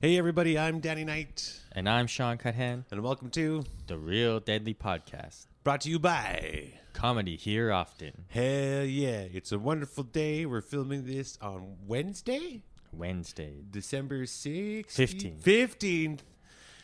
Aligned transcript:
Hey 0.00 0.16
everybody, 0.16 0.56
I'm 0.56 0.78
Danny 0.78 1.04
Knight, 1.04 1.60
And 1.72 1.88
I'm 1.88 2.06
Sean 2.06 2.38
Cuthan, 2.38 2.84
and 2.92 3.02
welcome 3.02 3.30
to 3.30 3.64
the 3.88 3.98
Real 3.98 4.38
Deadly 4.38 4.72
Podcast. 4.72 5.46
Brought 5.64 5.80
to 5.82 5.90
you 5.90 5.98
by 5.98 6.74
Comedy 6.92 7.34
here 7.34 7.72
often. 7.72 8.24
Hell 8.28 8.84
yeah, 8.84 9.24
it's 9.32 9.50
a 9.50 9.58
wonderful 9.58 10.04
day. 10.04 10.46
We're 10.46 10.60
filming 10.60 11.04
this 11.04 11.36
on 11.42 11.78
Wednesday, 11.84 12.62
Wednesday. 12.92 13.64
December 13.68 14.22
16th. 14.22 14.86
15th. 14.86 15.40
15th. 15.42 16.18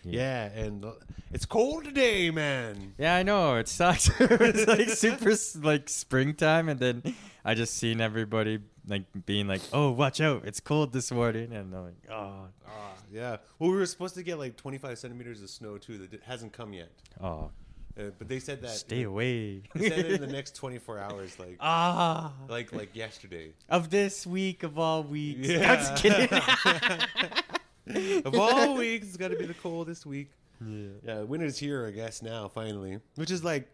Yeah, 0.04 0.44
and 0.46 0.84
it's 1.32 1.46
cold 1.46 1.84
today, 1.84 2.30
man. 2.30 2.94
Yeah, 2.98 3.16
I 3.16 3.22
know. 3.22 3.56
It 3.56 3.68
sucks. 3.68 4.10
it's 4.20 4.66
like 4.66 4.88
super 4.90 5.34
like 5.66 5.88
springtime 5.88 6.68
and 6.68 6.78
then 6.80 7.14
I 7.44 7.54
just 7.54 7.76
seen 7.76 8.00
everybody 8.00 8.60
like 8.86 9.04
being 9.26 9.46
like, 9.48 9.62
"Oh, 9.72 9.90
watch 9.92 10.20
out. 10.20 10.44
It's 10.44 10.60
cold 10.60 10.92
this 10.92 11.10
morning." 11.10 11.52
And 11.52 11.74
I'm 11.74 11.84
like, 11.84 12.10
"Oh, 12.10 12.46
Ah, 12.66 12.92
yeah. 13.12 13.36
Well, 13.58 13.70
we 13.70 13.76
were 13.76 13.86
supposed 13.86 14.14
to 14.16 14.22
get 14.22 14.38
like 14.38 14.56
25 14.56 14.98
centimeters 14.98 15.42
of 15.42 15.48
snow 15.50 15.78
too 15.78 15.98
that 15.98 16.22
hasn't 16.22 16.52
come 16.52 16.72
yet. 16.72 16.90
oh, 17.22 17.50
Uh, 17.98 18.10
but 18.18 18.28
they 18.28 18.40
said 18.40 18.60
that 18.62 18.70
stay 18.72 19.02
away." 19.04 19.62
They 19.74 19.88
said 19.88 20.06
in 20.06 20.20
the 20.20 20.26
next 20.38 20.54
24 20.56 20.98
hours, 20.98 21.38
like 21.38 21.56
ah, 21.60 22.32
like 22.48 22.72
like 22.72 22.94
yesterday. 22.96 23.52
of 23.70 23.88
this 23.90 24.26
week 24.26 24.62
of 24.62 24.78
all 24.78 25.02
weeks. 25.02 25.48
Yeah. 25.48 25.72
I'm 25.72 25.78
just 25.78 25.96
kidding. 26.02 26.28
of 28.24 28.34
all 28.34 28.74
weeks, 28.76 29.08
it's 29.08 29.16
got 29.16 29.28
to 29.30 29.36
be 29.36 29.46
the 29.46 29.54
coldest 29.54 30.06
week. 30.06 30.30
yeah. 30.64 30.86
Yeah, 31.04 31.20
winter's 31.22 31.58
here, 31.58 31.86
I 31.86 31.90
guess 31.90 32.22
now 32.22 32.48
finally, 32.48 32.98
which 33.16 33.30
is 33.30 33.44
like 33.44 33.68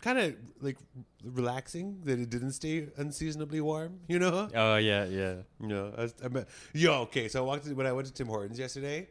kind 0.00 0.18
of 0.18 0.34
like 0.60 0.76
relaxing 1.24 2.00
that 2.04 2.18
it 2.18 2.28
didn't 2.30 2.52
stay 2.52 2.88
unseasonably 2.96 3.60
warm. 3.60 4.00
You 4.08 4.18
know? 4.18 4.48
Oh, 4.54 4.76
yeah, 4.76 5.04
yeah. 5.04 5.34
No, 5.60 5.92
I, 5.96 6.02
was- 6.02 6.14
I 6.24 6.28
meant, 6.28 6.48
yo, 6.72 7.02
okay. 7.02 7.28
So 7.28 7.42
I 7.44 7.46
walked 7.46 7.66
in, 7.66 7.76
when 7.76 7.86
I 7.86 7.92
went 7.92 8.06
to 8.08 8.12
Tim 8.12 8.26
Hortons 8.26 8.58
yesterday. 8.58 9.08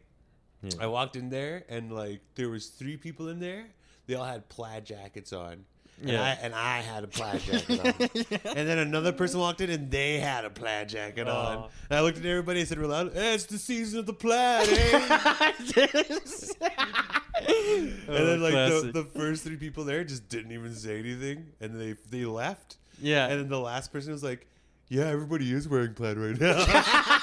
Yeah. 0.64 0.72
I 0.82 0.88
walked 0.88 1.16
in 1.16 1.30
there 1.30 1.64
and 1.70 1.92
like 1.92 2.22
there 2.36 2.50
was 2.50 2.68
three 2.68 2.98
people 2.98 3.30
in 3.30 3.40
there. 3.40 3.66
They 4.08 4.16
all 4.16 4.26
had 4.26 4.48
plaid 4.50 4.86
jackets 4.86 5.32
on. 5.34 5.66
And, 6.00 6.10
Yeah. 6.10 6.24
I, 6.24 6.30
and 6.42 6.56
I 6.56 6.80
had 6.80 7.04
a 7.04 7.08
plaid 7.08 7.42
jacket 7.46 7.80
on. 7.80 7.94
And 8.58 8.68
then 8.68 8.78
another 8.80 9.12
person 9.12 9.40
walked 9.40 9.62
in 9.62 9.70
and 9.70 9.92
they 9.92 10.18
had 10.20 10.46
a 10.46 10.50
plaid 10.50 10.90
jacket 10.90 11.28
on. 11.28 11.58
Oh. 11.58 11.70
And 11.90 12.00
I 12.00 12.02
looked 12.02 12.18
at 12.18 12.26
everybody 12.26 12.60
and 12.62 12.70
said 12.70 12.78
real 12.80 12.90
loud, 12.90 13.16
eh, 13.16 13.34
it's 13.34 13.46
the 13.46 13.58
season 13.60 14.00
of 14.00 14.06
the 14.08 14.14
plaid, 14.14 14.68
eh? 14.70 15.52
and 17.48 18.08
then 18.08 18.42
like 18.42 18.54
the, 18.54 18.72
Oh, 18.74 18.92
the 18.92 19.04
first 19.16 19.44
three 19.44 19.58
people 19.58 19.84
there 19.84 20.04
just 20.04 20.28
didn't 20.30 20.52
even 20.52 20.74
say 20.76 21.00
anything 21.00 21.48
and 21.60 21.80
they 21.80 21.96
they 22.10 22.26
left. 22.26 22.78
yeah. 23.02 23.28
And 23.28 23.40
then 23.40 23.50
the 23.50 23.60
last 23.60 23.92
person 23.92 24.12
was 24.12 24.24
like, 24.24 24.48
"Yeah, 24.90 25.06
everybody 25.08 25.52
is 25.52 25.68
wearing 25.68 25.94
plaid 25.94 26.18
right 26.18 26.40
now." 26.40 26.58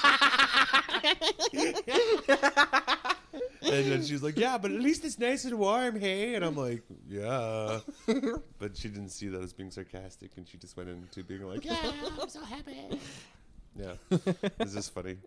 and 3.71 3.91
then 3.91 4.03
she's 4.03 4.23
like, 4.23 4.37
"Yeah, 4.37 4.57
but 4.57 4.71
at 4.71 4.79
least 4.79 5.05
it's 5.05 5.19
nice 5.19 5.45
and 5.45 5.57
warm, 5.57 5.99
hey." 5.99 6.35
And 6.35 6.43
I'm 6.43 6.55
like, 6.55 6.83
"Yeah," 7.07 7.79
but 8.59 8.77
she 8.77 8.89
didn't 8.89 9.09
see 9.09 9.27
that 9.27 9.41
as 9.41 9.53
being 9.53 9.71
sarcastic, 9.71 10.31
and 10.37 10.47
she 10.47 10.57
just 10.57 10.75
went 10.77 10.89
into 10.89 11.23
being 11.23 11.43
like, 11.43 11.65
"Yeah, 11.65 11.77
I'm 12.19 12.29
so 12.29 12.41
happy." 12.41 12.99
Yeah, 13.75 13.93
this 14.57 14.75
is 14.75 14.89
funny. 14.89 15.17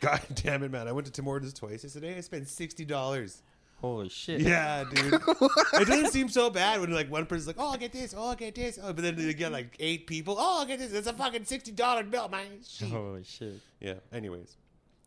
God 0.00 0.20
damn 0.34 0.62
it, 0.62 0.70
man! 0.70 0.88
I 0.88 0.92
went 0.92 1.06
to 1.06 1.12
Tim 1.12 1.24
Hortons 1.24 1.54
twice 1.54 1.82
yesterday. 1.82 2.16
I 2.16 2.20
spent 2.20 2.48
sixty 2.48 2.84
dollars. 2.84 3.42
Holy 3.80 4.08
shit. 4.08 4.40
Yeah, 4.40 4.84
dude. 4.84 5.14
it 5.74 5.86
doesn't 5.86 6.10
seem 6.10 6.28
so 6.30 6.48
bad 6.48 6.80
when 6.80 6.92
like 6.92 7.10
one 7.10 7.26
person's 7.26 7.46
like, 7.46 7.56
"Oh, 7.58 7.72
I'll 7.72 7.78
get 7.78 7.92
this. 7.92 8.14
Oh, 8.16 8.28
I'll 8.28 8.34
get 8.34 8.54
this." 8.54 8.78
Oh, 8.82 8.92
but 8.92 9.02
then 9.02 9.18
you 9.18 9.32
get 9.34 9.52
like 9.52 9.76
eight 9.78 10.06
people. 10.06 10.36
Oh, 10.38 10.60
I'll 10.60 10.66
get 10.66 10.78
this. 10.78 10.92
It's 10.92 11.06
a 11.06 11.12
fucking 11.12 11.44
sixty 11.44 11.72
dollar 11.72 12.02
bill, 12.02 12.28
man. 12.28 12.60
Shit. 12.66 12.88
Holy 12.88 13.24
shit. 13.24 13.60
Yeah. 13.80 13.94
Anyways, 14.12 14.56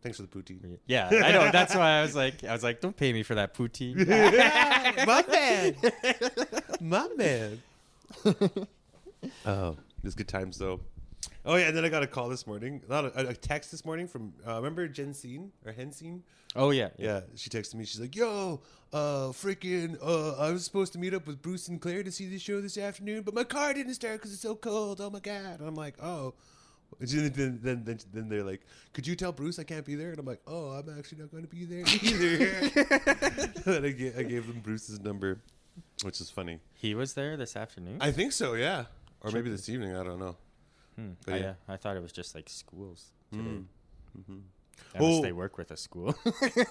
thanks 0.02 0.18
for 0.18 0.22
the 0.22 0.28
poutine. 0.28 0.78
Yeah, 0.86 1.08
I 1.12 1.32
know. 1.32 1.50
That's 1.50 1.74
why 1.74 1.98
I 1.98 2.02
was 2.02 2.14
like, 2.16 2.44
I 2.44 2.52
was 2.52 2.62
like, 2.62 2.80
don't 2.80 2.96
pay 2.96 3.12
me 3.12 3.22
for 3.22 3.34
that 3.34 3.54
poutine. 3.54 3.96
My 5.06 5.24
man. 5.28 5.76
My 6.80 7.08
man. 7.16 7.62
oh, 9.46 9.70
it 9.70 10.04
was 10.04 10.14
good 10.14 10.28
times 10.28 10.58
though. 10.58 10.80
Oh 11.44 11.56
yeah, 11.56 11.68
and 11.68 11.76
then 11.76 11.84
I 11.84 11.88
got 11.88 12.02
a 12.02 12.06
call 12.06 12.28
this 12.28 12.46
morning. 12.46 12.82
Not 12.88 13.06
a, 13.06 13.28
a 13.28 13.34
text 13.34 13.70
this 13.70 13.84
morning 13.84 14.06
from 14.06 14.32
uh, 14.46 14.56
remember 14.56 14.88
Jensine 14.88 15.50
or 15.64 15.72
Hensine? 15.72 16.20
Oh 16.56 16.70
yeah, 16.70 16.88
Yeah, 16.98 17.20
she 17.36 17.48
texted 17.48 17.74
me. 17.74 17.84
She's 17.84 18.00
like, 18.00 18.16
"Yo, 18.16 18.60
uh, 18.92 19.28
freaking, 19.28 19.96
uh, 20.02 20.36
I 20.36 20.50
was 20.50 20.64
supposed 20.64 20.92
to 20.94 20.98
meet 20.98 21.14
up 21.14 21.26
with 21.26 21.40
Bruce 21.40 21.68
and 21.68 21.80
Claire 21.80 22.02
to 22.02 22.10
see 22.10 22.26
the 22.26 22.38
show 22.38 22.60
this 22.60 22.76
afternoon, 22.76 23.22
but 23.22 23.34
my 23.34 23.44
car 23.44 23.72
didn't 23.72 23.94
start 23.94 24.14
because 24.14 24.32
it's 24.32 24.42
so 24.42 24.54
cold. 24.54 25.00
Oh 25.00 25.10
my 25.10 25.20
god!" 25.20 25.60
And 25.60 25.68
I'm 25.68 25.76
like, 25.76 26.02
"Oh." 26.02 26.34
And 27.00 27.08
then, 27.08 27.58
then, 27.62 27.84
then, 27.84 27.98
then 28.12 28.28
they're 28.28 28.42
like, 28.44 28.60
"Could 28.92 29.06
you 29.06 29.16
tell 29.16 29.32
Bruce 29.32 29.58
I 29.58 29.64
can't 29.64 29.84
be 29.86 29.94
there?" 29.94 30.10
And 30.10 30.18
I'm 30.18 30.26
like, 30.26 30.40
"Oh, 30.46 30.70
I'm 30.70 30.98
actually 30.98 31.18
not 31.22 31.30
going 31.30 31.44
to 31.44 31.48
be 31.48 31.64
there 31.64 31.84
either." 31.86 33.74
and 33.76 33.86
I 33.86 33.90
gave, 33.90 34.18
I 34.18 34.22
gave 34.24 34.46
them 34.46 34.60
Bruce's 34.60 35.00
number, 35.00 35.40
which 36.02 36.20
is 36.20 36.30
funny. 36.30 36.58
He 36.74 36.94
was 36.94 37.14
there 37.14 37.36
this 37.36 37.56
afternoon. 37.56 37.98
I 38.00 38.10
think 38.10 38.32
so, 38.32 38.54
yeah, 38.54 38.84
or 39.22 39.30
maybe 39.30 39.50
this 39.50 39.68
evening. 39.68 39.96
I 39.96 40.02
don't 40.04 40.18
know. 40.18 40.36
Hmm. 40.96 41.10
but 41.24 41.34
I, 41.34 41.38
yeah. 41.38 41.52
I 41.68 41.76
thought 41.76 41.96
it 41.96 42.02
was 42.02 42.12
just 42.12 42.34
like 42.34 42.48
schools 42.50 43.12
today. 43.32 43.44
Mm. 43.44 43.64
Mhm. 44.18 44.40
Unless 44.94 45.14
Oh. 45.18 45.22
they 45.22 45.32
work 45.32 45.56
with 45.56 45.70
a 45.70 45.76
school. 45.76 46.14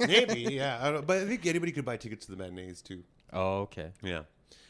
Maybe, 0.01 0.41
yeah. 0.55 0.77
I 0.81 0.91
don't, 0.91 1.07
but 1.07 1.19
I 1.19 1.25
think 1.25 1.45
anybody 1.45 1.71
could 1.71 1.85
buy 1.85 1.95
tickets 1.97 2.25
to 2.25 2.31
the 2.31 2.37
matinees 2.37 2.81
too. 2.81 3.03
oh 3.31 3.59
okay. 3.61 3.91
Yeah. 4.03 4.23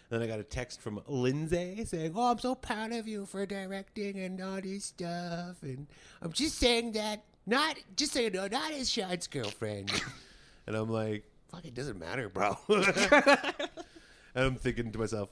Then 0.10 0.24
I 0.24 0.28
got 0.28 0.40
a 0.40 0.44
text 0.44 0.82
from 0.82 1.02
Lindsay 1.08 1.86
saying, 1.86 2.14
"Oh, 2.16 2.32
I'm 2.32 2.40
so 2.40 2.56
proud 2.56 2.92
of 2.94 3.08
you 3.08 3.28
for 3.28 3.46
directing 3.46 4.18
and 4.20 4.42
all 4.42 4.60
this 4.60 4.86
stuff." 4.86 5.62
And 5.62 5.86
I'm 6.22 6.34
just 6.34 6.58
saying 6.58 6.94
that, 6.94 7.24
not 7.46 7.78
just 7.96 8.14
saying, 8.14 8.32
no, 8.34 8.48
not 8.48 8.72
as 8.72 8.90
Sean's 8.90 9.28
girlfriend. 9.28 9.92
and 10.68 10.76
I'm 10.76 10.90
like, 10.90 11.26
"Fuck, 11.52 11.66
it 11.66 11.76
doesn't 11.76 12.00
matter, 12.00 12.28
bro." 12.28 12.58
and 12.70 12.84
I'm 14.36 14.56
thinking 14.56 14.92
to 14.92 14.98
myself, 14.98 15.30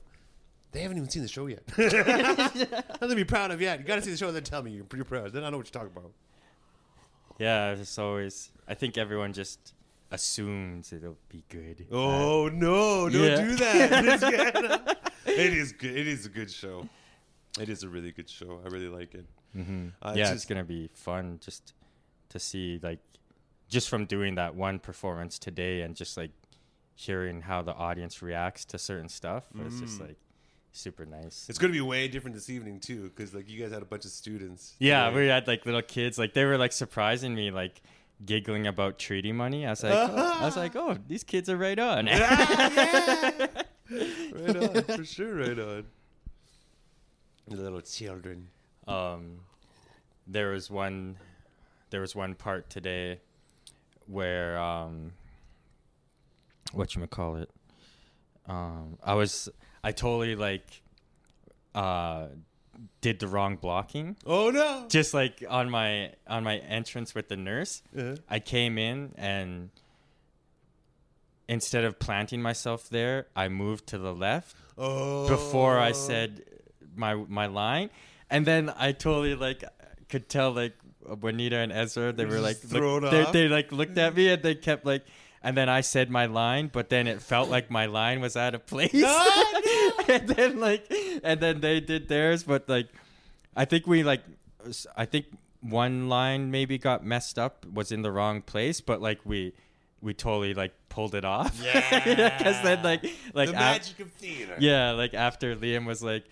"They 0.74 0.82
haven't 0.82 0.98
even 0.98 1.10
seen 1.10 1.24
the 1.24 1.28
show 1.28 1.48
yet. 1.48 1.64
Nothing 1.76 3.10
to 3.10 3.16
be 3.16 3.26
proud 3.26 3.50
of 3.50 3.60
yet. 3.60 3.80
You 3.80 3.86
got 3.86 3.96
to 3.96 4.04
see 4.04 4.12
the 4.12 4.18
show 4.18 4.28
and 4.28 4.36
then 4.36 4.44
tell 4.44 4.62
me 4.62 4.72
you're 4.72 4.84
pretty 4.84 5.06
proud. 5.06 5.32
Then 5.34 5.44
I 5.44 5.50
know 5.50 5.58
what 5.58 5.74
you're 5.74 5.84
talking 5.84 5.98
about." 5.98 6.12
Yeah, 7.40 7.72
it's 7.72 7.98
always. 7.98 8.52
I 8.68 8.76
think 8.76 8.98
everyone 8.98 9.34
just 9.34 9.74
assumes 10.12 10.94
it'll 10.94 11.18
be 11.30 11.44
good. 11.50 11.86
Oh 11.92 12.50
no! 12.50 13.10
Don't 13.10 13.22
Yeah. 13.24 13.42
do 13.42 13.56
that. 13.58 14.94
It's 15.28 15.40
it 15.40 15.54
is 15.54 15.72
good. 15.74 15.98
It 15.98 16.08
is 16.08 16.26
a 16.26 16.30
good 16.30 16.50
show. 16.50 16.88
It 17.60 17.68
is 17.70 17.84
a 17.84 17.90
really 17.90 18.12
good 18.12 18.30
show. 18.30 18.62
I 18.66 18.70
really 18.70 18.88
like 18.88 19.14
it. 19.14 19.26
hmm 19.54 19.90
Uh, 20.02 20.14
yeah, 20.16 20.22
it's 20.24 20.32
it's 20.32 20.42
just- 20.42 20.50
gonna 20.50 20.64
be 20.64 20.90
fun 20.94 21.40
just 21.44 21.74
to 22.30 22.40
see 22.40 22.80
like, 22.82 23.00
just 23.70 23.90
from 23.90 24.06
doing 24.06 24.36
that 24.36 24.56
one 24.56 24.80
performance 24.80 25.38
today 25.38 25.82
and 25.82 25.96
just 25.96 26.16
like 26.18 26.32
hearing 26.96 27.42
how 27.42 27.62
the 27.62 27.74
audience 27.74 28.22
reacts 28.22 28.64
to 28.66 28.78
certain 28.78 29.10
stuff. 29.10 29.46
It's 29.66 29.80
just 29.80 30.00
Mm. 30.00 30.08
like 30.08 30.18
super 30.72 31.06
nice. 31.06 31.46
It's 31.50 31.60
going 31.60 31.72
to 31.74 31.78
be 31.78 31.82
way 31.82 32.08
different 32.08 32.34
this 32.36 32.50
evening 32.50 32.80
too, 32.80 33.04
because 33.16 33.34
like 33.34 33.50
you 33.50 33.60
guys 33.62 33.72
had 33.72 33.82
a 33.82 33.86
bunch 33.86 34.06
of 34.06 34.12
students. 34.12 34.76
Yeah, 34.80 35.06
Right? 35.06 35.16
we 35.16 35.28
had 35.28 35.48
like 35.48 35.66
little 35.66 35.82
kids, 35.82 36.18
like 36.18 36.34
they 36.34 36.46
were 36.46 36.58
like 36.58 36.72
surprising 36.72 37.36
me, 37.36 37.52
like 37.52 37.82
giggling 38.26 38.68
about 38.68 39.00
treaty 39.00 39.32
money. 39.32 39.66
I 39.66 39.72
was 39.72 39.84
like, 39.84 39.94
oh, 39.94 40.38
I 40.40 40.46
was 40.46 40.58
like, 40.58 40.76
oh, 40.76 40.98
these 41.08 41.24
kids 41.24 41.50
are 41.50 41.58
right 41.58 41.78
on. 41.78 42.08
yeah. 42.08 43.48
right 44.32 44.56
on, 44.56 44.84
for 44.84 45.06
sure, 45.06 45.36
right 45.36 45.60
on. 45.60 45.86
The 47.48 47.56
little 47.56 47.82
children. 47.82 48.50
um, 48.88 49.40
there 50.26 50.50
was 50.52 50.70
one, 50.70 51.18
there 51.90 52.02
was 52.02 52.16
one 52.16 52.36
part 52.36 52.70
today 52.70 53.20
where 54.08 54.58
um, 54.58 55.14
what 56.74 56.96
you 56.96 57.06
call 57.08 57.38
it. 57.38 57.50
Um, 58.48 58.98
I 59.04 59.14
was, 59.14 59.50
I 59.84 59.92
totally 59.92 60.36
like, 60.36 60.82
uh, 61.76 62.28
did 63.02 63.20
the 63.20 63.28
wrong 63.28 63.56
blocking. 63.56 64.18
Oh 64.26 64.50
no! 64.50 64.86
Just 64.90 65.14
like 65.14 65.44
on 65.50 65.70
my 65.70 66.14
on 66.28 66.44
my 66.44 66.58
entrance 66.58 67.16
with 67.16 67.28
the 67.30 67.38
nurse. 67.38 67.82
Uh, 67.98 68.16
I 68.30 68.40
came 68.40 68.78
in 68.78 69.14
and 69.18 69.70
instead 71.48 71.84
of 71.84 72.00
planting 72.00 72.42
myself 72.42 72.90
there, 72.90 73.28
I 73.36 73.48
moved 73.48 73.88
to 73.88 73.98
the 73.98 74.14
left 74.14 74.56
oh. 74.78 75.28
before 75.28 75.80
I 75.80 75.92
said 75.92 76.44
my 76.96 77.16
my 77.16 77.48
line, 77.48 77.90
and 78.30 78.46
then 78.46 78.72
I 78.76 78.92
totally 78.92 79.36
like 79.36 79.64
could 80.10 80.30
tell 80.30 80.52
like 80.52 80.74
Juanita 81.06 81.58
and 81.58 81.72
Ezra 81.72 82.12
they 82.12 82.26
were 82.26 82.40
like 82.40 82.58
look, 82.72 83.12
they, 83.12 83.26
they 83.32 83.48
like 83.48 83.72
looked 83.72 83.98
at 83.98 84.16
me 84.16 84.30
and 84.30 84.42
they 84.42 84.56
kept 84.56 84.86
like. 84.86 85.06
And 85.48 85.56
then 85.56 85.70
I 85.70 85.80
said 85.80 86.10
my 86.12 86.26
line, 86.26 86.70
but 86.74 86.90
then 86.90 87.08
it 87.08 87.22
felt 87.22 87.50
like 87.50 87.72
my 87.72 87.86
line 87.86 88.20
was 88.20 88.36
out 88.36 88.54
of 88.54 88.66
place. 88.66 88.92
And 90.10 90.28
then 90.28 90.60
like, 90.60 90.92
and 91.24 91.40
then 91.40 91.60
they 91.62 91.80
did 91.80 92.08
theirs, 92.08 92.44
but 92.44 92.68
like, 92.68 92.88
I 93.56 93.66
think 93.66 93.88
we 93.88 94.04
like, 94.04 94.24
I 94.96 95.06
think 95.06 95.26
one 95.62 96.08
line 96.10 96.52
maybe 96.52 96.78
got 96.78 97.06
messed 97.06 97.38
up, 97.40 97.66
was 97.66 97.92
in 97.92 98.02
the 98.02 98.12
wrong 98.12 98.42
place, 98.42 98.80
but 98.82 99.02
like 99.02 99.20
we, 99.26 99.54
we 100.02 100.14
totally 100.14 100.54
like 100.54 100.74
pulled 100.90 101.16
it 101.16 101.26
off. 101.26 101.62
Yeah. 101.64 102.04
Because 102.38 102.62
then 102.64 102.84
like, 102.84 103.04
like 103.34 103.50
the 103.50 103.56
af- 103.56 103.60
magic 103.60 104.00
of 104.00 104.12
theater. 104.14 104.56
yeah, 104.60 104.92
like 104.92 105.14
after 105.14 105.56
Liam 105.56 105.86
was 105.86 106.02
like, 106.04 106.24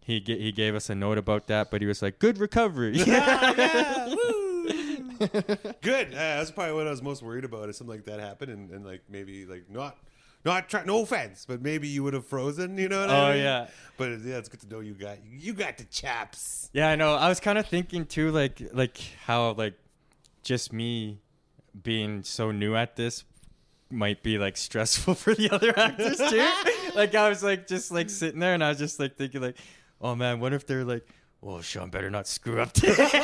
he 0.00 0.20
ga- 0.20 0.38
he 0.38 0.52
gave 0.52 0.74
us 0.74 0.90
a 0.90 0.94
note 0.94 1.18
about 1.18 1.46
that, 1.46 1.70
but 1.70 1.80
he 1.80 1.86
was 1.86 2.02
like, 2.02 2.18
"Good 2.18 2.36
recovery." 2.38 2.92
yeah, 2.98 3.54
yeah, 3.56 4.08
woo. 4.14 4.43
Good. 5.82 6.08
Uh, 6.08 6.38
that's 6.38 6.50
probably 6.50 6.74
what 6.74 6.86
I 6.86 6.90
was 6.90 7.02
most 7.02 7.22
worried 7.22 7.44
about. 7.44 7.68
If 7.68 7.76
something 7.76 7.96
like 7.96 8.04
that 8.06 8.20
happened, 8.20 8.52
and, 8.52 8.70
and 8.70 8.84
like 8.84 9.02
maybe 9.08 9.46
like 9.46 9.70
not, 9.70 9.96
not 10.44 10.68
try, 10.68 10.84
no 10.84 11.02
offense, 11.02 11.44
but 11.46 11.62
maybe 11.62 11.88
you 11.88 12.02
would 12.02 12.14
have 12.14 12.26
frozen. 12.26 12.76
You 12.78 12.88
know 12.88 13.00
what 13.00 13.10
I 13.10 13.32
Oh 13.32 13.34
yeah. 13.34 13.66
But 13.96 14.20
yeah, 14.20 14.38
it's 14.38 14.48
good 14.48 14.60
to 14.60 14.68
know 14.68 14.80
you 14.80 14.94
got 14.94 15.18
you 15.24 15.54
got 15.54 15.78
the 15.78 15.84
chaps. 15.84 16.70
Yeah, 16.72 16.88
I 16.88 16.96
know. 16.96 17.14
I 17.14 17.28
was 17.28 17.40
kind 17.40 17.58
of 17.58 17.66
thinking 17.66 18.06
too, 18.06 18.30
like 18.30 18.60
like 18.72 18.98
how 19.24 19.52
like 19.52 19.74
just 20.42 20.72
me 20.72 21.20
being 21.82 22.22
so 22.22 22.50
new 22.50 22.76
at 22.76 22.96
this 22.96 23.24
might 23.90 24.22
be 24.22 24.38
like 24.38 24.56
stressful 24.56 25.14
for 25.14 25.34
the 25.34 25.50
other 25.50 25.76
actors 25.78 26.18
too. 26.18 26.50
like 26.94 27.14
I 27.14 27.28
was 27.28 27.42
like 27.42 27.66
just 27.66 27.90
like 27.90 28.10
sitting 28.10 28.40
there, 28.40 28.54
and 28.54 28.62
I 28.62 28.68
was 28.70 28.78
just 28.78 28.98
like 29.00 29.16
thinking 29.16 29.40
like, 29.40 29.56
oh 30.00 30.14
man, 30.14 30.40
what 30.40 30.52
if 30.52 30.66
they're 30.66 30.84
like, 30.84 31.06
well, 31.44 31.60
Sean 31.62 31.90
better 31.90 32.10
not 32.10 32.26
screw 32.26 32.60
up 32.60 32.72
today. 32.72 33.10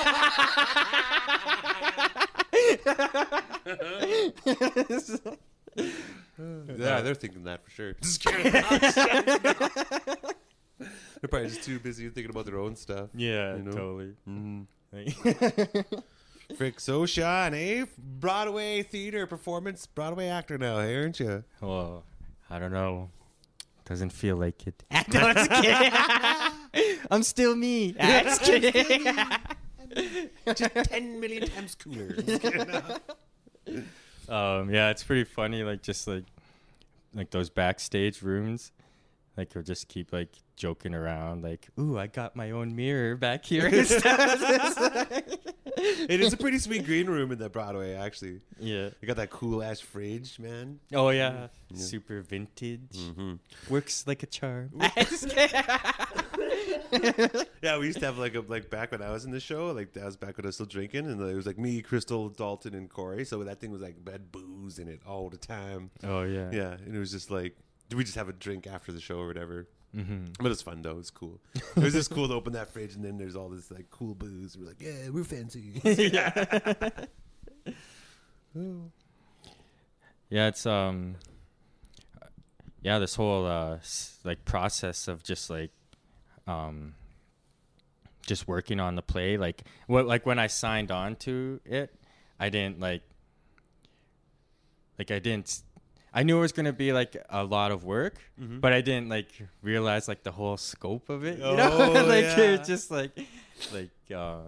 Yeah, 6.76 7.00
they're 7.02 7.14
thinking 7.14 7.44
that 7.44 7.62
for 7.64 7.70
sure. 7.70 7.92
Just 8.00 8.24
kidding. 8.24 8.50
they're 8.62 8.72
probably 11.28 11.48
just 11.48 11.62
too 11.62 11.78
busy 11.78 12.08
thinking 12.08 12.30
about 12.30 12.46
their 12.46 12.58
own 12.58 12.74
stuff. 12.76 13.10
yeah, 13.14 13.56
You 13.56 13.62
know? 13.62 13.72
totally. 13.72 14.14
Mm-hmm. 14.28 14.62
Like- 14.92 15.86
Frick, 16.56 16.80
so 16.80 17.06
Sean, 17.06 17.54
eh? 17.54 17.84
Broadway 17.98 18.82
theater 18.82 19.26
performance, 19.26 19.86
Broadway 19.86 20.26
actor 20.28 20.58
now, 20.58 20.78
hey, 20.80 20.96
aren't 20.96 21.20
you? 21.20 21.44
well, 21.60 22.04
I 22.48 22.58
don't 22.58 22.72
know. 22.72 23.10
Doesn't 23.84 24.10
feel 24.10 24.36
like 24.36 24.66
it. 24.66 24.82
no, 25.12 25.20
I'm 25.20 25.34
just 25.36 25.50
kidding. 25.50 25.92
I'm 27.10 27.22
still 27.22 27.56
me. 27.56 27.94
I'm 27.98 28.24
just 28.26 28.42
kidding. 28.42 29.04
Just 30.46 30.74
ten 30.88 31.18
million 31.20 31.46
times 31.48 31.74
cooler. 31.74 32.16
Um, 34.28 34.70
yeah, 34.72 34.90
it's 34.90 35.02
pretty 35.02 35.24
funny. 35.24 35.64
Like 35.64 35.82
just 35.82 36.06
like 36.06 36.22
like 37.14 37.30
those 37.30 37.50
backstage 37.50 38.22
rooms, 38.22 38.70
like 39.36 39.52
you'll 39.54 39.64
just 39.64 39.88
keep 39.88 40.12
like 40.12 40.28
joking 40.56 40.94
around. 40.94 41.42
Like, 41.42 41.66
ooh, 41.80 41.98
I 41.98 42.06
got 42.06 42.36
my 42.36 42.52
own 42.52 42.76
mirror 42.76 43.16
back 43.16 43.44
here. 43.44 43.66
it 43.72 43.80
is 46.20 46.32
a 46.32 46.36
pretty 46.36 46.58
sweet 46.58 46.84
green 46.86 47.08
room 47.08 47.32
in 47.32 47.38
the 47.38 47.48
Broadway, 47.48 47.94
actually. 47.94 48.40
yeah. 48.60 48.90
You 49.00 49.08
got 49.08 49.16
that 49.16 49.30
cool 49.30 49.64
ass 49.64 49.80
fridge, 49.80 50.38
man. 50.38 50.78
Oh 50.94 51.08
yeah. 51.08 51.48
Yeah. 51.70 51.76
Super 51.82 52.20
vintage. 52.20 52.92
Mm-hmm. 52.92 53.34
Works 53.68 54.06
like 54.06 54.22
a 54.22 54.26
charm. 54.26 54.70
Yeah, 57.62 57.78
we 57.78 57.86
used 57.86 58.00
to 58.00 58.06
have 58.06 58.16
like 58.18 58.34
a 58.34 58.40
like 58.40 58.70
back 58.70 58.90
when 58.90 59.02
I 59.02 59.10
was 59.10 59.24
in 59.24 59.32
the 59.32 59.40
show, 59.40 59.70
like 59.72 59.92
that 59.92 60.04
was 60.04 60.16
back 60.16 60.38
when 60.38 60.46
I 60.46 60.48
was 60.48 60.54
still 60.56 60.66
drinking, 60.66 61.06
and 61.06 61.20
it 61.20 61.34
was 61.34 61.46
like 61.46 61.58
me, 61.58 61.82
Crystal, 61.82 62.30
Dalton, 62.30 62.74
and 62.74 62.88
Corey. 62.88 63.24
So 63.24 63.44
that 63.44 63.60
thing 63.60 63.70
was 63.70 63.82
like 63.82 64.02
bad 64.02 64.32
booze 64.32 64.78
in 64.78 64.88
it 64.88 65.00
all 65.06 65.28
the 65.28 65.36
time. 65.36 65.90
oh 66.04 66.22
yeah. 66.22 66.50
Yeah, 66.50 66.72
and 66.72 66.96
it 66.96 66.98
was 66.98 67.10
just 67.10 67.30
like 67.30 67.56
do 67.90 67.96
we 67.96 68.04
just 68.04 68.16
have 68.16 68.28
a 68.28 68.32
drink 68.32 68.66
after 68.66 68.92
the 68.92 69.00
show 69.00 69.18
or 69.18 69.26
whatever. 69.26 69.68
Mm-hmm. 69.94 70.26
But 70.40 70.52
it's 70.52 70.62
fun 70.62 70.82
though. 70.82 70.98
It's 70.98 71.10
cool. 71.10 71.40
It 71.54 71.82
was 71.82 71.92
just 71.92 72.10
cool 72.10 72.28
to 72.28 72.34
open 72.34 72.52
that 72.52 72.68
fridge 72.72 72.94
and 72.94 73.04
then 73.04 73.18
there's 73.18 73.34
all 73.36 73.48
this 73.48 73.70
like 73.70 73.90
cool 73.90 74.14
booze. 74.14 74.56
We're 74.56 74.68
like, 74.68 74.80
yeah, 74.80 75.08
we're 75.10 75.24
fancy. 75.24 75.72
yeah. 75.84 76.90
yeah, 80.30 80.46
it's 80.46 80.64
um 80.64 81.16
yeah, 82.82 83.00
this 83.00 83.16
whole 83.16 83.44
uh 83.44 83.78
like 84.22 84.44
process 84.44 85.08
of 85.08 85.24
just 85.24 85.50
like 85.50 85.72
um 86.46 86.94
just 88.26 88.46
working 88.46 88.78
on 88.80 88.94
the 88.94 89.02
play 89.02 89.36
like 89.36 89.62
what 89.86 90.06
like 90.06 90.24
when 90.26 90.38
I 90.38 90.46
signed 90.46 90.90
on 90.90 91.16
to 91.16 91.60
it, 91.64 91.94
I 92.38 92.48
didn't 92.48 92.78
like 92.80 93.02
like 94.98 95.10
I 95.10 95.18
didn't 95.18 95.62
I 96.12 96.24
knew 96.24 96.38
it 96.38 96.40
was 96.40 96.52
going 96.52 96.66
to 96.66 96.72
be 96.72 96.92
like 96.92 97.16
a 97.30 97.44
lot 97.44 97.70
of 97.70 97.84
work, 97.84 98.18
Mhm. 98.40 98.60
but 98.60 98.72
I 98.72 98.80
didn't 98.80 99.08
like 99.08 99.28
realize 99.62 100.08
like 100.08 100.24
the 100.24 100.32
whole 100.32 100.56
scope 100.56 101.08
of 101.08 101.24
it, 101.24 101.38
you 101.38 101.44
Oh, 101.44 101.54
know? 101.54 101.92
like 102.04 102.24
yeah. 102.24 102.40
it 102.40 102.58
was 102.58 102.66
just 102.68 102.90
like 102.90 103.12
like 103.72 103.90
uh 104.14 104.40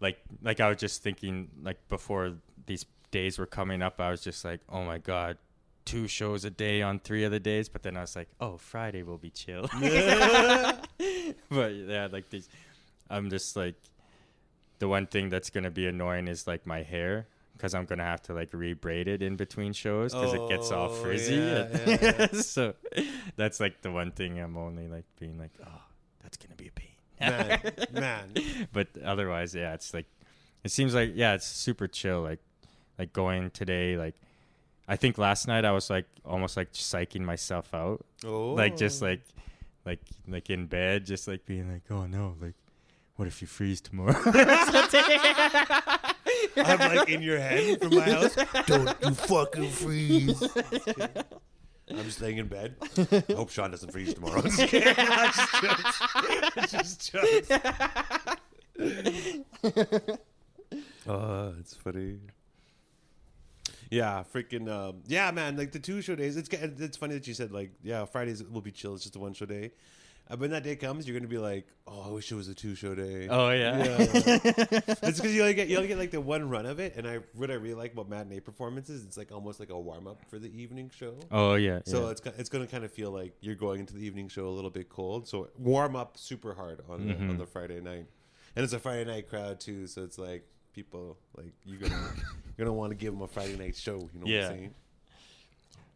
like 0.00 0.18
like 0.42 0.60
I 0.60 0.68
was 0.68 0.78
just 0.78 1.02
thinking 1.02 1.50
like 1.62 1.78
before 1.88 2.32
these 2.66 2.84
days 3.12 3.38
were 3.38 3.46
coming 3.46 3.80
up, 3.80 4.00
I 4.00 4.10
was 4.10 4.22
just 4.22 4.44
like, 4.44 4.60
oh 4.68 4.84
my 4.84 4.98
god, 4.98 5.38
two 5.86 6.06
shows 6.06 6.44
a 6.44 6.50
day 6.50 6.82
on 6.82 6.98
three 6.98 7.24
of 7.24 7.30
the 7.30 7.40
days. 7.40 7.70
But 7.70 7.82
then 7.82 7.96
I 7.96 8.02
was 8.02 8.14
like, 8.14 8.28
oh, 8.40 8.58
Friday 8.58 9.02
will 9.02 9.16
be 9.16 9.30
chill. 9.30 9.62
but 11.50 11.74
yeah, 11.74 12.08
like 12.12 12.28
these, 12.28 12.48
I'm 13.08 13.30
just 13.30 13.56
like, 13.56 13.76
the 14.78 14.88
one 14.88 15.06
thing 15.06 15.30
that's 15.30 15.48
gonna 15.48 15.70
be 15.70 15.86
annoying 15.86 16.28
is 16.28 16.46
like 16.46 16.66
my 16.66 16.82
hair. 16.82 17.26
Because 17.54 17.74
I'm 17.74 17.86
gonna 17.86 18.04
have 18.04 18.20
to 18.24 18.34
like 18.34 18.50
re-braid 18.52 19.08
it 19.08 19.22
in 19.22 19.36
between 19.36 19.72
shows 19.72 20.12
because 20.12 20.34
it 20.34 20.46
gets 20.50 20.70
all 20.70 20.90
Oh, 20.90 20.94
frizzy. 20.94 21.36
yeah, 21.36 21.62
and- 21.86 22.02
yeah, 22.02 22.26
so 22.42 22.74
that's 23.36 23.60
like 23.60 23.80
the 23.80 23.90
one 23.90 24.10
thing 24.10 24.38
I'm 24.38 24.58
only 24.58 24.88
like 24.88 25.06
being 25.18 25.38
like, 25.38 25.52
oh, 25.66 25.80
that's 26.22 26.36
gonna 26.36 26.54
be 26.56 26.68
a 26.68 26.72
pain. 26.72 26.90
man, 27.18 27.60
man. 27.94 28.68
but 28.74 28.88
otherwise, 29.02 29.54
yeah, 29.54 29.72
it's 29.72 29.94
like 29.94 30.04
it 30.64 30.70
seems 30.70 30.94
like 30.94 31.12
yeah, 31.14 31.32
it's 31.32 31.46
super 31.46 31.86
chill. 31.88 32.20
Like 32.20 32.40
like 32.98 33.14
going 33.14 33.48
today, 33.52 33.96
like 33.96 34.16
I 34.88 34.96
think 34.96 35.18
last 35.18 35.48
night 35.48 35.64
I 35.64 35.72
was 35.72 35.90
like 35.90 36.06
almost 36.24 36.56
like 36.56 36.72
psyching 36.72 37.22
myself 37.22 37.74
out, 37.74 38.04
Oh, 38.24 38.52
like 38.54 38.76
just 38.76 39.02
oh. 39.02 39.06
like 39.06 39.20
like 39.84 40.00
like 40.28 40.50
in 40.50 40.66
bed, 40.66 41.04
just 41.06 41.26
like 41.26 41.44
being 41.46 41.70
like, 41.72 41.82
oh 41.90 42.06
no, 42.06 42.36
like 42.40 42.54
what 43.16 43.26
if 43.26 43.40
you 43.40 43.48
freeze 43.48 43.80
tomorrow? 43.80 44.14
I'm 46.56 46.78
like 46.78 47.08
in 47.08 47.22
your 47.22 47.38
head 47.38 47.80
from 47.80 47.94
my 47.96 48.02
house. 48.02 48.36
Don't 48.66 48.94
you 49.02 49.14
fucking 49.14 49.70
freeze. 49.70 50.42
I'm 51.88 52.02
just 52.04 52.20
laying 52.20 52.38
in 52.38 52.48
bed. 52.48 52.74
I 53.28 53.32
hope 53.34 53.50
Sean 53.50 53.70
doesn't 53.70 53.92
freeze 53.92 54.12
tomorrow. 54.12 54.42
Just 54.48 54.58
kidding. 54.66 54.92
Just 54.92 55.52
jokes. 55.62 56.72
Just 56.72 57.12
jokes. 57.12 57.48
Oh, 61.06 61.54
it's 61.60 61.74
funny. 61.74 62.18
Yeah, 63.90 64.24
freaking 64.32 64.68
um, 64.68 65.02
yeah, 65.06 65.30
man. 65.30 65.56
Like 65.56 65.72
the 65.72 65.78
two 65.78 66.02
show 66.02 66.14
days. 66.14 66.36
It's 66.36 66.48
it's 66.48 66.96
funny 66.96 67.14
that 67.14 67.26
you 67.26 67.34
said 67.34 67.52
like 67.52 67.70
yeah, 67.82 68.04
Fridays 68.04 68.42
will 68.42 68.60
be 68.60 68.72
chill. 68.72 68.94
It's 68.94 69.04
just 69.04 69.16
a 69.16 69.18
one 69.18 69.34
show 69.34 69.46
day. 69.46 69.72
Uh, 70.28 70.30
but 70.30 70.40
when 70.40 70.50
that 70.50 70.64
day 70.64 70.74
comes, 70.74 71.06
you're 71.06 71.16
gonna 71.16 71.28
be 71.28 71.38
like, 71.38 71.68
oh, 71.86 72.02
I 72.06 72.08
wish 72.08 72.32
it 72.32 72.34
was 72.34 72.48
a 72.48 72.54
two 72.54 72.74
show 72.74 72.96
day. 72.96 73.28
oh 73.28 73.50
yeah. 73.50 73.76
It's 75.06 75.20
because 75.20 75.32
you 75.32 75.42
only 75.42 75.54
get 75.54 75.68
you 75.68 75.76
only 75.76 75.86
get 75.86 75.98
like 75.98 76.10
the 76.10 76.20
one 76.20 76.48
run 76.48 76.66
of 76.66 76.80
it, 76.80 76.96
and 76.96 77.06
I 77.06 77.20
what 77.34 77.50
I 77.50 77.54
really 77.54 77.74
like 77.74 77.92
about 77.92 78.08
matinee 78.08 78.40
performances, 78.40 79.04
it's 79.04 79.16
like 79.16 79.30
almost 79.30 79.60
like 79.60 79.70
a 79.70 79.78
warm 79.78 80.08
up 80.08 80.20
for 80.28 80.40
the 80.40 80.48
evening 80.48 80.90
show. 80.92 81.14
oh 81.30 81.54
yeah. 81.54 81.80
So 81.84 82.06
yeah. 82.06 82.10
it's 82.10 82.22
it's 82.38 82.48
gonna 82.48 82.66
kind 82.66 82.84
of 82.84 82.90
feel 82.90 83.12
like 83.12 83.34
you're 83.40 83.54
going 83.54 83.80
into 83.80 83.94
the 83.94 84.04
evening 84.04 84.28
show 84.28 84.48
a 84.48 84.50
little 84.50 84.70
bit 84.70 84.88
cold. 84.88 85.28
So 85.28 85.48
warm 85.58 85.94
up 85.94 86.18
super 86.18 86.54
hard 86.54 86.80
on 86.88 87.06
the, 87.06 87.14
on 87.14 87.38
the 87.38 87.46
Friday 87.46 87.80
night, 87.80 88.06
and 88.56 88.64
it's 88.64 88.72
a 88.72 88.80
Friday 88.80 89.04
night 89.04 89.28
crowd 89.28 89.60
too. 89.60 89.86
So 89.86 90.02
it's 90.02 90.18
like 90.18 90.44
people 90.76 91.16
like 91.36 91.52
you're 91.64 91.80
gonna 91.80 91.94
you're 92.56 92.66
gonna 92.66 92.72
want 92.72 92.90
to 92.90 92.96
give 92.96 93.12
them 93.14 93.22
a 93.22 93.26
Friday 93.26 93.56
night 93.56 93.74
show. 93.74 93.96
You 93.96 94.20
know 94.20 94.26
Yeah. 94.26 94.42
what 94.42 94.50
I'm 94.52 94.58
saying? 94.58 94.74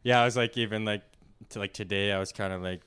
yeah, 0.03 0.23
I 0.23 0.25
was 0.25 0.37
like 0.37 0.57
even 0.57 0.85
like 0.85 1.03
to 1.51 1.59
like 1.61 1.73
today, 1.75 2.11
I 2.13 2.19
was 2.19 2.33
kind 2.33 2.53
of 2.53 2.63
like 2.63 2.81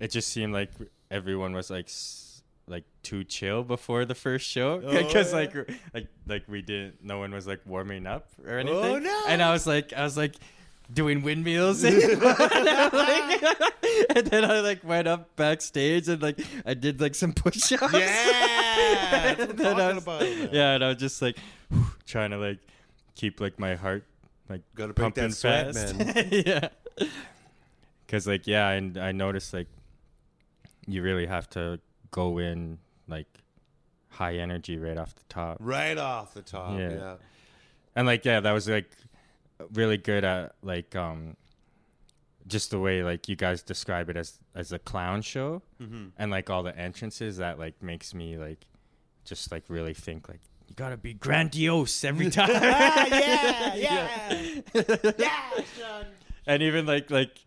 it 0.00 0.10
just 0.10 0.28
seemed 0.32 0.52
like 0.54 0.70
everyone 1.10 1.52
was 1.52 1.70
like 1.70 1.84
s- 1.86 2.42
like 2.66 2.84
too 3.02 3.22
chill 3.24 3.62
before 3.62 4.04
the 4.06 4.14
first 4.14 4.46
show 4.48 4.80
Oh, 4.84 4.90
because 5.02 5.32
yeah. 5.32 5.38
like 5.38 5.54
like 5.92 6.06
like 6.26 6.44
we 6.48 6.62
didn't 6.62 7.04
no 7.04 7.18
one 7.18 7.30
was 7.32 7.46
like 7.46 7.60
warming 7.66 8.06
up 8.06 8.28
or 8.46 8.54
oh, 8.54 8.58
anything 8.60 8.78
Oh, 8.84 8.98
no. 8.98 9.22
and 9.28 9.42
i 9.42 9.52
was 9.52 9.66
like 9.66 9.92
i 9.92 10.04
was 10.04 10.16
like 10.16 10.36
doing 10.92 11.22
windmills 11.22 11.82
and, 11.84 11.96
like, 12.22 13.42
and 14.16 14.26
then 14.26 14.44
i 14.44 14.60
like 14.60 14.82
went 14.84 15.06
up 15.08 15.34
backstage 15.36 16.08
and 16.08 16.20
like 16.22 16.38
i 16.66 16.74
did 16.74 17.00
like 17.00 17.14
some 17.14 17.32
push-ups 17.32 17.92
Yeah, 17.92 19.34
that's 19.38 19.52
what 19.54 19.80
I'm 19.80 19.98
And 19.98 20.08
I 20.08 20.18
was- 20.18 20.48
yeah 20.52 20.74
and 20.74 20.84
i 20.84 20.88
was 20.88 20.96
just 20.98 21.20
like 21.22 21.36
trying 22.06 22.30
to 22.30 22.38
like 22.38 22.58
keep 23.14 23.40
like 23.40 23.58
my 23.58 23.74
heart 23.74 24.04
like 24.48 24.62
Gotta 24.74 24.92
break 24.92 25.04
pumping 25.14 25.28
that 25.30 25.34
sweat, 25.34 25.74
fast. 25.74 25.96
man. 25.96 26.28
yeah. 26.30 26.68
Cause 28.08 28.26
like 28.26 28.46
yeah, 28.46 28.68
and 28.70 28.98
I 28.98 29.12
noticed 29.12 29.54
like 29.54 29.68
you 30.86 31.00
really 31.02 31.24
have 31.26 31.48
to 31.50 31.80
go 32.10 32.36
in 32.36 32.78
like 33.08 33.28
high 34.10 34.34
energy 34.36 34.76
right 34.78 34.98
off 34.98 35.14
the 35.14 35.22
top. 35.30 35.56
Right 35.60 35.96
off 35.96 36.34
the 36.34 36.42
top. 36.42 36.78
Yeah. 36.78 36.90
Yeah. 36.90 37.14
And 37.96 38.06
like 38.06 38.26
yeah, 38.26 38.40
that 38.40 38.52
was 38.52 38.68
like 38.68 38.90
really 39.72 39.96
good 39.98 40.24
at 40.24 40.54
like 40.62 40.94
um 40.96 41.36
just 42.46 42.70
the 42.70 42.78
way 42.78 43.02
like 43.02 43.28
you 43.28 43.36
guys 43.36 43.62
describe 43.62 44.08
it 44.10 44.16
as 44.16 44.38
as 44.54 44.72
a 44.72 44.78
clown 44.78 45.22
show 45.22 45.62
Mm-hmm. 45.80 46.06
and 46.18 46.30
like 46.30 46.50
all 46.50 46.62
the 46.62 46.76
entrances 46.76 47.36
that 47.38 47.58
like 47.58 47.80
makes 47.82 48.14
me 48.14 48.36
like 48.36 48.66
just 49.24 49.50
like 49.52 49.64
really 49.68 49.94
think 49.94 50.28
like 50.28 50.40
you 50.68 50.74
gotta 50.74 50.96
be 50.96 51.12
grandiose 51.14 52.02
every 52.04 52.30
time. 52.38 52.48
yeah, 52.52 53.74
yeah. 53.74 54.20
yeah, 55.18 55.50
Sean. 55.78 56.06
and 56.46 56.62
even 56.62 56.86
like 56.86 57.10
like 57.10 57.38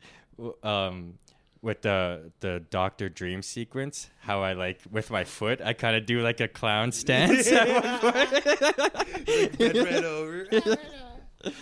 um 0.64 1.16
with 1.62 1.82
the 1.82 2.32
the 2.42 2.64
Doctor 2.70 3.10
Dream 3.10 3.42
sequence, 3.42 4.10
how 4.20 4.44
I 4.44 4.54
like 4.54 4.82
with 4.92 5.10
my 5.10 5.24
foot, 5.24 5.62
I 5.62 5.74
kind 5.74 5.96
of 5.96 6.06
do 6.06 6.22
like 6.22 6.40
a 6.40 6.48
clown 6.48 6.92
stance. 7.02 7.48
at 7.52 7.68
one 7.68 8.14
point. 8.14 9.58
Bend 9.58 9.78
right 9.78 10.04
over. 10.04 10.46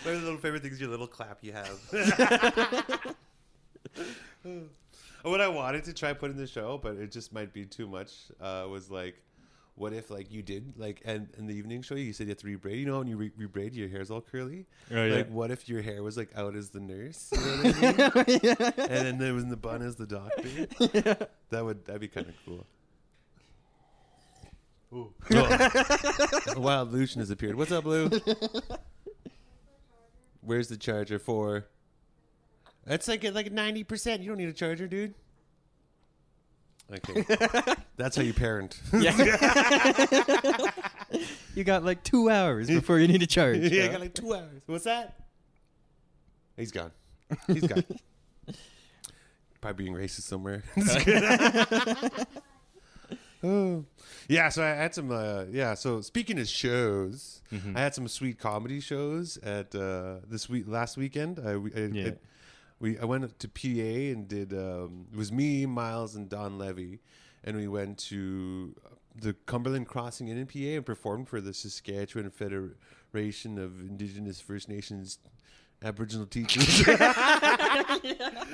The 0.04 0.12
little 0.12 0.38
favorite 0.38 0.62
things, 0.62 0.80
your 0.80 0.90
little 0.90 1.06
clap 1.06 1.38
you 1.42 1.52
have. 1.52 1.78
what 5.22 5.40
I 5.40 5.48
wanted 5.48 5.84
to 5.84 5.92
try 5.92 6.12
put 6.12 6.30
in 6.30 6.36
the 6.36 6.46
show, 6.46 6.78
but 6.82 6.96
it 6.96 7.10
just 7.10 7.32
might 7.32 7.52
be 7.52 7.64
too 7.64 7.86
much, 7.86 8.12
uh, 8.40 8.66
was 8.68 8.90
like, 8.90 9.16
what 9.76 9.92
if 9.92 10.10
like 10.10 10.30
you 10.30 10.40
did 10.42 10.72
like 10.76 11.02
and 11.04 11.28
in 11.36 11.46
the 11.48 11.54
evening 11.54 11.82
show 11.82 11.96
you 11.96 12.12
said 12.12 12.28
you 12.28 12.30
have 12.30 12.38
to 12.38 12.46
rebraid 12.46 12.78
you 12.78 12.86
know 12.86 12.98
when 12.98 13.08
you 13.08 13.16
re- 13.16 13.32
rebraid 13.36 13.74
your 13.74 13.88
hair's 13.88 14.08
all 14.08 14.20
curly 14.20 14.66
Oh, 14.92 15.04
yeah. 15.04 15.14
like 15.16 15.28
what 15.30 15.50
if 15.50 15.68
your 15.68 15.82
hair 15.82 16.00
was 16.02 16.16
like 16.16 16.30
out 16.36 16.54
as 16.54 16.70
the 16.70 16.78
nurse 16.78 17.30
you 17.32 17.40
know 17.40 18.08
what 18.10 18.16
I 18.16 18.24
mean? 18.28 18.56
and 18.88 19.06
then 19.06 19.18
there 19.18 19.34
was 19.34 19.42
in 19.42 19.50
the 19.50 19.56
bun 19.56 19.82
as 19.82 19.96
the 19.96 20.06
doctor 20.06 20.48
that 21.50 21.64
would 21.64 21.84
that'd 21.86 22.00
be 22.00 22.08
kind 22.08 22.28
of 22.28 22.34
cool 22.44 22.66
Ooh. 24.92 25.12
Oh. 25.32 26.44
a 26.54 26.60
wild 26.60 26.92
Lucian 26.92 27.18
has 27.20 27.30
appeared 27.30 27.56
what's 27.56 27.72
up 27.72 27.82
Blue 27.82 28.10
where's 30.44 30.68
the 30.68 30.76
charger 30.76 31.18
for 31.18 31.66
that's 32.84 33.08
like 33.08 33.24
at 33.24 33.34
like 33.34 33.52
90% 33.52 34.20
you 34.22 34.28
don't 34.28 34.38
need 34.38 34.48
a 34.48 34.52
charger 34.52 34.86
dude 34.86 35.14
okay 36.92 37.24
that's 37.96 38.16
how 38.16 38.22
you 38.22 38.34
parent 38.34 38.78
Yeah. 38.92 39.16
you 41.54 41.64
got 41.64 41.84
like 41.84 42.02
two 42.04 42.28
hours 42.30 42.68
before 42.68 42.98
you 42.98 43.08
need 43.08 43.20
to 43.20 43.26
charge. 43.26 43.58
yeah, 43.58 43.84
I 43.84 43.88
got 43.88 44.00
like 44.00 44.14
two 44.14 44.34
hours. 44.34 44.62
What's 44.66 44.84
that? 44.84 45.14
He's 46.56 46.72
gone. 46.72 46.90
He's 47.46 47.66
gone. 47.66 47.84
Probably 49.60 49.84
being 49.84 49.96
racist 49.96 50.22
somewhere. 50.22 50.62
Oh. 53.44 53.84
Yeah, 54.28 54.48
so 54.48 54.62
I 54.64 54.68
had 54.68 54.94
some. 54.94 55.10
Uh, 55.10 55.44
yeah, 55.50 55.74
so 55.74 56.00
speaking 56.00 56.38
of 56.38 56.48
shows, 56.48 57.42
Mhm. 57.52 57.76
I 57.76 57.80
had 57.80 57.94
some 57.94 58.08
sweet 58.08 58.38
comedy 58.38 58.80
shows 58.80 59.36
at 59.38 59.74
uh, 59.74 60.20
this 60.26 60.48
week 60.48 60.64
last 60.66 60.96
weekend. 60.96 61.38
I, 61.44 61.56
we- 61.56 61.74
I, 61.74 61.78
Yeah. 61.92 62.06
I, 62.08 62.12
we 62.80 62.98
I 62.98 63.04
went 63.04 63.38
to 63.38 63.48
PA 63.48 63.68
and 64.12 64.26
did. 64.28 64.52
Um, 64.52 65.06
it 65.12 65.16
was 65.16 65.30
me, 65.30 65.64
Miles, 65.66 66.16
and 66.16 66.28
Don 66.28 66.58
Levy, 66.58 67.00
and 67.44 67.56
we 67.56 67.68
went 67.68 67.98
to 68.10 68.74
the 69.14 69.34
Cumberland 69.46 69.86
Crossing 69.86 70.28
Inn 70.28 70.38
in 70.38 70.46
PA 70.46 70.76
and 70.78 70.84
performed 70.86 71.28
for 71.28 71.40
the 71.40 71.54
Saskatchewan 71.54 72.30
Federation 72.30 73.58
of 73.58 73.80
Indigenous 73.80 74.40
First 74.40 74.68
Nations 74.68 75.18
Aboriginal 75.84 76.26
Teachers, 76.26 76.66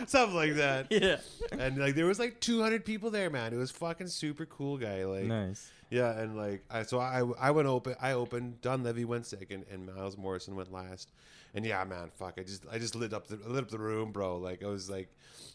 something 0.07 0.35
like 0.35 0.55
that. 0.57 0.87
Yeah. 0.91 1.19
And 1.53 1.79
like 1.79 1.95
there 1.95 2.07
was 2.07 2.19
like 2.19 2.41
200 2.41 2.85
people 2.85 3.11
there, 3.11 3.31
man. 3.31 3.53
It 3.53 3.57
was 3.57 3.71
fucking 3.71 4.09
super 4.09 4.47
cool, 4.47 4.77
guy. 4.77 5.05
Like 5.05 5.25
Nice. 5.25 5.71
yeah, 5.91 6.19
and 6.19 6.37
like 6.37 6.65
I 6.71 6.83
so 6.83 6.99
I 6.99 7.23
I 7.41 7.51
went 7.51 7.69
open. 7.69 7.95
I 8.01 8.13
opened. 8.13 8.61
Don 8.61 8.83
Levy 8.83 9.05
went 9.05 9.27
second, 9.27 9.65
and 9.71 9.87
Miles 9.87 10.17
Morrison 10.17 10.57
went 10.57 10.73
last. 10.73 11.13
And 11.55 11.65
yeah, 11.65 11.83
man, 11.85 12.11
fuck. 12.15 12.35
I 12.39 12.43
just 12.43 12.65
I 12.71 12.79
just 12.79 12.95
lit 12.95 13.13
up 13.13 13.27
the 13.29 13.37
lit 13.47 13.63
up 13.65 13.71
the 13.71 13.79
room, 13.79 14.13
bro. 14.13 14.37
Like 14.39 14.63
I 14.63 14.67
was 14.69 14.89
like, 14.91 15.09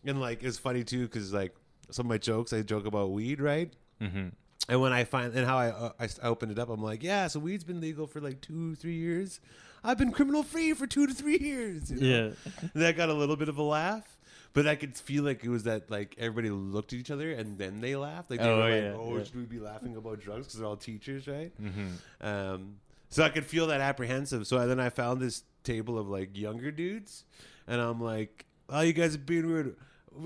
and 0.05 0.19
like 0.19 0.41
it 0.43 0.45
was 0.45 0.57
funny 0.57 0.83
too 0.83 1.03
because 1.07 1.33
like 1.33 1.55
some 1.91 2.05
of 2.05 2.09
my 2.09 2.17
jokes 2.17 2.53
I 2.53 2.61
joke 2.61 2.85
about 2.85 3.11
weed, 3.11 3.39
right? 3.41 3.71
Mm-hmm. 4.01 4.29
And 4.67 4.81
when 4.81 4.91
I 4.93 5.03
find 5.03 5.33
and 5.33 5.45
how 5.45 5.57
I, 5.57 5.67
uh, 5.69 5.91
I 5.99 6.05
I 6.23 6.27
opened 6.27 6.51
it 6.51 6.59
up, 6.59 6.69
I'm 6.69 6.81
like, 6.81 7.03
yeah, 7.03 7.27
so 7.27 7.39
weed's 7.39 7.63
been 7.63 7.79
legal 7.79 8.07
for 8.07 8.19
like 8.19 8.41
two 8.41 8.75
three 8.75 8.95
years. 8.95 9.39
I've 9.85 9.97
been 9.97 10.11
criminal 10.11 10.43
free 10.43 10.73
for 10.73 10.87
two 10.87 11.07
to 11.07 11.13
three 11.13 11.37
years. 11.39 11.91
you 11.91 11.97
know? 11.99 12.33
Yeah. 12.45 12.51
That 12.73 12.97
got 12.97 13.09
a 13.09 13.13
little 13.13 13.35
bit 13.35 13.49
of 13.49 13.57
a 13.57 13.63
laugh. 13.63 14.17
But 14.53 14.67
I 14.67 14.75
could 14.75 14.95
feel 14.97 15.23
like 15.23 15.43
it 15.43 15.49
was 15.49 15.63
that 15.63 15.91
like 15.91 16.15
everybody 16.17 16.49
looked 16.49 16.93
at 16.93 16.99
each 16.99 17.11
other 17.11 17.31
and 17.33 17.57
then 17.57 17.81
they 17.81 17.95
laughed. 17.97 18.31
Like 18.31 18.39
they 18.39 18.47
Oh, 18.49 18.55
were 18.57 18.63
like, 18.63 18.81
yeah, 18.83 18.93
"Oh, 18.97 19.17
yeah. 19.17 19.23
should 19.25 19.35
we 19.35 19.43
be 19.43 19.59
laughing 19.59 19.97
about 19.97 20.21
drugs?" 20.21 20.47
Because 20.47 20.59
they're 20.59 20.67
all 20.67 20.77
teachers, 20.77 21.27
right? 21.27 21.51
Mm-hmm. 21.61 22.25
Um, 22.25 22.75
so 23.09 23.23
I 23.23 23.29
could 23.29 23.45
feel 23.45 23.67
that 23.67 23.81
apprehensive. 23.81 24.47
So 24.47 24.65
then 24.65 24.79
I 24.79 24.87
found 24.89 25.19
this 25.21 25.43
table 25.65 25.99
of 25.99 26.07
like 26.07 26.37
younger 26.37 26.71
dudes, 26.71 27.25
and 27.67 27.81
I'm 27.81 27.99
like, 28.01 28.45
"Oh, 28.69 28.79
you 28.79 28.93
guys 28.93 29.15
are 29.15 29.19
being 29.19 29.45
weird." 29.47 29.75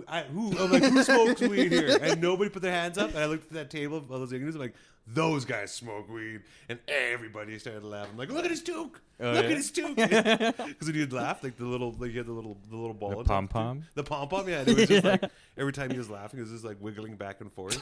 I, 0.08 0.22
who 0.22 0.56
I'm 0.60 0.72
like, 0.72 0.84
who 0.84 1.02
smokes 1.02 1.42
weed 1.42 1.72
here? 1.72 1.98
And 2.04 2.22
nobody 2.22 2.52
put 2.52 2.62
their 2.62 2.72
hands 2.72 3.00
up. 3.00 3.10
And 3.10 3.18
I 3.18 3.26
looked 3.26 3.46
at 3.48 3.54
that 3.54 3.70
table 3.72 3.98
of 3.98 4.12
all 4.12 4.20
those 4.20 4.32
younger 4.32 4.46
dudes. 4.46 4.56
I'm 4.56 4.62
like, 4.62 4.76
those 5.14 5.46
guys 5.46 5.72
smoke 5.74 6.10
weed, 6.10 6.42
and 6.68 6.80
everybody 6.88 7.58
started 7.60 7.84
laughing. 7.84 8.18
Like, 8.18 8.30
look 8.30 8.46
at 8.46 8.52
his 8.52 8.62
toque. 8.62 9.00
Oh, 9.20 9.32
look 9.32 9.44
yeah? 9.46 9.50
at 9.50 9.58
his 9.58 9.72
toque. 9.72 9.96
Because 10.68 10.88
when 10.88 10.96
he'd 10.96 11.12
laugh, 11.14 11.44
like 11.44 11.58
the 11.58 11.66
little, 11.66 11.96
like 11.98 12.12
he 12.12 12.18
had 12.18 12.26
the 12.28 12.32
little, 12.32 12.58
the 12.70 12.76
little 12.78 12.94
ball. 12.94 13.10
The 13.12 13.18
of 13.18 13.26
pom-pom? 13.26 13.84
The 13.96 14.04
pom 14.04 14.28
pom, 14.28 14.48
yeah. 14.48 14.60
And 14.60 14.70
it 14.70 14.78
was 14.78 14.88
just 14.88 15.04
like 15.04 15.24
every 15.58 15.74
time 15.74 15.92
he 15.92 15.98
was 15.98 16.10
laughing, 16.10 16.40
it 16.40 16.44
was 16.44 16.52
just 16.52 16.64
like 16.66 16.78
wiggling 16.80 17.16
back 17.16 17.42
and 17.42 17.52
forth. 17.52 17.76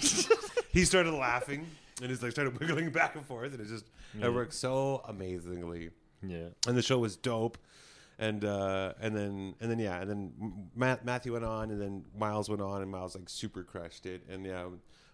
he 0.71 0.85
started 0.85 1.11
laughing 1.13 1.65
and 2.01 2.09
he's 2.09 2.21
like 2.23 2.31
started 2.31 2.59
wiggling 2.59 2.89
back 2.91 3.15
and 3.15 3.25
forth, 3.25 3.51
and 3.53 3.61
it 3.61 3.67
just 3.67 3.85
Yeah. 4.17 4.27
it 4.27 4.33
worked 4.33 4.53
so 4.53 5.01
amazingly. 5.07 5.89
Yeah. 6.25 6.47
And 6.67 6.77
the 6.77 6.81
show 6.81 6.97
was 6.99 7.15
dope. 7.15 7.57
And 8.19 8.43
uh, 8.43 8.93
and 8.99 9.15
then 9.15 9.53
and 9.61 9.69
then 9.69 9.77
yeah, 9.77 10.01
and 10.01 10.09
then 10.09 10.69
Matt, 10.75 11.05
Matthew 11.05 11.33
went 11.33 11.45
on, 11.45 11.69
and 11.69 11.79
then 11.79 12.03
Miles 12.17 12.49
went 12.49 12.63
on, 12.63 12.81
and 12.81 12.89
Miles 12.89 13.13
like 13.15 13.29
super 13.29 13.61
crushed 13.61 14.07
it, 14.07 14.23
and 14.27 14.43
yeah, 14.43 14.65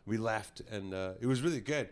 we 0.05 0.17
left, 0.17 0.61
and 0.71 0.93
uh, 0.93 1.13
it 1.21 1.25
was 1.27 1.41
really 1.41 1.61
good. 1.61 1.89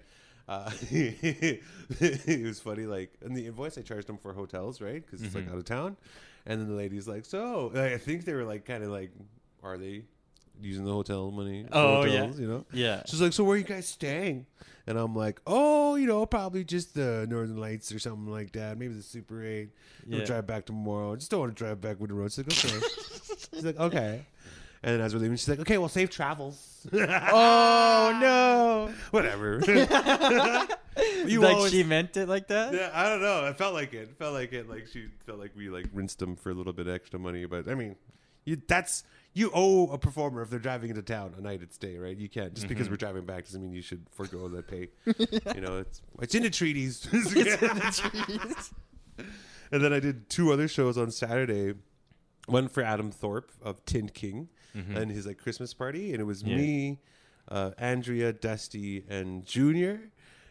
Uh, 0.48 0.70
it 0.91 2.46
was 2.46 2.60
funny, 2.60 2.86
like 2.86 3.13
in 3.22 3.34
the 3.34 3.46
invoice 3.48 3.77
I 3.77 3.82
charged 3.82 4.08
them 4.08 4.18
for 4.18 4.34
hotels, 4.34 4.82
right? 4.82 5.06
Because 5.06 5.22
it's 5.22 5.36
like 5.36 5.46
Mhm. 5.48 5.51
out 5.53 5.58
of 5.58 5.65
town, 5.65 5.98
and 6.46 6.60
then 6.60 6.68
the 6.68 6.75
lady's 6.75 7.08
like, 7.08 7.25
"So 7.25 7.72
I 7.75 7.98
think 7.98 8.25
they 8.25 8.34
were 8.34 8.44
like 8.44 8.65
kind 8.65 8.84
of 8.84 8.89
like, 8.89 9.12
are 9.63 9.77
they 9.77 10.03
using 10.62 10.84
the 10.86 10.91
hotel 10.91 11.32
money? 11.32 11.65
Oh, 11.72 12.03
yeah. 12.06 12.27
you 12.34 12.48
know." 12.48 12.65
Yeah. 12.74 13.03
She's 13.06 13.22
like, 13.22 13.34
"So 13.34 13.44
where 13.44 13.56
are 13.56 13.58
you 13.58 13.63
guys 13.63 13.88
staying?" 13.88 14.46
And 14.88 14.98
I'm 14.98 15.15
like, 15.15 15.39
"Oh, 15.46 15.96
you 15.96 16.08
know, 16.08 16.25
probably 16.25 16.63
just 16.63 16.96
the 16.96 17.27
Northern 17.30 17.58
Lights 17.58 17.91
or 17.94 18.00
something 18.00 18.27
like 18.32 18.51
that. 18.53 18.77
Maybe 18.77 18.94
the 18.96 19.03
Super 19.03 19.46
Eight. 19.46 19.70
We'll 20.08 20.25
drive 20.25 20.48
back 20.48 20.65
tomorrow. 20.65 21.15
Just 21.15 21.32
don't 21.32 21.39
want 21.41 21.56
to 21.56 21.63
drive 21.63 21.80
back 21.80 22.00
with 22.00 22.10
the 22.10 22.15
road." 22.15 22.32
She's 22.34 22.46
like, 22.46 22.65
"Okay." 22.65 22.88
she's 23.53 23.63
like, 23.65 23.80
"Okay." 23.80 24.25
And 24.83 24.95
then 24.95 25.01
as 25.01 25.13
we're 25.13 25.19
leaving, 25.21 25.38
she's 25.38 25.47
like, 25.50 25.59
"Okay, 25.59 25.77
well, 25.77 25.89
safe 25.89 26.09
travels." 26.09 26.88
Oh 26.93 28.17
no! 28.19 28.91
Whatever. 29.11 29.61
you 31.27 31.39
like 31.41 31.55
always- 31.55 31.71
she 31.71 31.83
meant 31.83 32.17
it 32.17 32.27
like 32.27 32.47
that? 32.47 32.73
yeah, 32.73 32.89
I 32.93 33.07
don't 33.09 33.21
know. 33.21 33.45
It 33.45 33.57
felt 33.57 33.73
like 33.75 33.93
it. 33.93 34.09
it. 34.09 34.17
Felt 34.17 34.33
like 34.33 34.51
it. 34.53 34.67
Like 34.69 34.88
she 34.91 35.05
felt 35.27 35.38
like 35.39 35.51
we 35.55 35.69
like 35.69 35.85
rinsed 35.93 36.17
them 36.19 36.35
for 36.35 36.50
a 36.50 36.53
little 36.53 36.73
bit 36.73 36.88
extra 36.88 37.19
money. 37.19 37.45
But 37.45 37.67
I 37.69 37.75
mean, 37.75 37.95
you 38.45 38.59
that's 38.67 39.03
you 39.33 39.51
owe 39.53 39.88
a 39.91 39.97
performer 40.00 40.41
if 40.41 40.50
they're 40.50 40.57
driving 40.59 40.89
into 40.89 41.03
town 41.03 41.35
a 41.38 41.41
night 41.41 41.61
at 41.61 41.73
stay, 41.73 41.97
right? 41.97 42.17
You 42.17 42.27
can't 42.27 42.53
just 42.55 42.67
because 42.67 42.88
Mhm. 42.88 42.91
we're 42.91 42.97
driving 42.97 43.25
back 43.25 43.45
doesn't 43.45 43.61
mean 43.61 43.73
you 43.73 43.83
should 43.83 44.03
forego 44.11 44.47
that 44.50 44.67
pay. 44.67 44.89
you 45.55 45.61
know, 45.61 45.77
it's 45.77 46.01
it's 46.21 46.33
in 46.35 46.41
the 46.43 46.50
treaties. 46.50 47.07
and 49.71 49.83
then 49.83 49.93
I 49.93 50.00
did 50.00 50.29
two 50.29 50.51
other 50.51 50.67
shows 50.67 50.97
on 50.97 51.11
Saturday. 51.11 51.75
One 52.47 52.67
for 52.67 52.81
Adam 52.83 53.11
Thorpe 53.11 53.51
of 53.61 53.85
Tin 53.85 54.09
King 54.09 54.50
Mhm. 54.75 54.95
and 54.95 55.11
his 55.11 55.25
like 55.25 55.37
Christmas 55.37 55.73
party, 55.73 56.11
and 56.13 56.21
it 56.21 56.25
was 56.25 56.43
Yeah. 56.43 56.55
me, 56.57 56.99
uh, 57.49 57.71
Andrea, 57.77 58.31
Dusty, 58.33 59.03
and 59.09 59.45
Junior. 59.45 59.99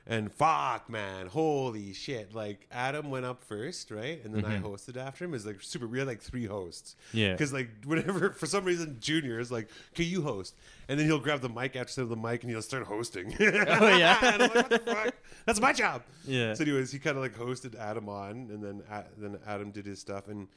And 0.07 0.33
fuck, 0.33 0.89
man, 0.91 1.29
holy 1.29 1.93
shit! 1.93 2.35
Like 2.35 2.67
Adam 2.73 3.11
went 3.11 3.27
up 3.27 3.45
first, 3.45 3.91
right, 3.93 4.21
and 4.25 4.35
then 4.35 4.45
I 4.45 4.57
Mhm. 4.59 4.63
hosted 4.63 4.97
after 4.97 5.25
him. 5.25 5.31
It 5.31 5.35
was 5.35 5.47
like 5.47 5.63
super. 5.63 5.87
We 5.87 5.99
had 5.99 6.09
like 6.09 6.21
three 6.21 6.47
hosts 6.47 6.97
Yeah. 7.13 7.33
because 7.33 7.53
like 7.53 7.69
whenever 7.85 8.31
for 8.41 8.47
some 8.47 8.65
reason 8.65 8.97
Junior 8.99 9.39
is 9.39 9.53
like, 9.53 9.69
"Can 9.95 10.07
you 10.07 10.23
host?" 10.23 10.55
and 10.89 10.99
then 10.99 11.07
he'll 11.07 11.21
grab 11.21 11.43
the 11.43 11.49
mic 11.51 11.77
after 11.77 12.05
the 12.07 12.17
mic 12.17 12.43
and 12.43 12.51
he'll 12.51 12.63
start 12.63 12.85
hosting. 12.87 13.37
Oh, 13.41 13.97
yeah? 13.97 14.19
and 14.35 14.43
I'm 14.43 14.51
like, 14.53 14.71
what 14.71 14.85
the 14.85 14.93
fuck? 14.95 15.15
That's 15.47 15.61
my 15.61 15.73
job. 15.73 16.03
Yeah. 16.27 16.55
So, 16.55 16.65
anyways, 16.65 16.91
he 16.91 16.99
kind 16.99 17.17
of 17.17 17.23
like 17.23 17.37
hosted 17.37 17.77
Adam 17.79 18.09
on, 18.09 18.49
and 18.51 18.65
then 18.65 18.83
A- 18.91 19.05
then 19.17 19.39
Adam 19.47 19.71
did 19.71 19.87
his 19.87 20.01
stuff, 20.01 20.27
and 20.29 20.49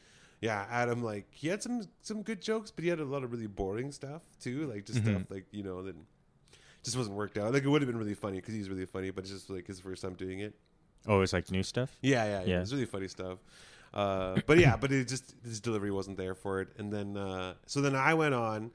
yeah, 0.44 0.66
Adam 0.70 1.02
like 1.04 1.26
he 1.32 1.48
had 1.48 1.64
some 1.64 1.82
some 2.02 2.22
good 2.22 2.42
jokes, 2.42 2.70
but 2.72 2.84
he 2.84 2.90
had 2.90 3.00
a 3.00 3.06
lot 3.06 3.24
of 3.24 3.32
really 3.32 3.48
boring 3.48 3.92
stuff 3.92 4.22
too, 4.42 4.68
like 4.72 4.86
just 4.86 5.00
Mhm. 5.04 5.10
stuff 5.16 5.32
like 5.32 5.46
you 5.52 5.64
know 5.64 5.82
that 5.84 5.96
just 6.84 6.98
wasn't 6.98 7.16
worked 7.16 7.38
out. 7.38 7.54
Like 7.54 7.64
it 7.64 7.70
would 7.70 7.82
have 7.82 7.90
been 7.92 7.98
really 8.04 8.14
funny 8.26 8.38
because 8.42 8.54
he's 8.54 8.70
really 8.70 8.86
funny, 8.86 9.10
but 9.12 9.24
it's 9.24 9.32
just 9.34 9.50
like 9.50 9.66
his 9.68 9.80
first 9.80 10.02
time 10.04 10.16
doing 10.16 10.40
it. 10.40 10.54
Oh, 11.08 11.22
it's 11.22 11.34
like 11.34 11.50
new 11.52 11.64
stuff. 11.64 11.96
Yeah, 12.02 12.24
yeah, 12.26 12.30
yeah. 12.42 12.48
Yeah. 12.48 12.62
It's 12.62 12.72
really 12.74 12.86
funny 12.86 13.08
stuff. 13.08 13.40
Uh, 13.94 14.42
but 14.48 14.58
yeah, 14.58 14.76
but 14.76 14.92
it 14.92 15.08
just 15.08 15.36
his 15.44 15.60
delivery 15.62 15.92
wasn't 15.92 16.18
there 16.18 16.36
for 16.36 16.62
it, 16.62 16.70
and 16.78 16.92
then 16.92 17.16
uh, 17.16 17.54
so 17.66 17.80
then 17.82 17.96
I 17.96 18.14
went 18.14 18.34
on. 18.36 18.72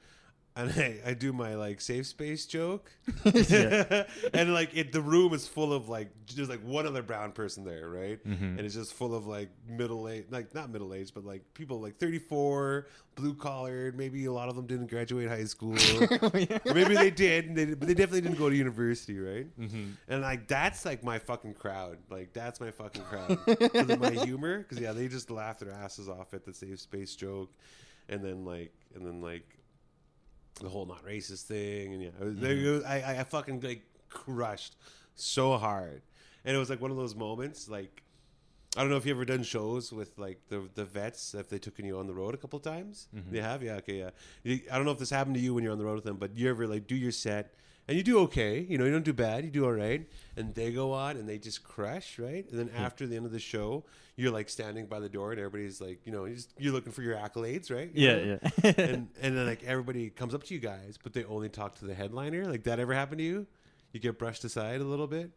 And 0.58 0.72
I, 0.72 0.98
I 1.10 1.14
do 1.14 1.32
my 1.32 1.54
like 1.54 1.80
safe 1.80 2.04
space 2.08 2.44
joke, 2.44 2.90
and 3.24 4.52
like 4.52 4.76
it, 4.76 4.90
the 4.90 5.00
room 5.00 5.32
is 5.32 5.46
full 5.46 5.72
of 5.72 5.88
like 5.88 6.08
there's 6.34 6.48
like 6.48 6.64
one 6.64 6.84
other 6.84 7.00
brown 7.02 7.30
person 7.30 7.64
there, 7.64 7.88
right? 7.88 8.18
Mhm. 8.26 8.58
And 8.58 8.60
it's 8.60 8.74
just 8.74 8.92
full 8.92 9.14
of 9.14 9.24
like 9.26 9.50
middle 9.68 10.08
age, 10.08 10.24
like 10.30 10.52
not 10.56 10.70
middle 10.70 10.92
age, 10.94 11.12
but 11.14 11.24
like 11.24 11.42
people 11.54 11.80
like 11.80 11.98
34, 11.98 12.88
blue 13.14 13.34
collared. 13.34 13.96
Maybe 13.96 14.24
a 14.24 14.32
lot 14.32 14.48
of 14.48 14.56
them 14.56 14.66
didn't 14.66 14.88
graduate 14.88 15.28
high 15.28 15.44
school, 15.44 15.74
or 16.10 16.74
maybe 16.74 16.96
they 16.96 17.10
did, 17.10 17.46
and 17.46 17.56
they, 17.56 17.66
but 17.66 17.86
they 17.86 17.94
definitely 17.94 18.22
didn't 18.22 18.38
go 18.38 18.50
to 18.50 18.56
university, 18.56 19.18
right? 19.20 19.46
Mhm. 19.60 19.92
And 20.08 20.22
like 20.22 20.48
that's 20.48 20.84
like 20.84 21.04
my 21.04 21.20
fucking 21.20 21.54
crowd. 21.54 21.98
Like 22.10 22.32
that's 22.32 22.60
my 22.60 22.72
fucking 22.72 23.02
crowd. 23.04 23.38
Because 23.46 23.90
of 23.90 24.00
my 24.00 24.10
humor. 24.10 24.58
Because 24.58 24.80
yeah, 24.80 24.90
they 24.90 25.06
just 25.06 25.30
laugh 25.30 25.60
their 25.60 25.70
asses 25.70 26.08
off 26.08 26.34
at 26.34 26.44
the 26.44 26.52
safe 26.52 26.80
space 26.80 27.14
joke, 27.14 27.52
and 28.08 28.24
then 28.24 28.44
like 28.44 28.72
and 28.96 29.06
then 29.06 29.20
like 29.22 29.46
the 30.58 30.68
whole 30.68 30.86
not 30.86 31.04
racist 31.04 31.42
thing, 31.42 31.94
and 31.94 32.02
yeah, 32.02 32.10
mm-hmm. 32.10 32.44
it 32.44 32.56
was, 32.56 32.82
was- 32.82 32.84
I, 32.84 33.20
I 33.20 33.24
fucking 33.24 33.60
like 33.60 33.82
crushed 34.08 34.76
so 35.14 35.56
hard, 35.56 36.02
and 36.44 36.54
it 36.54 36.58
was 36.58 36.70
like 36.70 36.80
one 36.80 36.90
of 36.90 36.96
those 36.96 37.14
moments 37.14 37.68
like. 37.68 38.02
I 38.76 38.82
don't 38.82 38.90
know 38.90 38.98
if 38.98 39.06
you 39.06 39.14
ever 39.14 39.24
done 39.24 39.42
shows 39.42 39.92
with 39.92 40.18
like 40.18 40.40
the 40.50 40.68
the 40.74 40.84
vets 40.84 41.34
if 41.34 41.48
they 41.48 41.58
took 41.58 41.78
you 41.78 41.98
on 41.98 42.06
the 42.06 42.12
road 42.12 42.34
a 42.34 42.36
couple 42.36 42.60
times. 42.60 43.08
Mm-hmm. 43.16 43.32
They 43.32 43.40
have, 43.40 43.62
yeah, 43.62 43.76
okay, 43.76 43.98
yeah. 44.44 44.56
I 44.70 44.76
don't 44.76 44.84
know 44.84 44.92
if 44.92 44.98
this 44.98 45.08
happened 45.08 45.36
to 45.36 45.40
you 45.40 45.54
when 45.54 45.64
you're 45.64 45.72
on 45.72 45.78
the 45.78 45.86
road 45.86 45.94
with 45.94 46.04
them, 46.04 46.16
but 46.16 46.36
you 46.36 46.50
ever 46.50 46.66
like 46.66 46.86
do 46.86 46.94
your 46.94 47.10
set 47.10 47.54
and 47.88 47.96
you 47.96 48.02
do 48.04 48.18
okay, 48.20 48.60
you 48.60 48.76
know, 48.78 48.84
you 48.84 48.92
don't 48.92 49.04
do 49.04 49.12
bad, 49.14 49.44
you 49.44 49.50
do 49.50 49.64
all 49.64 49.72
right, 49.72 50.06
and 50.36 50.54
they 50.54 50.70
go 50.72 50.92
on 50.92 51.16
and 51.16 51.28
they 51.28 51.38
just 51.38 51.64
crush, 51.64 52.18
right? 52.18 52.48
And 52.50 52.58
then 52.58 52.70
after 52.76 53.06
the 53.06 53.16
end 53.16 53.24
of 53.26 53.32
the 53.32 53.38
show, 53.40 53.84
you're 54.16 54.30
like 54.32 54.48
standing 54.48 54.86
by 54.86 55.00
the 55.00 55.08
door 55.08 55.30
and 55.32 55.40
everybody's 55.40 55.80
like, 55.80 56.00
you 56.04 56.12
know, 56.12 56.24
you're, 56.26 56.36
just, 56.36 56.52
you're 56.58 56.72
looking 56.72 56.92
for 56.92 57.02
your 57.02 57.16
accolades, 57.16 57.70
right? 57.74 57.90
You 57.94 58.08
Yeah, 58.08 58.14
know? 58.16 58.38
yeah. 58.62 58.72
and 58.78 59.08
and 59.22 59.36
then 59.36 59.46
like 59.46 59.64
everybody 59.64 60.10
comes 60.10 60.34
up 60.34 60.42
to 60.44 60.54
you 60.54 60.60
guys, 60.60 60.98
but 61.02 61.12
they 61.14 61.24
only 61.24 61.48
talk 61.48 61.78
to 61.78 61.86
the 61.86 61.94
headliner. 61.94 62.44
Like 62.44 62.64
that 62.64 62.78
ever 62.78 62.92
happened 62.94 63.18
to 63.18 63.24
you? 63.24 63.46
You 63.92 64.00
get 64.00 64.18
brushed 64.18 64.44
aside 64.44 64.80
a 64.80 64.84
little 64.84 65.06
bit. 65.06 65.30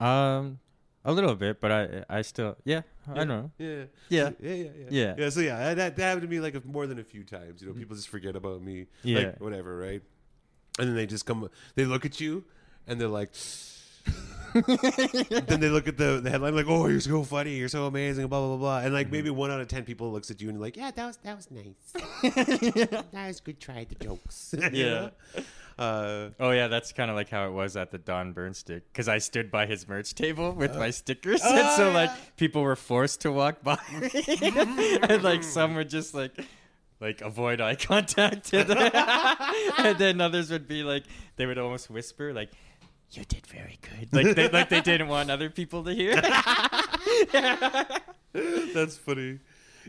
um, 0.00 0.58
a 1.06 1.12
little 1.12 1.34
bit, 1.34 1.60
but 1.60 1.70
I 1.70 2.04
I 2.08 2.22
still 2.22 2.56
yeah 2.64 2.80
I 3.06 3.24
know. 3.24 3.50
Yeah. 3.58 3.84
Yeah. 4.08 4.30
Yeah. 4.40 4.52
Yeah. 4.54 4.54
Yeah. 4.54 4.70
Yeah. 4.90 5.14
Yeah. 5.18 5.28
So 5.28 5.40
yeah, 5.40 5.74
that, 5.74 5.94
that 5.96 6.02
happened 6.02 6.22
to 6.22 6.28
me 6.28 6.40
like 6.40 6.64
more 6.64 6.86
than 6.86 6.98
a 6.98 7.04
few 7.04 7.24
times. 7.24 7.60
You 7.60 7.68
know, 7.68 7.74
people 7.74 7.94
just 7.94 8.08
forget 8.08 8.34
about 8.36 8.62
me. 8.62 8.86
Yeah. 9.02 9.18
Like, 9.18 9.40
whatever, 9.40 9.76
right? 9.76 10.02
And 10.78 10.88
then 10.88 10.96
they 10.96 11.06
just 11.06 11.26
come. 11.26 11.48
They 11.74 11.84
look 11.84 12.04
at 12.04 12.20
you, 12.20 12.44
and 12.86 13.00
they're 13.00 13.08
like. 13.08 13.30
then 14.54 15.58
they 15.58 15.68
look 15.68 15.88
at 15.88 15.96
the, 15.96 16.20
the 16.22 16.30
headline 16.30 16.54
like, 16.54 16.66
"Oh, 16.68 16.86
you're 16.86 17.00
so 17.00 17.24
funny, 17.24 17.54
you're 17.56 17.68
so 17.68 17.86
amazing," 17.86 18.28
blah 18.28 18.38
blah 18.38 18.48
blah 18.50 18.56
blah, 18.56 18.78
and 18.80 18.94
like 18.94 19.10
maybe 19.10 19.28
one 19.28 19.50
out 19.50 19.60
of 19.60 19.66
ten 19.66 19.82
people 19.82 20.12
looks 20.12 20.30
at 20.30 20.40
you 20.40 20.48
and 20.48 20.60
like, 20.60 20.76
"Yeah, 20.76 20.92
that 20.92 21.06
was 21.06 21.16
that 21.24 21.34
was 21.34 21.50
nice. 21.50 21.92
that 22.34 23.26
was 23.26 23.40
good. 23.40 23.58
Try 23.58 23.84
the 23.84 23.96
jokes." 23.96 24.54
Yeah. 24.72 25.10
Uh, 25.76 26.28
Oh 26.38 26.52
yeah, 26.52 26.68
that's 26.68 26.92
kind 26.92 27.10
of 27.10 27.16
like 27.16 27.30
how 27.30 27.48
it 27.48 27.52
was 27.52 27.76
at 27.76 27.90
the 27.90 27.98
Don 27.98 28.32
Burnstick 28.32 28.82
because 28.92 29.08
I 29.08 29.18
stood 29.18 29.50
by 29.50 29.66
his 29.66 29.88
merch 29.88 30.14
table 30.14 30.52
with 30.52 30.76
my 30.76 30.90
stickers, 30.90 31.42
and 31.42 31.58
oh, 31.58 31.76
so 31.76 31.90
like 31.90 32.10
people 32.36 32.62
were 32.62 32.76
forced 32.76 33.22
to 33.22 33.32
walk 33.32 33.60
by, 33.62 33.78
and 35.02 35.24
like 35.24 35.42
some 35.42 35.74
were 35.74 35.82
just 35.82 36.14
like 36.14 36.32
like 37.00 37.20
avoid 37.20 37.60
eye 37.60 37.74
contact, 37.90 38.52
and 38.52 38.68
then, 38.68 38.90
and 39.78 39.98
then 39.98 40.20
others 40.20 40.50
would 40.50 40.66
be 40.68 40.82
like 40.82 41.04
they 41.36 41.46
would 41.46 41.58
almost 41.58 41.90
whisper 41.90 42.32
like. 42.32 42.50
You 43.10 43.22
did 43.24 43.46
very 43.46 43.78
good. 43.80 44.12
Like 44.12 44.34
they, 44.34 44.48
like 44.48 44.68
they 44.70 44.80
didn't 44.80 45.06
want 45.06 45.30
other 45.30 45.48
people 45.48 45.84
to 45.84 45.94
hear. 45.94 46.16
That's 48.74 48.96
funny. 48.96 49.38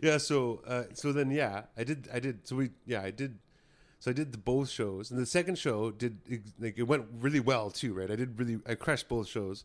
Yeah. 0.02 0.18
So 0.18 0.62
uh, 0.68 0.84
so 0.94 1.12
then 1.12 1.32
yeah, 1.32 1.64
I 1.78 1.84
did 1.84 2.08
I 2.14 2.20
did 2.20 2.48
so 2.48 2.56
we 2.58 2.70
yeah 2.86 3.02
I 3.02 3.12
did 3.12 3.40
so 4.00 4.12
I 4.12 4.14
did 4.14 4.32
the 4.32 4.38
both 4.38 4.70
shows 4.70 5.10
and 5.10 5.20
the 5.20 5.26
second 5.26 5.58
show 5.58 5.90
did 5.90 6.18
like 6.60 6.78
it 6.78 6.84
went 6.84 7.06
really 7.20 7.40
well 7.40 7.72
too 7.72 7.94
right 7.94 8.12
I 8.12 8.16
did 8.16 8.38
really 8.38 8.60
I 8.68 8.76
crushed 8.76 9.08
both 9.08 9.28
shows 9.28 9.64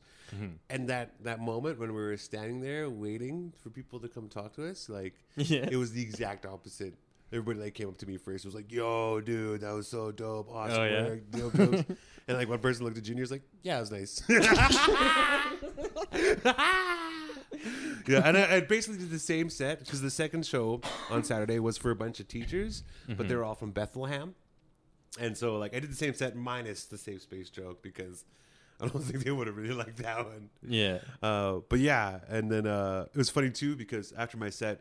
and 0.70 0.88
that 0.88 1.10
that 1.24 1.40
moment 1.40 1.78
when 1.78 1.90
we 1.92 2.00
were 2.00 2.16
standing 2.16 2.60
there 2.60 2.88
waiting 2.88 3.52
for 3.62 3.68
people 3.68 3.98
to 4.00 4.08
come 4.08 4.28
talk 4.28 4.54
to 4.54 4.66
us 4.70 4.88
like 4.88 5.14
Yeah. 5.36 5.68
it 5.70 5.76
was 5.76 5.92
the 5.92 6.00
exact 6.00 6.46
opposite. 6.46 6.94
Everybody 7.32 7.60
like 7.60 7.74
came 7.74 7.88
up 7.88 7.96
to 7.98 8.06
me 8.06 8.16
first. 8.16 8.44
Was 8.44 8.54
like, 8.54 8.72
"Yo, 8.72 9.20
dude, 9.20 9.60
that 9.60 9.72
was 9.72 9.86
so 9.88 10.10
dope, 10.10 10.50
awesome 10.52 10.80
Oh, 10.80 10.84
yeah? 10.84 11.04
work, 11.04 11.30
dope 11.30 11.54
jokes." 11.54 11.84
and 12.28 12.36
like 12.36 12.48
one 12.48 12.58
person 12.58 12.84
looked 12.84 12.98
at 12.98 13.04
Junior's 13.04 13.30
like, 13.30 13.42
"Yeah, 13.62 13.76
it 13.78 13.80
was 13.80 13.90
nice." 13.92 14.22
yeah, 18.06 18.22
and 18.26 18.36
I, 18.36 18.56
I 18.56 18.60
basically 18.60 18.98
did 18.98 19.10
the 19.10 19.18
same 19.18 19.50
set 19.50 19.80
because 19.80 20.00
the 20.00 20.10
second 20.10 20.46
show 20.46 20.80
on 21.10 21.24
Saturday 21.24 21.58
was 21.58 21.76
for 21.78 21.90
a 21.90 21.96
bunch 21.96 22.20
of 22.20 22.28
teachers, 22.28 22.82
but 23.08 23.28
they 23.28 23.34
were 23.36 23.44
all 23.44 23.54
from 23.54 23.70
Bethlehem, 23.72 24.34
and 25.18 25.36
so 25.36 25.56
like 25.56 25.74
I 25.74 25.80
did 25.80 25.90
the 25.90 25.96
same 25.96 26.14
set 26.14 26.36
minus 26.36 26.84
the 26.86 26.98
safe 26.98 27.22
space 27.22 27.50
joke 27.50 27.82
because 27.82 28.24
I 28.80 28.86
don't 28.88 29.02
think 29.04 29.24
they 29.24 29.30
would 29.30 29.46
have 29.46 29.56
really 29.56 29.74
liked 29.74 29.98
that 29.98 30.24
one. 30.24 30.50
yeah. 30.66 30.98
Uh, 31.22 31.58
but 31.68 31.78
yeah, 31.80 32.20
and 32.28 32.50
then 32.50 32.66
uh, 32.66 33.06
it 33.12 33.16
was 33.18 33.30
funny 33.30 33.50
too 33.50 33.76
because 33.76 34.12
after 34.12 34.36
my 34.36 34.50
set, 34.50 34.80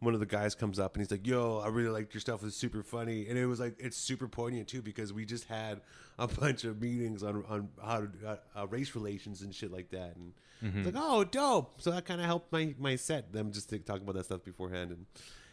one 0.00 0.14
of 0.14 0.20
the 0.20 0.26
guys 0.26 0.54
comes 0.54 0.78
up 0.78 0.94
and 0.94 1.02
he's 1.02 1.10
like, 1.10 1.26
"Yo, 1.26 1.58
I 1.58 1.68
really 1.68 1.88
liked 1.88 2.14
your 2.14 2.20
stuff. 2.20 2.44
It's 2.44 2.56
super 2.56 2.82
funny." 2.82 3.26
And 3.28 3.38
it 3.38 3.46
was 3.46 3.60
like 3.60 3.76
it's 3.78 3.96
super 3.96 4.28
poignant 4.28 4.68
too 4.68 4.82
because 4.82 5.12
we 5.12 5.24
just 5.24 5.44
had 5.44 5.80
a 6.18 6.26
bunch 6.40 6.64
of 6.64 6.80
meetings 6.80 7.22
on 7.22 7.44
on 7.48 7.68
how 7.82 8.00
to 8.00 8.08
uh, 8.26 8.36
uh, 8.56 8.66
race 8.66 8.94
relations 8.94 9.42
and 9.42 9.54
shit 9.54 9.72
like 9.72 9.90
that. 9.90 10.16
And 10.16 10.32
it's 10.62 10.86
like, 10.86 10.94
"Oh, 10.96 11.24
dope!" 11.24 11.80
So 11.80 11.90
that 11.90 12.04
kind 12.04 12.20
of 12.20 12.26
helped 12.26 12.52
my 12.52 12.74
my 12.78 12.96
set. 12.96 13.32
Them 13.32 13.52
just 13.52 13.72
like, 13.72 13.84
talking 13.84 14.02
about 14.02 14.16
that 14.16 14.24
stuff 14.24 14.44
beforehand 14.44 14.90
and. 14.90 15.06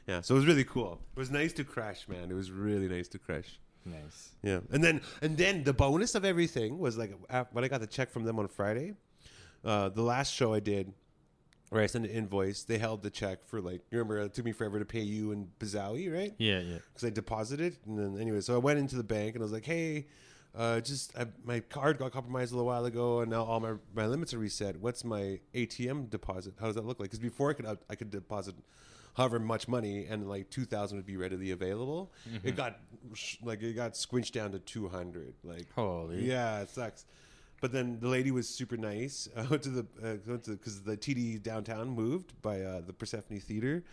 Yeah, 0.05 0.19
so 0.19 0.35
it 0.35 0.39
was 0.39 0.45
really 0.45 0.65
cool. 0.65 0.99
It 1.15 1.19
was 1.19 1.31
nice 1.31 1.53
to 1.53 1.63
crash, 1.63 2.09
man. 2.09 2.29
It 2.29 2.33
was 2.33 2.51
really 2.51 2.89
nice 2.89 3.07
to 3.07 3.19
crash. 3.19 3.57
Nice. 3.85 4.31
Yeah, 4.41 4.59
and 4.71 4.83
then 4.83 5.01
and 5.21 5.37
then 5.37 5.63
the 5.63 5.73
bonus 5.73 6.15
of 6.15 6.25
everything 6.25 6.77
was 6.77 6.97
like 6.97 7.13
when 7.51 7.63
I 7.63 7.67
got 7.69 7.81
the 7.81 7.87
check 7.87 8.09
from 8.09 8.23
them 8.23 8.39
on 8.39 8.47
Friday. 8.49 8.95
Uh, 9.63 9.87
the 9.87 10.01
last 10.01 10.33
show 10.33 10.53
I 10.53 10.59
did, 10.59 10.91
where 11.73 11.81
I 11.83 11.87
sent 11.87 12.05
an 12.05 12.11
invoice, 12.11 12.63
they 12.63 12.77
held 12.77 13.01
the 13.01 13.09
check 13.09 13.45
for 13.45 13.59
like 13.59 13.81
you 13.89 13.97
remember 13.97 14.19
it 14.19 14.33
took 14.33 14.45
me 14.45 14.51
forever 14.51 14.79
to 14.79 14.85
pay 14.85 15.01
you 15.01 15.31
in 15.31 15.47
Bazawi, 15.59 16.13
right? 16.13 16.33
Yeah, 16.37 16.59
yeah. 16.59 16.77
Because 16.93 17.07
I 17.07 17.09
deposited, 17.09 17.77
and 17.87 17.97
then 17.97 18.21
anyway, 18.21 18.41
so 18.41 18.53
I 18.53 18.57
went 18.59 18.79
into 18.79 18.95
the 18.95 19.03
bank 19.03 19.35
and 19.35 19.43
I 19.43 19.45
was 19.45 19.51
like, 19.53 19.65
hey. 19.65 20.07
Uh, 20.55 20.79
just 20.79 21.17
I, 21.17 21.25
my 21.43 21.61
card 21.61 21.97
got 21.97 22.11
compromised 22.11 22.51
a 22.51 22.55
little 22.55 22.67
while 22.67 22.85
ago, 22.85 23.21
and 23.21 23.31
now 23.31 23.43
all 23.43 23.59
my, 23.59 23.73
my 23.95 24.05
limits 24.05 24.35
are 24.35 24.37
reset. 24.37 24.79
What's 24.79 25.03
my 25.03 25.39
ATM 25.55 26.11
deposit? 26.11 26.53
How 26.59 26.67
does 26.67 26.75
that 26.75 26.85
look 26.85 26.99
like? 26.99 27.09
Because 27.09 27.17
before 27.17 27.49
I 27.49 27.53
could 27.53 27.65
I 27.89 27.95
could 27.95 28.11
deposit 28.11 28.53
however 29.15 29.39
much 29.39 29.67
money, 29.67 30.05
and 30.05 30.29
like 30.29 30.51
two 30.51 30.65
thousand 30.65 30.99
would 30.99 31.07
be 31.07 31.17
readily 31.17 31.49
available. 31.49 32.11
It 32.43 32.55
got 32.55 32.77
like 33.41 33.63
it 33.63 33.73
got 33.73 33.97
squinched 33.97 34.35
down 34.35 34.51
to 34.51 34.59
two 34.59 34.87
hundred. 34.87 35.33
Like 35.43 35.73
Holy. 35.73 36.23
yeah, 36.23 36.59
it 36.59 36.69
sucks. 36.69 37.05
But 37.63 37.71
then 37.71 37.97
the 38.01 38.09
lady 38.09 38.29
was 38.29 38.49
super 38.49 38.75
nice. 38.75 39.29
I 39.37 39.43
went 39.49 39.63
to 39.63 39.69
the 39.69 39.85
uh, 40.03 40.35
because 40.45 40.81
the 40.81 40.97
TD 40.97 41.41
downtown 41.41 41.87
moved 41.87 42.33
by 42.41 42.59
uh, 42.59 42.81
the 42.81 42.91
Persephone 42.91 43.39
Theater, 43.39 43.85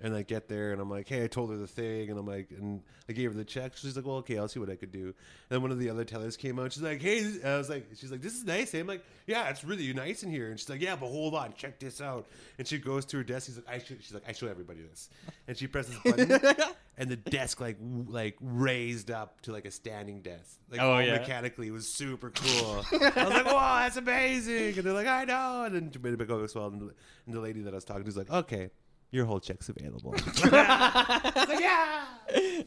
and 0.00 0.16
I 0.16 0.22
get 0.22 0.48
there 0.48 0.72
and 0.72 0.80
I'm 0.80 0.90
like, 0.90 1.06
hey, 1.06 1.22
I 1.22 1.28
told 1.28 1.50
her 1.50 1.56
the 1.56 1.68
thing, 1.68 2.10
and 2.10 2.18
I'm 2.18 2.26
like, 2.26 2.50
and 2.50 2.82
I 3.08 3.12
gave 3.12 3.30
her 3.30 3.36
the 3.36 3.44
check. 3.44 3.76
She's 3.76 3.94
like, 3.94 4.04
well, 4.04 4.16
okay, 4.16 4.36
I'll 4.36 4.48
see 4.48 4.58
what 4.58 4.68
I 4.68 4.74
could 4.74 4.90
do. 4.90 5.04
And 5.04 5.14
then 5.48 5.62
one 5.62 5.70
of 5.70 5.78
the 5.78 5.90
other 5.90 6.04
tellers 6.04 6.36
came 6.36 6.58
out. 6.58 6.72
She's 6.72 6.82
like, 6.82 7.00
hey, 7.00 7.20
and 7.20 7.44
I 7.46 7.56
was 7.56 7.68
like, 7.70 7.86
she's 7.94 8.10
like, 8.10 8.20
this 8.20 8.34
is 8.34 8.42
nice. 8.42 8.74
eh?" 8.74 8.80
I'm 8.80 8.88
like, 8.88 9.04
yeah, 9.28 9.48
it's 9.48 9.62
really 9.62 9.92
nice 9.92 10.24
in 10.24 10.30
here. 10.30 10.50
And 10.50 10.58
she's 10.58 10.68
like, 10.68 10.80
yeah, 10.80 10.96
but 10.96 11.06
hold 11.06 11.36
on, 11.36 11.54
check 11.56 11.78
this 11.78 12.00
out. 12.00 12.26
And 12.58 12.66
she 12.66 12.78
goes 12.78 13.04
to 13.06 13.18
her 13.18 13.22
desk. 13.22 13.46
She's 13.46 13.56
like, 13.58 13.68
I 13.68 13.78
should. 13.78 14.02
She's 14.02 14.14
like, 14.14 14.24
I 14.26 14.32
show 14.32 14.48
everybody 14.48 14.80
this. 14.90 15.08
And 15.46 15.56
she 15.56 15.68
presses 15.68 15.96
the 16.02 16.10
button, 16.10 16.56
and 16.96 17.08
the 17.10 17.16
desk 17.16 17.60
like 17.60 17.78
w- 17.78 18.06
like 18.08 18.36
raised 18.40 19.10
up 19.10 19.40
to 19.42 19.52
like 19.52 19.64
a 19.64 19.70
standing 19.70 20.22
desk. 20.22 20.58
Like 20.70 20.80
Oh, 20.80 20.92
all 20.92 21.02
yeah. 21.02 21.18
mechanically, 21.18 21.68
it 21.68 21.72
was 21.72 21.88
super 21.88 22.30
cool. 22.30 22.84
I 22.92 23.24
was 23.24 23.32
like, 23.34 23.46
wow, 23.46 23.78
that's 23.80 23.96
amazing. 23.96 24.74
And 24.76 24.84
they're 24.84 24.92
like, 24.92 25.06
I 25.06 25.24
know. 25.24 25.64
And 25.64 25.74
then 25.74 25.90
she 25.92 25.98
made 25.98 26.12
it 26.14 26.18
back 26.18 26.30
over 26.30 26.44
as 26.44 26.54
well. 26.54 26.66
And 26.68 26.80
the, 26.80 26.94
and 27.26 27.34
the 27.34 27.40
lady 27.40 27.60
that 27.62 27.72
I 27.72 27.76
was 27.76 27.84
talking 27.84 28.02
to 28.02 28.06
was 28.06 28.16
like, 28.16 28.30
okay, 28.30 28.70
your 29.10 29.24
whole 29.26 29.40
check's 29.40 29.68
available. 29.68 30.14
I 30.18 31.32
was 31.34 31.48
like, 31.48 31.60
yeah. 31.60 32.04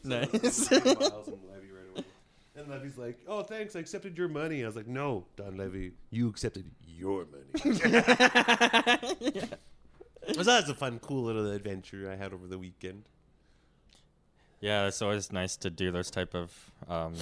Nice. 0.03 0.71
Miles 0.71 1.27
and 1.27 1.37
Levy 1.49 1.71
right 1.71 1.89
away. 1.93 2.03
And 2.55 2.67
Levy's 2.69 2.97
like, 2.97 3.19
oh, 3.27 3.43
thanks, 3.43 3.75
I 3.75 3.79
accepted 3.79 4.17
your 4.17 4.27
money. 4.29 4.63
I 4.63 4.65
was 4.67 4.75
like, 4.75 4.87
no, 4.87 5.25
Don 5.35 5.57
Levy, 5.57 5.91
you 6.09 6.27
accepted 6.29 6.69
your 6.85 7.25
money. 7.25 7.77
So 10.33 10.43
that 10.43 10.61
was 10.63 10.69
a 10.69 10.75
fun, 10.75 10.99
cool 10.99 11.23
little 11.23 11.49
adventure 11.51 12.11
I 12.11 12.17
had 12.17 12.33
over 12.33 12.47
the 12.47 12.59
weekend. 12.59 13.03
Yeah, 14.59 14.87
it's 14.87 15.01
always 15.01 15.31
nice 15.31 15.55
to 15.57 15.69
do 15.69 15.91
those 15.91 16.09
type 16.09 16.33
of 16.33 16.51
um, 16.89 17.13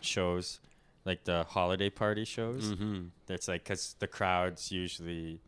shows, 0.00 0.60
like 1.04 1.24
the 1.24 1.44
holiday 1.44 1.90
party 1.90 2.24
shows. 2.24 2.72
Mm-hmm. 2.72 3.08
It's 3.28 3.48
like 3.48 3.64
because 3.64 3.94
the 3.98 4.06
crowds 4.06 4.72
usually, 4.72 5.40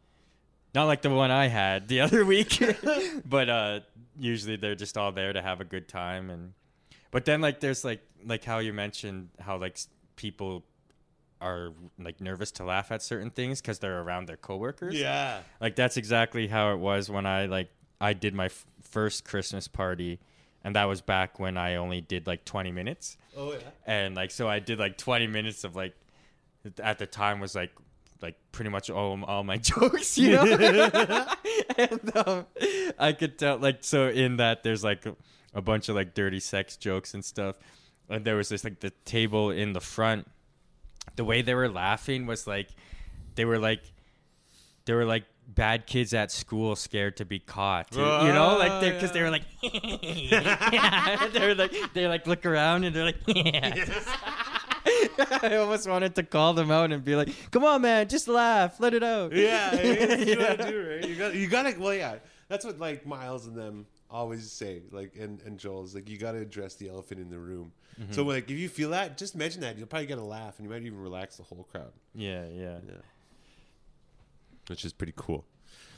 not 0.74 0.84
like 0.84 1.02
the 1.02 1.10
one 1.10 1.30
I 1.30 1.48
had 1.48 1.88
the 1.88 2.00
other 2.02 2.24
week, 2.24 2.62
but 3.24 3.48
uh, 3.48 3.80
usually 4.18 4.56
they're 4.56 4.74
just 4.74 4.98
all 4.98 5.12
there 5.12 5.32
to 5.32 5.40
have 5.40 5.60
a 5.60 5.64
good 5.64 5.88
time. 5.88 6.30
And 6.30 6.52
but 7.10 7.24
then 7.24 7.40
like 7.40 7.60
there's 7.60 7.84
like 7.84 8.02
like 8.24 8.44
how 8.44 8.58
you 8.58 8.72
mentioned 8.72 9.30
how 9.40 9.56
like 9.56 9.78
people 10.16 10.64
are 11.40 11.72
like 11.98 12.20
nervous 12.20 12.50
to 12.52 12.64
laugh 12.64 12.92
at 12.92 13.02
certain 13.02 13.30
things 13.30 13.60
because 13.60 13.78
they're 13.78 14.00
around 14.00 14.26
their 14.26 14.36
coworkers. 14.36 14.94
Yeah. 14.94 15.40
Like 15.60 15.74
that's 15.74 15.96
exactly 15.96 16.46
how 16.46 16.72
it 16.72 16.78
was 16.78 17.10
when 17.10 17.26
I 17.26 17.46
like 17.46 17.70
I 18.00 18.12
did 18.12 18.34
my 18.34 18.46
f- 18.46 18.66
first 18.82 19.24
Christmas 19.24 19.68
party, 19.68 20.20
and 20.64 20.74
that 20.76 20.84
was 20.84 21.00
back 21.00 21.38
when 21.40 21.56
I 21.56 21.76
only 21.76 22.00
did 22.00 22.26
like 22.26 22.44
20 22.44 22.70
minutes, 22.72 23.16
Oh, 23.36 23.52
yeah. 23.52 23.58
and 23.86 24.14
like 24.14 24.30
so 24.30 24.48
I 24.48 24.58
did 24.58 24.78
like 24.78 24.96
20 24.98 25.26
minutes 25.26 25.64
of 25.64 25.74
like 25.76 25.94
at 26.82 26.98
the 26.98 27.06
time 27.06 27.40
was 27.40 27.54
like 27.54 27.72
like 28.22 28.36
pretty 28.52 28.70
much 28.70 28.90
all 28.90 29.22
all 29.24 29.42
my 29.44 29.56
jokes, 29.70 30.18
you 30.18 30.32
know. 30.32 30.44
and 31.78 32.16
um, 32.16 32.46
I 32.98 33.12
could 33.12 33.38
tell 33.38 33.56
like 33.58 33.78
so 33.80 34.08
in 34.08 34.36
that 34.36 34.62
there's 34.62 34.84
like 34.84 35.06
a, 35.06 35.16
a 35.54 35.62
bunch 35.62 35.88
of 35.88 35.96
like 35.96 36.12
dirty 36.14 36.40
sex 36.40 36.76
jokes 36.76 37.14
and 37.14 37.24
stuff, 37.24 37.56
and 38.10 38.24
there 38.24 38.36
was 38.36 38.48
this 38.50 38.62
like 38.64 38.80
the 38.80 38.90
table 39.04 39.50
in 39.50 39.72
the 39.72 39.80
front. 39.80 40.28
The 41.16 41.24
way 41.24 41.40
they 41.42 41.54
were 41.54 41.68
laughing 41.70 42.26
was 42.26 42.46
like 42.46 42.68
they 43.36 43.44
were 43.46 43.58
like 43.58 43.82
they 44.84 44.92
were 44.92 45.06
like 45.06 45.24
bad 45.54 45.86
kids 45.86 46.14
at 46.14 46.30
school 46.30 46.76
scared 46.76 47.16
to 47.18 47.24
be 47.24 47.38
caught. 47.38 47.88
you 47.92 47.98
know, 48.00 48.56
like 48.58 48.80
because 48.80 49.12
they 49.12 49.22
were 49.22 49.30
like, 49.30 49.42
yeah. 49.62 51.26
they 51.32 51.46
were 51.46 51.54
like 51.54 51.72
they 51.94 52.06
like 52.06 52.26
look 52.26 52.46
around 52.46 52.84
and 52.84 52.94
they're 52.94 53.04
like, 53.04 53.18
yeah. 53.26 53.84
I 55.42 55.56
almost 55.56 55.88
wanted 55.88 56.14
to 56.16 56.22
call 56.22 56.54
them 56.54 56.70
out 56.70 56.92
and 56.92 57.04
be 57.04 57.14
like, 57.16 57.28
"Come 57.50 57.64
on, 57.64 57.82
man, 57.82 58.08
just 58.08 58.28
laugh, 58.28 58.80
let 58.80 58.94
it 58.94 59.02
out." 59.02 59.32
Yeah, 59.34 59.70
that's 59.70 60.24
you 60.26 60.38
Yeah. 60.38 60.56
gotta 60.56 60.70
do, 60.70 60.88
right? 60.90 61.08
You 61.08 61.16
got 61.16 61.34
you 61.34 61.46
gotta 61.48 61.74
well 61.78 61.94
yeah. 61.94 62.16
That's 62.48 62.64
what 62.64 62.78
like 62.78 63.06
Miles 63.06 63.46
and 63.46 63.56
them 63.56 63.86
always 64.10 64.50
say, 64.50 64.82
like 64.90 65.14
and, 65.18 65.40
and 65.42 65.58
Joel's 65.58 65.94
like 65.94 66.08
you 66.08 66.18
gotta 66.18 66.38
address 66.38 66.74
the 66.76 66.88
elephant 66.88 67.20
in 67.20 67.28
the 67.30 67.38
room. 67.38 67.72
Mm-hmm. 68.00 68.12
So 68.12 68.22
like 68.24 68.50
if 68.50 68.58
you 68.58 68.68
feel 68.68 68.90
that, 68.90 69.18
just 69.18 69.36
mention 69.36 69.60
that. 69.62 69.76
You'll 69.78 69.86
probably 69.86 70.06
get 70.06 70.18
a 70.18 70.24
laugh 70.24 70.58
and 70.58 70.66
you 70.66 70.70
might 70.72 70.82
even 70.84 70.98
relax 71.00 71.36
the 71.36 71.42
whole 71.44 71.64
crowd. 71.70 71.92
yeah, 72.14 72.46
yeah. 72.46 72.78
Yeah. 72.86 72.94
Which 74.70 74.84
is 74.84 74.92
pretty 74.92 75.12
cool. 75.16 75.44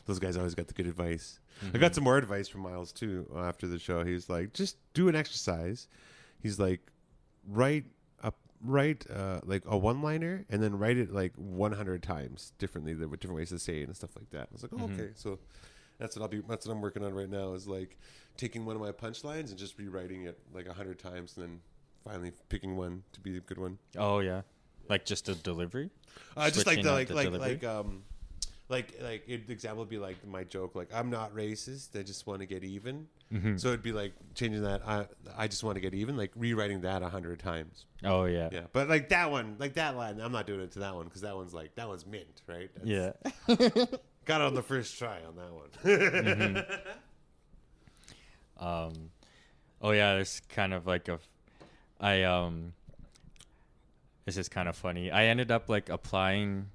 Those 0.06 0.18
guys 0.18 0.36
always 0.36 0.54
got 0.54 0.66
the 0.66 0.74
good 0.74 0.86
advice. 0.86 1.38
I 1.60 1.66
Mm-hmm. 1.66 1.78
got 1.78 1.94
some 1.94 2.04
more 2.04 2.16
advice 2.16 2.48
from 2.48 2.62
Miles 2.62 2.90
too 2.90 3.30
after 3.36 3.66
the 3.66 3.78
show. 3.78 4.02
He's 4.02 4.28
like, 4.30 4.52
just 4.54 4.76
do 4.94 5.08
an 5.08 5.14
exercise. 5.14 5.86
He's 6.40 6.58
like, 6.58 6.80
write 7.46 7.84
a 8.22 8.32
write 8.64 9.04
uh, 9.10 9.40
like 9.44 9.62
a 9.66 9.76
one 9.76 10.00
liner 10.02 10.44
and 10.48 10.62
then 10.62 10.78
write 10.78 10.96
it 10.96 11.12
like 11.12 11.34
100 11.36 12.02
times 12.02 12.52
differently, 12.58 12.94
there 12.94 13.06
with 13.08 13.20
different 13.20 13.36
ways 13.38 13.50
to 13.50 13.58
say 13.58 13.80
it 13.82 13.84
and 13.88 13.94
stuff 13.96 14.16
like 14.16 14.30
that. 14.30 14.42
I 14.50 14.52
was 14.52 14.62
like, 14.62 14.72
oh, 14.72 14.78
Mhm. 14.88 14.94
okay, 14.94 15.10
so 15.14 15.38
that's 15.98 16.16
what 16.16 16.22
I'll 16.22 16.28
be. 16.28 16.40
That's 16.48 16.66
what 16.66 16.72
I'm 16.72 16.80
working 16.80 17.04
on 17.04 17.12
right 17.14 17.28
now. 17.30 17.52
Is 17.52 17.68
like 17.68 17.96
taking 18.36 18.64
one 18.64 18.74
of 18.74 18.82
my 18.82 18.90
punchlines 18.92 19.50
and 19.50 19.58
just 19.58 19.78
rewriting 19.78 20.22
it 20.24 20.38
like 20.54 20.66
a 20.66 20.72
hundred 20.72 20.98
times, 20.98 21.36
and 21.36 21.44
then 21.44 21.60
finally 22.04 22.32
picking 22.48 22.76
one 22.76 23.02
to 23.12 23.20
be 23.20 23.36
a 23.36 23.40
good 23.40 23.58
one. 23.58 23.78
Oh 23.96 24.18
yeah, 24.20 24.40
like 24.88 25.04
just 25.04 25.28
a 25.28 25.34
delivery. 25.36 25.90
Uh, 26.36 26.50
just 26.50 26.66
like 26.66 26.82
the 26.82 26.90
like 26.92 27.08
the 27.08 27.14
like 27.14 27.26
delivery? 27.26 27.50
like 27.54 27.64
um 27.64 28.02
like 28.72 28.98
like 29.00 29.22
it, 29.28 29.46
the 29.46 29.52
example 29.52 29.80
would 29.80 29.88
be 29.88 29.98
like 29.98 30.26
my 30.26 30.42
joke 30.42 30.74
like 30.74 30.88
I'm 30.92 31.10
not 31.10 31.32
racist 31.34 31.96
I 31.98 32.02
just 32.02 32.26
want 32.26 32.40
to 32.40 32.46
get 32.46 32.64
even 32.64 33.06
Mhm. 33.32 33.58
so 33.60 33.68
it'd 33.68 33.82
be 33.82 33.92
like 33.92 34.12
changing 34.34 34.62
that 34.62 34.82
I 34.86 35.06
I 35.36 35.46
just 35.48 35.62
want 35.64 35.76
to 35.76 35.80
get 35.80 35.94
even 35.94 36.16
like 36.16 36.32
rewriting 36.36 36.80
that 36.82 37.02
a 37.02 37.08
hundred 37.08 37.38
times 37.38 37.86
Oh 38.04 38.24
yeah, 38.24 38.48
yeah 38.52 38.62
but 38.72 38.88
like 38.88 39.08
that 39.10 39.30
one 39.30 39.56
like 39.58 39.74
that 39.74 39.96
line 39.96 40.20
I'm 40.20 40.32
not 40.32 40.46
doing 40.46 40.60
it 40.60 40.72
to 40.72 40.80
that 40.80 40.94
one 40.94 41.04
because 41.04 41.20
that 41.22 41.36
one's 41.36 41.54
like 41.54 41.74
that 41.76 41.86
one's 41.88 42.04
mint 42.06 42.42
right 42.48 42.70
That's- 42.84 43.12
yeah. 43.48 43.84
got 44.24 44.40
it 44.40 44.44
on 44.44 44.54
the 44.54 44.62
first 44.62 44.98
try 44.98 45.18
on 45.26 45.36
that 45.36 45.52
one 45.52 45.68
Mm-hmm. 45.84 46.78
Um, 48.58 49.10
oh 49.80 49.90
yeah, 49.90 50.14
there's 50.14 50.40
kind 50.48 50.72
of 50.72 50.86
like 50.86 51.08
a, 51.08 51.18
I 52.00 52.22
um, 52.22 52.74
this 54.24 54.36
is 54.36 54.48
kind 54.48 54.68
of 54.68 54.76
funny. 54.76 55.10
I 55.10 55.24
ended 55.26 55.50
up 55.50 55.68
like 55.68 55.88
applying 55.88 56.66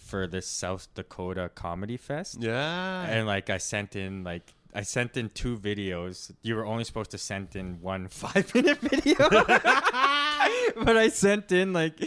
for 0.00 0.26
this 0.26 0.46
South 0.46 0.88
Dakota 0.94 1.50
Comedy 1.54 1.96
Fest, 1.96 2.38
yeah 2.40 3.02
and 3.06 3.26
like 3.26 3.50
I 3.50 3.58
sent 3.58 3.94
in 3.96 4.24
like 4.24 4.52
I 4.74 4.82
sent 4.82 5.16
in 5.16 5.30
two 5.30 5.56
videos. 5.58 6.30
You 6.42 6.54
were 6.56 6.64
only 6.64 6.84
supposed 6.84 7.10
to 7.12 7.18
send 7.18 7.54
in 7.56 7.80
one 7.80 8.08
five 8.22 8.54
minute 8.54 8.78
video, 8.78 9.16
but 9.30 10.96
I 10.96 11.08
sent 11.08 11.52
in 11.52 11.72
like 11.72 12.00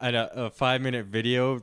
a, 0.00 0.28
a 0.46 0.50
five 0.50 0.80
minute 0.80 1.06
video 1.06 1.60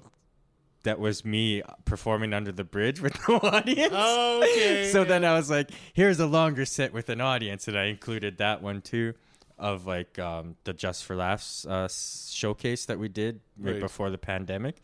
that 0.83 0.99
was 0.99 1.25
me 1.25 1.63
performing 1.85 2.31
under 2.31 2.51
the 2.51 2.63
bridge 2.63 3.01
with 3.01 3.17
no 3.27 3.35
audience. 3.43 3.91
okay 3.91 4.89
so 4.91 5.03
then 5.03 5.25
I 5.25 5.33
was 5.33 5.49
like, 5.49 5.71
here's 5.93 6.19
a 6.19 6.27
longer 6.27 6.63
set 6.65 6.93
with 6.93 7.09
an 7.09 7.21
audience, 7.21 7.67
and 7.67 7.77
I 7.77 7.85
included 7.85 8.38
that 8.38 8.61
one 8.61 8.81
too, 8.81 9.15
of 9.57 9.88
like 9.88 10.19
um, 10.19 10.57
the 10.63 10.73
Just 10.73 11.05
for 11.05 11.15
Laughs 11.15 11.65
uh, 11.65 11.88
showcase 11.89 12.85
that 12.85 12.99
we 12.99 13.07
did 13.07 13.39
right, 13.57 13.71
Right. 13.73 13.81
before 13.81 14.11
the 14.11 14.19
pandemic. 14.19 14.75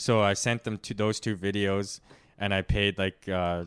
So 0.00 0.22
I 0.22 0.32
sent 0.32 0.64
them 0.64 0.78
to 0.78 0.94
those 0.94 1.20
two 1.20 1.36
videos, 1.36 2.00
and 2.38 2.54
I 2.54 2.62
paid 2.62 2.96
like 2.96 3.28
uh, 3.28 3.66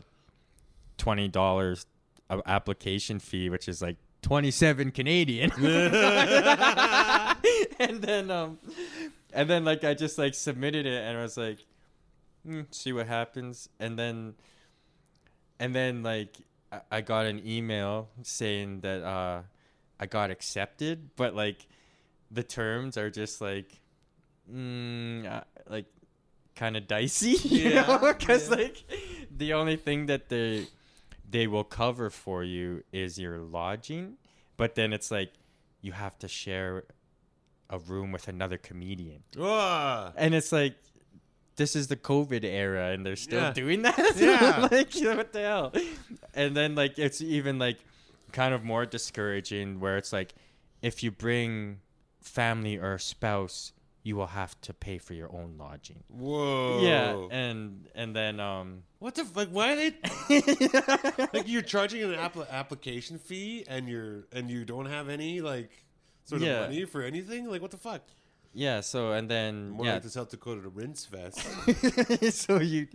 twenty 0.98 1.28
dollars 1.28 1.86
application 2.28 3.20
fee, 3.20 3.48
which 3.48 3.68
is 3.68 3.80
like 3.80 3.96
twenty 4.20 4.50
seven 4.50 4.90
Canadian. 4.90 5.52
and 7.78 8.02
then 8.02 8.32
um, 8.32 8.58
and 9.32 9.48
then 9.48 9.64
like 9.64 9.84
I 9.84 9.94
just 9.94 10.18
like 10.18 10.34
submitted 10.34 10.86
it, 10.86 11.04
and 11.04 11.16
I 11.16 11.22
was 11.22 11.36
like, 11.36 11.64
hmm, 12.44 12.62
see 12.72 12.92
what 12.92 13.06
happens, 13.06 13.68
and 13.78 13.96
then 13.96 14.34
and 15.60 15.72
then 15.72 16.02
like 16.02 16.36
I- 16.72 16.80
I 16.90 17.00
got 17.00 17.26
an 17.26 17.46
email 17.46 18.08
saying 18.22 18.80
that 18.80 19.04
uh 19.04 19.42
I 20.00 20.06
got 20.06 20.32
accepted, 20.32 21.10
but 21.14 21.36
like 21.36 21.68
the 22.32 22.42
terms 22.42 22.96
are 22.96 23.08
just 23.08 23.40
like 23.40 23.78
mm, 24.52 25.30
uh, 25.30 25.42
like 25.68 25.86
kind 26.54 26.76
of 26.76 26.86
dicey, 26.86 27.30
you 27.48 27.70
Yeah, 27.70 27.86
know, 27.86 28.12
because 28.12 28.48
yeah. 28.48 28.56
like 28.56 28.84
the 29.36 29.52
only 29.54 29.76
thing 29.76 30.06
that 30.06 30.28
they 30.28 30.66
they 31.28 31.46
will 31.46 31.64
cover 31.64 32.10
for 32.10 32.44
you 32.44 32.84
is 32.92 33.18
your 33.18 33.38
lodging, 33.38 34.16
but 34.56 34.74
then 34.74 34.92
it's 34.92 35.10
like 35.10 35.32
you 35.80 35.92
have 35.92 36.18
to 36.20 36.28
share 36.28 36.84
a 37.70 37.78
room 37.78 38.12
with 38.12 38.28
another 38.28 38.56
comedian, 38.58 39.22
and 39.36 40.34
it's 40.34 40.52
like 40.52 40.76
this 41.56 41.74
is 41.76 41.86
the 41.88 41.96
COVID 41.96 42.44
era, 42.44 42.90
and 42.92 43.04
they're 43.06 43.16
still 43.16 43.40
Yeah. 43.40 43.52
doing 43.52 43.82
that. 43.82 43.98
Yeah. 44.16 44.68
like 44.70 44.92
what 45.16 45.32
the 45.32 45.40
hell? 45.40 45.72
And 46.34 46.56
then 46.56 46.74
like 46.74 46.98
it's 46.98 47.20
even 47.20 47.58
like 47.58 47.78
kind 48.32 48.54
of 48.54 48.64
more 48.64 48.86
discouraging, 48.86 49.80
where 49.80 49.96
it's 49.96 50.12
like 50.12 50.34
if 50.82 51.02
you 51.02 51.10
bring 51.10 51.80
family 52.20 52.76
or 52.76 52.98
spouse, 52.98 53.72
you 54.06 54.14
will 54.16 54.26
have 54.28 54.54
to 54.60 54.72
pay 54.74 54.98
for 54.98 55.14
your 55.14 55.32
own 55.32 55.56
lodging. 55.58 56.04
whoa 56.08 56.80
Yeah, 56.82 57.26
and 57.36 57.88
and 57.94 58.14
then 58.14 58.38
um. 58.38 58.82
what 59.00 59.14
the 59.14 59.22
f- 59.22 59.34
like 59.34 59.48
why 59.48 59.72
are 59.72 59.76
they 59.76 59.92
like 61.32 61.48
you're 61.48 61.62
charging 61.62 62.02
an 62.02 62.14
app- 62.14 62.36
application 62.50 63.18
fee 63.18 63.64
and 63.66 63.88
you're 63.88 64.26
and 64.30 64.50
you 64.50 64.64
don't 64.64 64.86
have 64.86 65.08
any 65.08 65.40
like 65.40 65.70
sort 66.24 66.42
of 66.42 66.48
Yeah. 66.48 66.60
money 66.60 66.84
for 66.84 67.02
anything 67.02 67.48
like 67.50 67.62
what 67.62 67.70
the 67.70 67.78
fuck 67.78 68.02
Yeah, 68.52 68.80
so 68.82 69.12
and 69.12 69.28
then 69.30 69.70
more 69.70 69.86
yeah, 69.86 69.94
like 69.94 70.02
the 70.02 70.10
south 70.10 70.30
dakota 70.30 70.68
rinse 70.68 71.06
fest 71.06 71.40
so 72.44 72.60
you 72.60 72.86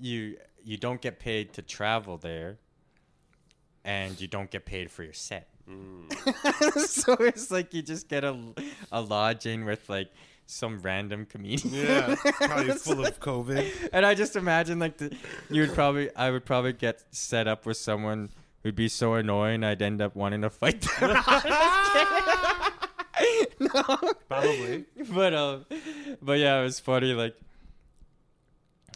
you 0.00 0.36
you 0.64 0.76
don't 0.76 1.00
get 1.00 1.18
paid 1.20 1.52
to 1.54 1.62
travel 1.62 2.18
there 2.18 2.58
and 3.84 4.20
you 4.20 4.26
don't 4.26 4.50
get 4.50 4.66
paid 4.66 4.90
for 4.90 5.02
your 5.02 5.12
set. 5.14 5.48
so 6.86 7.12
it's 7.20 7.50
like 7.50 7.72
you 7.74 7.82
just 7.82 8.08
get 8.08 8.24
a 8.24 8.34
a 8.90 9.00
lodging 9.00 9.64
with 9.64 9.88
like 9.88 10.10
some 10.50 10.80
random 10.80 11.26
comedian. 11.26 11.74
yeah 11.74 12.14
probably 12.40 12.72
full 12.74 13.04
of 13.04 13.20
covid 13.20 13.70
And 13.92 14.06
I 14.06 14.14
just 14.14 14.34
imagine 14.34 14.78
like 14.78 14.96
the, 14.96 15.14
you 15.50 15.60
would 15.60 15.74
probably 15.74 16.08
I 16.16 16.30
would 16.30 16.46
probably 16.46 16.72
get 16.72 17.02
set 17.10 17.46
up 17.46 17.66
with 17.66 17.76
someone 17.76 18.30
who'd 18.62 18.74
be 18.74 18.88
so 18.88 19.12
annoying 19.14 19.62
I'd 19.62 19.82
end 19.82 20.00
up 20.00 20.16
wanting 20.16 20.40
to 20.42 20.50
fight 20.50 20.80
them. 20.80 21.10
no. 23.60 23.82
Probably. 24.28 24.84
But 25.12 25.34
um 25.34 25.66
but 26.22 26.38
yeah, 26.38 26.60
it 26.60 26.64
was 26.64 26.80
funny 26.80 27.12
like 27.12 27.36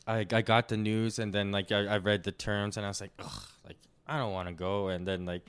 I 0.06 0.26
I 0.32 0.42
got 0.42 0.68
the 0.68 0.76
news 0.76 1.18
and 1.18 1.32
then 1.34 1.52
like 1.52 1.70
I, 1.70 1.84
I 1.86 1.98
read 1.98 2.24
the 2.24 2.32
terms 2.32 2.76
and 2.78 2.86
I 2.86 2.88
was 2.88 3.00
like, 3.00 3.12
ugh, 3.18 3.42
like 3.66 3.76
I 4.06 4.18
don't 4.18 4.32
want 4.32 4.48
to 4.48 4.54
go 4.54 4.88
and 4.88 5.06
then 5.06 5.26
like 5.26 5.42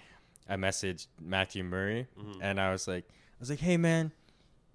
I 0.50 0.56
messaged 0.58 1.08
Matthew 1.22 1.64
Murray 1.64 2.08
and 2.42 2.60
I 2.60 2.72
was 2.72 2.88
like 2.88 3.06
I 3.08 3.40
was 3.40 3.50
like, 3.50 3.60
"Hey 3.60 3.78
man, 3.78 4.12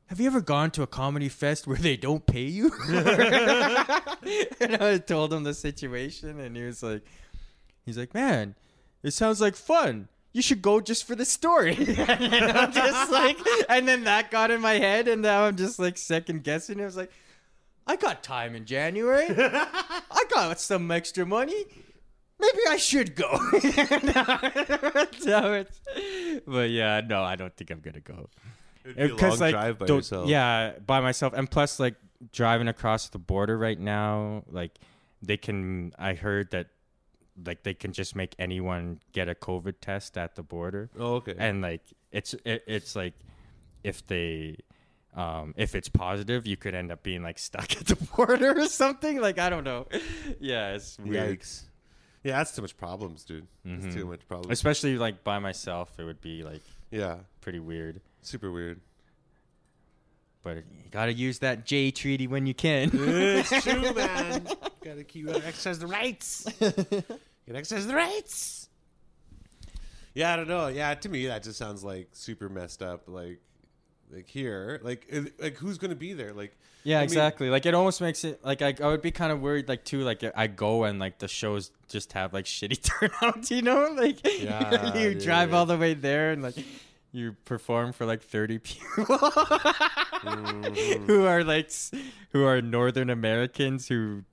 have 0.09 0.21
you 0.21 0.27
ever 0.27 0.40
gone 0.40 0.71
to 0.73 0.83
a 0.83 0.87
comedy 0.87 1.29
fest 1.29 1.66
where 1.66 1.77
they 1.77 1.97
don't 1.97 2.27
pay 2.27 2.44
you?" 2.44 2.73
and 2.88 4.77
I 4.83 4.99
told 5.07 5.33
him 5.33 5.44
the 5.44 5.55
situation, 5.55 6.40
and 6.40 6.57
he 6.57 6.62
was 6.62 6.83
like, 6.83 7.03
"He's 7.85 7.99
like, 7.99 8.14
man, 8.14 8.55
it 9.03 9.12
sounds 9.12 9.40
like 9.40 9.55
fun. 9.55 10.09
You 10.33 10.42
should 10.42 10.62
go 10.62 10.81
just 10.81 11.05
for 11.05 11.14
the 11.14 11.25
story." 11.25 11.77
and 11.77 12.53
I'm 12.53 12.73
just 12.73 13.12
like, 13.12 13.38
and 13.68 13.87
then 13.87 14.05
that 14.05 14.31
got 14.31 14.51
in 14.51 14.61
my 14.61 14.75
head, 14.75 15.09
and 15.09 15.23
now 15.23 15.44
I'm 15.44 15.57
just 15.57 15.79
like 15.79 15.99
second 15.99 16.42
guessing. 16.42 16.81
I 16.81 16.87
was 16.87 16.97
like, 16.97 17.12
I 17.87 17.97
got 17.97 18.23
time 18.23 18.55
in 18.55 18.64
January. 18.64 19.27
I 19.31 20.25
got 20.31 20.61
some 20.61 20.90
extra 20.90 21.27
money. 21.27 21.64
Maybe 22.40 22.61
I 22.68 22.77
should 22.77 23.14
go. 23.14 23.38
But 26.47 26.71
yeah, 26.71 27.01
no, 27.01 27.23
I 27.23 27.37
don't 27.37 27.55
think 27.57 27.71
I'm 27.71 27.81
gonna 27.81 28.01
go 28.01 28.29
It'd 28.96 29.16
be 29.16 29.27
like 29.37 29.53
drive 29.53 29.79
by 29.79 29.87
yourself. 29.87 30.29
yeah 30.29 30.72
by 30.85 31.01
myself 31.01 31.33
and 31.35 31.51
plus 31.51 31.79
like 31.81 31.94
driving 32.33 32.68
across 32.68 33.09
the 33.09 33.18
border 33.18 33.57
right 33.59 33.79
now 33.79 34.42
like 34.51 34.79
they 35.22 35.37
can 35.37 35.92
i 35.98 36.14
heard 36.14 36.51
that 36.51 36.66
like 37.46 37.62
they 37.62 37.74
can 37.74 37.92
just 37.92 38.16
make 38.16 38.35
anyone 38.38 39.01
get 39.12 39.29
a 39.29 39.35
covid 39.35 39.74
test 39.81 40.18
at 40.18 40.35
the 40.35 40.42
border 40.42 40.90
Oh, 40.98 41.14
okay. 41.16 41.35
and 41.38 41.62
like 41.62 41.83
it's 42.11 42.35
it, 42.44 42.64
it's 42.66 42.96
like 42.96 43.14
if 43.85 44.05
they 44.09 44.57
um 45.14 45.55
if 45.57 45.74
it's 45.77 45.88
positive 45.88 46.46
you 46.46 46.57
could 46.57 46.74
end 46.74 46.90
up 46.90 47.03
being 47.05 47.22
like 47.22 47.38
stuck 47.38 47.70
at 47.81 47.87
the 47.87 47.96
border 48.16 48.59
or 48.59 48.66
something 48.66 49.20
like 49.20 49.38
i 49.38 49.48
don't 49.48 49.64
know 49.64 49.87
yeah 50.40 50.74
it's 50.74 50.98
weird 50.98 51.38
Yikes. 51.40 51.62
Yeah, 52.24 52.38
that's 52.38 52.51
too 52.55 52.62
much 52.62 52.77
problems, 52.77 53.22
dude. 53.22 53.46
That's 53.64 53.87
Mhm. 53.87 53.94
too 53.94 54.05
much 54.07 54.27
problems. 54.27 54.53
especially 54.53 54.98
like 54.98 55.22
by 55.22 55.38
myself 55.38 55.92
it 56.01 56.05
would 56.05 56.20
be 56.20 56.42
like 56.42 56.62
yeah, 56.90 57.18
pretty 57.40 57.61
weird 57.61 58.01
super 58.23 58.51
weird. 58.51 58.81
but 60.43 60.57
you 60.59 60.91
gotta 60.91 61.13
use 61.13 61.39
that 61.41 61.65
Jay 61.67 61.91
Treaty 61.91 62.27
when 62.27 62.47
you 62.47 62.55
can 62.55 62.91
it's 62.93 63.63
true, 63.63 63.93
man. 63.95 64.47
Gotta 64.85 65.05
keep 65.05 65.29
exercise 65.29 65.79
the 65.79 65.87
rights. 65.87 66.47
You 66.61 66.73
Gotta 67.47 67.59
exercise 67.59 67.87
the 67.87 67.95
rights. 67.95 68.69
Yeah, 70.15 70.33
I 70.33 70.37
don't 70.37 70.49
know. 70.49 70.69
Yeah, 70.69 70.95
to 70.95 71.09
me 71.09 71.27
that 71.27 71.43
just 71.43 71.59
sounds 71.59 71.85
like 71.85 72.09
super 72.13 72.49
messed 72.49 72.83
up. 72.83 73.03
Like, 73.07 73.41
like 74.11 74.29
here, 74.29 74.81
like, 74.83 75.13
like 75.39 75.57
who's 75.57 75.79
gonna 75.79 75.95
be 75.95 76.13
there? 76.15 76.33
Like, 76.33 76.57
Yeah, 76.83 76.97
I 76.97 77.01
mean- 77.01 77.05
exactly. 77.05 77.51
like 77.51 77.67
it 77.67 77.75
almost 77.75 78.01
makes 78.01 78.25
it 78.25 78.43
like 78.45 78.63
I, 78.63 78.75
I 78.83 78.87
would 78.89 79.03
be 79.03 79.11
kind 79.11 79.31
of 79.33 79.41
worried 79.41 79.69
like 79.69 79.85
too 79.85 80.01
like 80.01 80.25
I 80.35 80.47
go 80.47 80.85
and 80.85 80.99
like 80.99 81.19
the 81.19 81.29
shows 81.29 81.71
just 81.89 82.15
have 82.15 82.33
like 82.33 82.47
shitty 82.47 82.81
turnouts, 83.21 83.51
you 83.51 83.63
know? 83.63 83.93
Like 83.97 84.19
Yeah, 84.43 84.97
you 84.97 85.15
drive 85.15 85.49
dude. 85.51 85.55
all 85.55 85.67
the 85.67 85.77
way 85.77 85.95
there 85.95 86.33
and 86.33 86.43
like 86.43 86.55
you 87.12 87.37
perform 87.44 87.92
for 87.92 88.05
like 88.07 88.23
30 88.23 88.59
people 88.68 89.05
Mm-hmm. 90.18 91.07
who 91.07 91.25
are 91.27 91.44
like 91.44 91.71
who 92.33 92.44
are 92.44 92.61
northern 92.61 93.09
Americans 93.09 93.87
who 93.88 94.25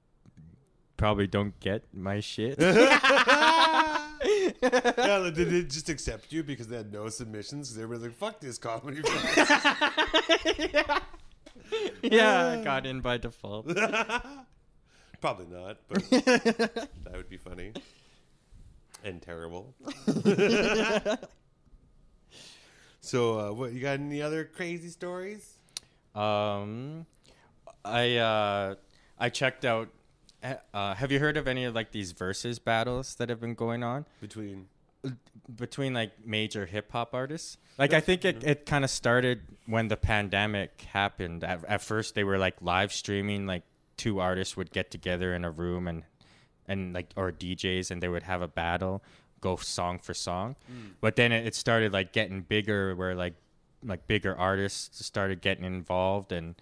probably 0.97 1.27
don't 1.27 1.59
get 1.59 1.83
my 1.93 2.19
shit. 2.19 2.57
yeah, 2.59 2.81
like, 5.21 5.35
did 5.35 5.49
they 5.51 5.61
just 5.63 5.89
accept 5.89 6.31
you 6.33 6.41
because 6.43 6.67
they 6.67 6.77
had 6.77 6.91
no 6.91 7.07
submissions? 7.09 7.69
Because 7.69 7.83
everybody's 7.83 8.19
like, 8.19 8.31
"Fuck 8.33 8.39
this 8.41 8.57
comedy." 8.57 9.01
yeah, 12.01 12.57
I 12.59 12.63
got 12.63 12.85
in 12.85 13.01
by 13.01 13.17
default. 13.17 13.67
Probably 15.21 15.45
not, 15.47 15.77
but 15.87 16.09
that 16.09 17.13
would 17.13 17.29
be 17.29 17.37
funny 17.37 17.73
and 19.03 19.21
terrible. 19.21 19.75
So, 23.05 23.39
uh, 23.39 23.53
what 23.53 23.73
you 23.73 23.81
got? 23.81 23.99
Any 23.99 24.21
other 24.21 24.45
crazy 24.45 24.89
stories? 24.89 25.57
Um, 26.13 27.05
I 27.83 28.17
uh, 28.17 28.75
I 29.19 29.29
checked 29.29 29.65
out. 29.65 29.89
Uh, 30.73 30.93
have 30.93 31.11
you 31.11 31.19
heard 31.19 31.37
of 31.37 31.47
any 31.47 31.65
of 31.65 31.73
like 31.73 31.91
these 31.91 32.11
versus 32.11 32.59
battles 32.59 33.15
that 33.15 33.29
have 33.29 33.41
been 33.41 33.55
going 33.55 33.83
on 33.83 34.05
Between 34.21 34.67
between 35.55 35.93
like 35.93 36.11
major 36.25 36.65
hip 36.65 36.91
hop 36.91 37.13
artists? 37.13 37.57
Like 37.77 37.93
I 37.93 37.99
think 37.99 38.25
it, 38.25 38.43
it 38.43 38.65
kind 38.65 38.83
of 38.83 38.89
started 38.89 39.41
when 39.65 39.87
the 39.87 39.97
pandemic 39.97 40.81
happened. 40.93 41.43
At, 41.43 41.63
at 41.65 41.81
first, 41.81 42.15
they 42.15 42.23
were 42.23 42.37
like 42.37 42.55
live 42.61 42.93
streaming. 42.93 43.45
Like 43.45 43.63
two 43.97 44.19
artists 44.19 44.55
would 44.57 44.71
get 44.71 44.91
together 44.91 45.33
in 45.33 45.45
a 45.45 45.51
room 45.51 45.87
and 45.87 46.03
and 46.67 46.93
like 46.93 47.09
or 47.15 47.31
DJs 47.31 47.91
and 47.91 48.01
they 48.01 48.07
would 48.07 48.23
have 48.23 48.41
a 48.41 48.47
battle, 48.47 49.03
go 49.45 49.55
song 49.57 49.99
for 49.99 50.13
song. 50.13 50.55
But 51.01 51.15
then 51.15 51.31
it, 51.31 51.45
it 51.47 51.55
started 51.55 51.93
like 51.93 52.11
getting 52.11 52.41
bigger, 52.41 52.95
where 52.95 53.13
like 53.15 53.35
like 53.83 54.07
bigger 54.07 54.35
artists 54.35 55.05
started 55.05 55.41
getting 55.41 55.65
involved 55.65 56.31
and. 56.31 56.55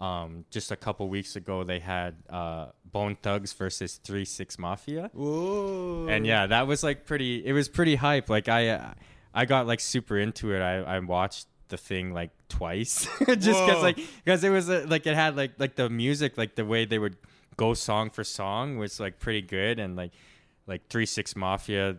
Um, 0.00 0.44
just 0.50 0.70
a 0.70 0.76
couple 0.76 1.08
weeks 1.08 1.34
ago, 1.34 1.64
they 1.64 1.80
had 1.80 2.14
uh, 2.30 2.66
Bone 2.92 3.16
Thugs 3.20 3.52
versus 3.52 3.96
Three 3.96 4.24
Six 4.24 4.56
Mafia, 4.56 5.10
whoa, 5.12 6.06
and 6.08 6.24
yeah, 6.24 6.46
that 6.46 6.68
was 6.68 6.84
like 6.84 7.04
pretty. 7.04 7.44
It 7.44 7.52
was 7.52 7.68
pretty 7.68 7.96
hype. 7.96 8.30
Like 8.30 8.48
I, 8.48 8.68
uh, 8.68 8.94
I 9.34 9.44
got 9.44 9.66
like 9.66 9.80
super 9.80 10.16
into 10.16 10.54
it. 10.54 10.60
I, 10.60 10.76
I 10.82 11.00
watched 11.00 11.48
the 11.66 11.76
thing 11.76 12.14
like 12.14 12.30
twice, 12.48 13.08
just 13.26 13.58
because 13.66 13.82
like 13.82 13.98
because 14.24 14.44
it 14.44 14.50
was 14.50 14.70
uh, 14.70 14.86
like 14.86 15.04
it 15.08 15.16
had 15.16 15.34
like 15.34 15.58
like 15.58 15.74
the 15.74 15.90
music, 15.90 16.38
like 16.38 16.54
the 16.54 16.64
way 16.64 16.84
they 16.84 17.00
would 17.00 17.16
go 17.56 17.74
song 17.74 18.10
for 18.10 18.22
song 18.22 18.78
was 18.78 19.00
like 19.00 19.18
pretty 19.18 19.42
good, 19.42 19.80
and 19.80 19.96
like 19.96 20.12
like 20.68 20.86
Three 20.88 21.06
Six 21.06 21.34
Mafia, 21.34 21.96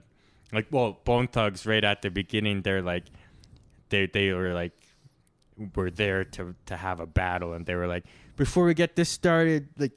like 0.52 0.68
well 0.72 1.00
Bone 1.04 1.28
Thugs 1.28 1.66
right 1.66 1.84
at 1.84 2.02
the 2.02 2.10
beginning, 2.10 2.62
they're 2.62 2.82
like 2.82 3.06
they 3.90 4.06
they 4.08 4.32
were 4.34 4.54
like 4.54 4.74
were 5.76 5.92
there 5.92 6.24
to 6.24 6.56
to 6.68 6.78
have 6.78 7.00
a 7.00 7.06
battle 7.06 7.54
and 7.54 7.66
they 7.66 7.76
were 7.76 7.88
like 7.88 8.06
before 8.38 8.64
we 8.66 8.74
get 8.74 8.96
this 8.96 9.10
started 9.10 9.68
like 9.78 9.92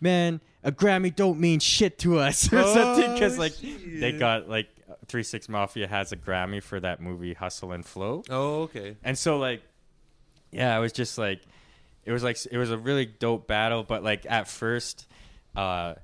man 0.00 0.40
a 0.62 0.70
grammy 0.70 1.14
don't 1.14 1.40
mean 1.40 1.58
shit 1.58 1.98
to 1.98 2.18
us. 2.18 2.52
Or 2.52 2.62
something 2.62 3.12
because 3.14 3.36
Oh, 3.36 3.40
like 3.40 3.54
they 3.60 4.12
got 4.12 4.48
like 4.48 4.68
3-6 5.06 5.48
mafia 5.48 5.88
has 5.88 6.12
a 6.12 6.16
grammy 6.16 6.62
for 6.62 6.78
that 6.78 7.00
movie 7.00 7.34
hustle 7.34 7.72
and 7.72 7.84
flow. 7.84 8.22
Oh, 8.30 8.62
okay. 8.62 8.96
and 9.02 9.18
so 9.18 9.38
like 9.38 9.62
yeah 10.52 10.76
it 10.76 10.80
was 10.80 10.92
just 10.92 11.18
like 11.18 11.40
it 12.04 12.12
was 12.12 12.22
like 12.22 12.38
it 12.50 12.56
was 12.58 12.70
a 12.70 12.78
really 12.78 13.06
dope 13.06 13.46
battle 13.46 13.82
but 13.82 14.02
like 14.04 14.26
at 14.28 14.46
first 14.48 15.06
uh 15.56 15.94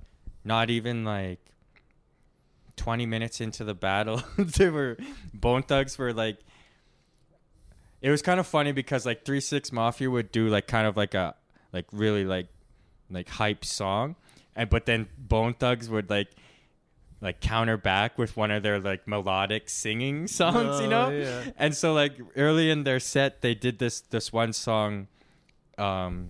not 0.44 0.70
even 0.70 1.04
like 1.04 1.38
20 2.76 3.06
minutes 3.06 3.40
into 3.40 3.64
the 3.64 3.74
battle 3.74 4.22
they 4.38 4.68
were 4.68 4.96
bone 5.34 5.62
thugs 5.62 5.96
were 5.98 6.12
like 6.12 6.38
it 8.02 8.10
was 8.10 8.22
kind 8.22 8.38
of 8.38 8.46
funny 8.46 8.72
because 8.72 9.06
like 9.06 9.24
3-6 9.24 9.72
mafia 9.72 10.10
would 10.10 10.30
do 10.30 10.48
like 10.48 10.66
kind 10.66 10.86
of 10.86 10.96
like 10.96 11.14
a 11.14 11.34
like 11.72 11.86
really 11.92 12.24
like 12.24 12.48
like 13.10 13.28
hype 13.28 13.64
song 13.64 14.16
and 14.54 14.68
but 14.70 14.86
then 14.86 15.06
bone 15.18 15.54
thugs 15.54 15.88
would 15.88 16.10
like 16.10 16.28
like 17.22 17.40
counter 17.40 17.76
back 17.78 18.18
with 18.18 18.36
one 18.36 18.50
of 18.50 18.62
their 18.62 18.78
like 18.78 19.08
melodic 19.08 19.68
singing 19.70 20.26
songs 20.40 20.80
you 20.80 20.86
Oh, 20.86 20.90
know 20.90 21.10
yeah. 21.10 21.44
and 21.56 21.74
so 21.74 21.94
like 21.94 22.12
early 22.36 22.70
in 22.70 22.84
their 22.84 23.00
set 23.00 23.40
they 23.40 23.54
did 23.54 23.78
this 23.78 24.00
this 24.02 24.32
one 24.32 24.52
song 24.52 25.08
um 25.78 26.28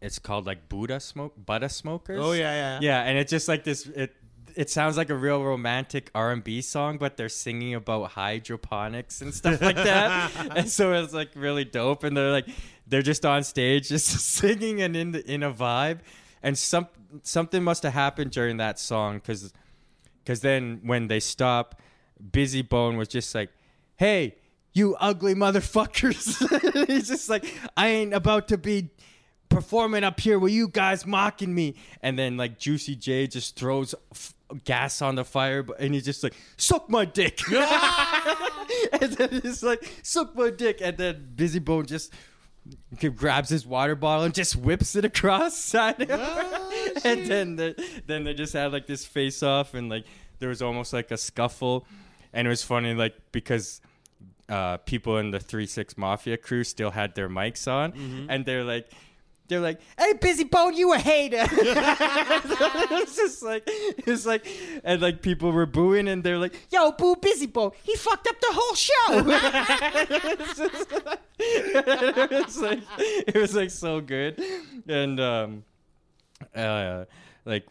it's 0.00 0.18
called 0.18 0.46
like 0.46 0.68
buddha 0.68 0.98
smoke 1.00 1.34
buddha 1.36 1.68
smokers 1.68 2.20
Oh 2.22 2.32
yeah, 2.32 2.54
yeah. 2.54 2.78
yeah 2.80 3.02
and 3.02 3.18
it's 3.18 3.30
just 3.30 3.48
like 3.48 3.64
this 3.64 3.86
it 3.86 4.14
it 4.58 4.68
sounds 4.68 4.96
like 4.96 5.08
a 5.08 5.14
real 5.14 5.44
romantic 5.44 6.10
R&B 6.16 6.62
song, 6.62 6.98
but 6.98 7.16
they're 7.16 7.28
singing 7.28 7.76
about 7.76 8.10
hydroponics 8.10 9.22
and 9.22 9.32
stuff 9.32 9.62
like 9.62 9.76
that. 9.76 10.32
and 10.56 10.68
so 10.68 10.92
it's 10.94 11.14
like 11.14 11.30
really 11.36 11.64
dope. 11.64 12.02
And 12.02 12.16
they're 12.16 12.32
like, 12.32 12.48
they're 12.84 13.00
just 13.00 13.24
on 13.24 13.44
stage, 13.44 13.88
just 13.90 14.08
singing 14.08 14.82
and 14.82 14.96
in 14.96 15.12
the, 15.12 15.32
in 15.32 15.44
a 15.44 15.52
vibe. 15.52 16.00
And 16.42 16.58
some 16.58 16.88
something 17.22 17.62
must 17.62 17.84
have 17.84 17.92
happened 17.92 18.32
during 18.32 18.56
that 18.56 18.80
song, 18.80 19.18
because 19.18 19.52
because 20.24 20.40
then 20.40 20.80
when 20.82 21.06
they 21.06 21.20
stop, 21.20 21.80
Bizzy 22.20 22.68
Bone 22.68 22.96
was 22.96 23.06
just 23.06 23.32
like, 23.36 23.50
"Hey, 23.94 24.38
you 24.72 24.96
ugly 24.96 25.36
motherfuckers!" 25.36 26.86
He's 26.88 27.06
just 27.06 27.28
like, 27.28 27.44
"I 27.76 27.88
ain't 27.88 28.12
about 28.12 28.48
to 28.48 28.58
be." 28.58 28.90
performing 29.50 30.04
up 30.04 30.20
here 30.20 30.38
with 30.38 30.52
you 30.52 30.68
guys 30.68 31.06
mocking 31.06 31.54
me 31.54 31.74
and 32.02 32.18
then 32.18 32.36
like 32.36 32.58
juicy 32.58 32.94
j 32.94 33.26
just 33.26 33.56
throws 33.56 33.94
f- 34.12 34.34
gas 34.64 35.02
on 35.02 35.14
the 35.14 35.24
fire 35.24 35.62
but- 35.62 35.78
and 35.80 35.92
he's 35.94 36.04
just 36.04 36.22
like 36.22 36.34
suck 36.56 36.88
my 36.88 37.04
dick. 37.04 37.40
And 39.00 39.12
then 39.12 39.40
he's 39.42 39.62
like 39.62 39.82
suck 40.02 40.34
my 40.36 40.50
dick. 40.50 40.80
And 40.82 40.96
then 40.96 41.32
bizzy 41.36 41.62
bone 41.64 41.86
just 41.86 42.12
grabs 43.16 43.48
his 43.48 43.66
water 43.66 43.94
bottle 43.94 44.24
and 44.24 44.34
just 44.34 44.56
whips 44.56 44.94
it 44.96 45.04
across 45.04 45.56
side 45.72 46.00
of 46.02 46.08
her. 46.10 46.16
Oh, 46.20 46.92
and 47.04 47.26
then 47.26 47.56
the, 47.56 48.00
then 48.06 48.24
they 48.24 48.34
just 48.34 48.52
had 48.52 48.72
like 48.72 48.86
this 48.86 49.04
face 49.06 49.42
off 49.42 49.74
and 49.74 49.88
like 49.88 50.04
there 50.38 50.48
was 50.48 50.62
almost 50.62 50.92
like 50.92 51.10
a 51.10 51.16
scuffle. 51.16 51.86
And 52.32 52.46
it 52.46 52.50
was 52.50 52.62
funny 52.62 52.94
like 52.94 53.14
because 53.32 53.80
uh, 54.48 54.76
people 54.78 55.18
in 55.18 55.30
the 55.30 55.40
three 55.40 55.66
six 55.66 55.96
mafia 55.98 56.36
crew 56.36 56.64
still 56.64 56.90
had 56.90 57.14
their 57.14 57.28
mics 57.28 57.66
on, 57.70 58.26
and 58.30 58.44
they're 58.46 58.64
like, 58.64 58.90
they're 59.48 59.60
like, 59.60 59.80
"Hey, 59.98 60.12
Bizzy 60.14 60.48
Bone, 60.50 60.74
you 60.74 60.92
a 60.92 60.98
hater." 60.98 61.38
it's 61.50 63.16
just 63.16 63.42
like 63.42 63.62
it's 63.66 64.26
like, 64.26 64.46
and 64.84 65.02
like 65.02 65.22
people 65.22 65.50
were 65.52 65.66
booing, 65.66 66.08
and 66.08 66.22
they're 66.22 66.38
like, 66.38 66.54
"Yo, 66.70 66.92
boo 66.92 67.16
Bizzy 67.16 67.52
Bone, 67.52 67.72
he 67.82 67.96
fucked 67.96 68.28
up 68.28 68.40
the 68.40 68.48
whole 68.50 68.74
show." 68.74 69.24
it's, 70.38 70.86
it 71.38 72.30
was 72.30 72.58
like 72.58 72.80
it 72.98 73.34
was 73.34 73.54
like 73.54 73.70
so 73.70 74.00
good, 74.00 74.40
and 74.86 75.18
um, 75.18 75.64
uh, 76.54 77.04
like 77.44 77.66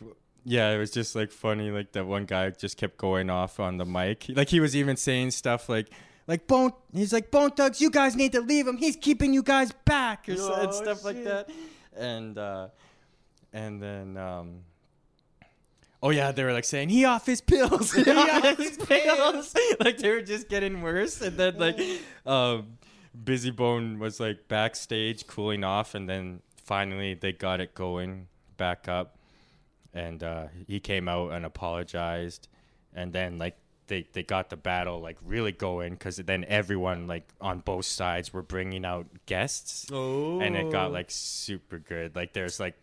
yeah, 0.49 0.71
it 0.71 0.77
was 0.77 0.91
just 0.91 1.13
like 1.15 1.31
funny. 1.31 1.69
Like 1.71 1.91
that 1.91 2.07
one 2.07 2.23
guy 2.25 2.49
just 2.51 2.77
kept 2.77 2.97
going 2.97 3.29
off 3.29 3.59
on 3.59 3.77
the 3.77 3.85
mic. 3.85 4.25
Like 4.29 4.49
he 4.49 4.59
was 4.61 4.75
even 4.75 4.95
saying 4.95 5.31
stuff 5.31 5.67
like, 5.67 5.89
like 6.27 6.45
Bone. 6.47 6.71
He's 6.93 7.13
like 7.13 7.31
Bone 7.31 7.51
Thugs. 7.51 7.81
You 7.81 7.89
guys 7.89 8.15
need 8.15 8.33
to 8.33 8.41
leave 8.41 8.67
him. 8.67 8.77
He's 8.77 8.95
keeping 8.95 9.33
you 9.33 9.41
guys 9.41 9.71
back, 9.85 10.27
or 10.29 10.35
so, 10.35 10.53
and 10.53 10.67
Oh, 10.67 10.71
stuff 10.71 11.03
like 11.03 11.23
that. 11.23 11.49
And 11.95 12.37
uh, 12.37 12.67
and 13.53 13.81
then 13.81 14.17
um. 14.17 14.59
Oh 16.03 16.11
yeah, 16.11 16.31
they 16.31 16.43
were 16.43 16.53
like 16.53 16.65
saying 16.65 16.89
he 16.89 17.05
off 17.05 17.25
his 17.25 17.41
pills. 17.41 17.91
he 17.93 18.11
off 18.11 18.57
his 18.57 18.77
pills. 18.77 19.55
like 19.79 19.97
they 19.97 20.11
were 20.11 20.21
just 20.21 20.47
getting 20.49 20.81
worse, 20.81 21.21
and 21.21 21.37
then 21.37 21.57
like, 21.57 21.79
um, 22.25 22.77
Bizzy 23.23 23.55
Bone 23.55 23.97
was 23.97 24.19
like 24.19 24.47
backstage 24.47 25.25
cooling 25.25 25.63
off, 25.63 25.95
and 25.95 26.07
then 26.07 26.41
finally 26.63 27.13
they 27.15 27.31
got 27.31 27.61
it 27.61 27.73
going 27.73 28.27
back 28.57 28.87
up, 28.87 29.17
and 29.93 30.21
uh, 30.23 30.47
he 30.67 30.79
came 30.79 31.07
out 31.07 31.31
and 31.31 31.45
apologized, 31.45 32.47
and 32.93 33.11
then 33.11 33.39
like 33.39 33.57
they 33.87 34.05
they 34.13 34.23
got 34.23 34.49
the 34.49 34.57
battle 34.57 34.99
like 35.01 35.17
really 35.25 35.51
going 35.51 35.93
because 35.93 36.17
then 36.17 36.45
everyone 36.47 37.07
like 37.07 37.27
on 37.41 37.59
both 37.59 37.85
sides 37.85 38.33
were 38.33 38.41
bringing 38.43 38.85
out 38.85 39.05
guests 39.25 39.87
Oh. 39.91 40.39
and 40.39 40.55
it 40.55 40.71
got 40.71 40.91
like 40.91 41.09
super 41.09 41.79
good. 41.79 42.15
Like 42.15 42.33
there's 42.33 42.59
like 42.59 42.75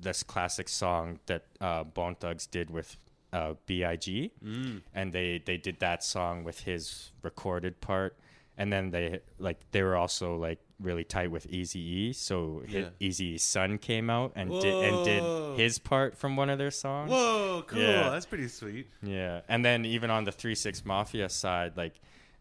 this 0.00 0.22
classic 0.22 0.68
song 0.68 1.18
that 1.26 1.44
uh, 1.60 1.84
Bone 1.84 2.14
Thugs 2.14 2.46
did 2.46 2.70
with 2.70 2.96
uh, 3.32 3.54
Big, 3.66 4.30
Mm. 4.42 4.82
and 4.94 5.12
they 5.12 5.42
they 5.44 5.56
did 5.58 5.80
that 5.80 6.02
song 6.02 6.44
with 6.44 6.60
his 6.60 7.10
recorded 7.22 7.80
part, 7.80 8.16
and 8.58 8.70
then 8.72 8.90
they 8.90 9.20
like 9.38 9.58
they 9.70 9.82
were 9.82 9.96
also 9.96 10.36
like 10.36 10.58
really 10.80 11.04
tight 11.04 11.30
with 11.30 11.46
Easy 11.46 11.80
E, 11.80 12.12
so 12.12 12.62
Yeah. 12.68 12.90
Eazy's 13.00 13.42
son 13.42 13.78
came 13.78 14.10
out 14.10 14.32
and 14.36 14.50
did 14.50 14.74
and 14.84 15.04
did 15.04 15.58
his 15.58 15.78
part 15.78 16.16
from 16.16 16.36
one 16.36 16.50
of 16.50 16.58
their 16.58 16.70
songs. 16.70 17.10
Whoa, 17.10 17.64
cool. 17.66 17.78
Yeah. 17.80 18.10
That's 18.10 18.26
pretty 18.26 18.48
sweet. 18.48 18.88
Yeah, 19.02 19.40
and 19.48 19.64
then 19.64 19.84
even 19.86 20.10
on 20.10 20.24
the 20.24 20.32
Three 20.32 20.54
Six 20.54 20.84
Mafia 20.84 21.28
side, 21.30 21.76
like 21.76 21.94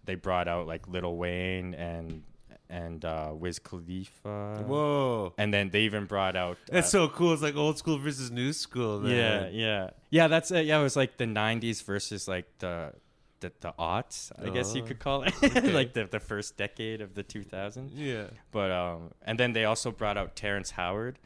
they 0.05 0.15
brought 0.15 0.47
out 0.47 0.67
like 0.67 0.87
Lil 0.87 1.15
Wayne 1.15 1.73
and 1.75 2.23
and 2.69 3.05
uh, 3.05 3.31
Wiz 3.33 3.59
Khalifa. 3.59 4.63
Whoa. 4.67 5.33
And 5.37 5.53
then 5.53 5.69
they 5.69 5.81
even 5.83 6.03
brought 6.05 6.35
out. 6.35 6.57
That's 6.69 6.87
uh, 6.87 7.07
so 7.07 7.07
cool. 7.07 7.31
It's 7.33 7.41
like 7.41 7.55
old 7.55 7.77
school 7.77 7.97
versus 7.97 8.29
new 8.29 8.51
school, 8.51 8.99
man. 8.99 9.11
Yeah, 9.15 9.47
yeah, 9.49 9.89
yeah. 10.09 10.27
That's 10.27 10.51
it. 10.51 10.65
Yeah, 10.65 10.79
it 10.79 10.83
was 10.83 10.95
like 10.97 11.15
the 11.17 11.25
'90s 11.25 11.83
versus 11.83 12.27
like 12.27 12.45
the 12.59 12.93
the, 13.39 13.51
the 13.61 13.73
aughts, 13.77 14.31
I 14.43 14.49
guess 14.49 14.73
you 14.75 14.83
Oh. 14.83 14.85
could 14.85 14.99
call 14.99 15.23
it, 15.23 15.33
like 15.73 15.93
the 15.93 16.05
the 16.05 16.19
first 16.19 16.57
decade 16.57 17.01
of 17.01 17.13
the 17.15 17.23
2000s. 17.23 17.91
Yeah. 17.93 18.25
But 18.51 18.71
um, 18.71 19.11
and 19.23 19.39
then 19.39 19.53
they 19.53 19.65
also 19.65 19.91
brought 19.91 20.17
out 20.17 20.35
Terrence 20.35 20.71
Howard, 20.71 21.19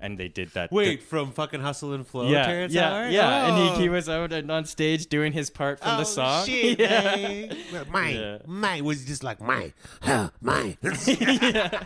and 0.00 0.16
they 0.18 0.28
did 0.28 0.50
that. 0.54 0.70
Wait, 0.72 1.02
from 1.02 1.32
fucking 1.32 1.60
Hustle 1.60 1.92
and 1.92 2.06
Flow, 2.06 2.28
yeah, 2.28 2.46
Terrence 2.46 2.72
yeah, 2.72 2.88
Howard? 2.90 3.12
yeah, 3.12 3.46
and 3.48 3.56
he, 3.76 3.82
he 3.82 3.88
Oh. 3.88 3.92
was 3.92 4.08
out 4.08 4.32
and 4.32 4.50
on 4.50 4.64
stage 4.64 5.06
doing 5.08 5.32
his 5.32 5.50
part 5.50 5.80
from 5.80 5.96
oh, 5.96 5.98
the 5.98 6.04
song. 6.04 6.46
Shit, 6.46 6.78
yeah. 6.80 7.16
man. 7.16 7.86
Mine, 7.90 8.14
Yeah. 8.16 8.38
mine 8.46 8.84
was 8.84 9.04
just 9.04 9.22
like 9.24 9.40
my 9.40 9.72
huh, 10.02 10.30
mine. 10.40 10.76
yeah. 11.06 11.84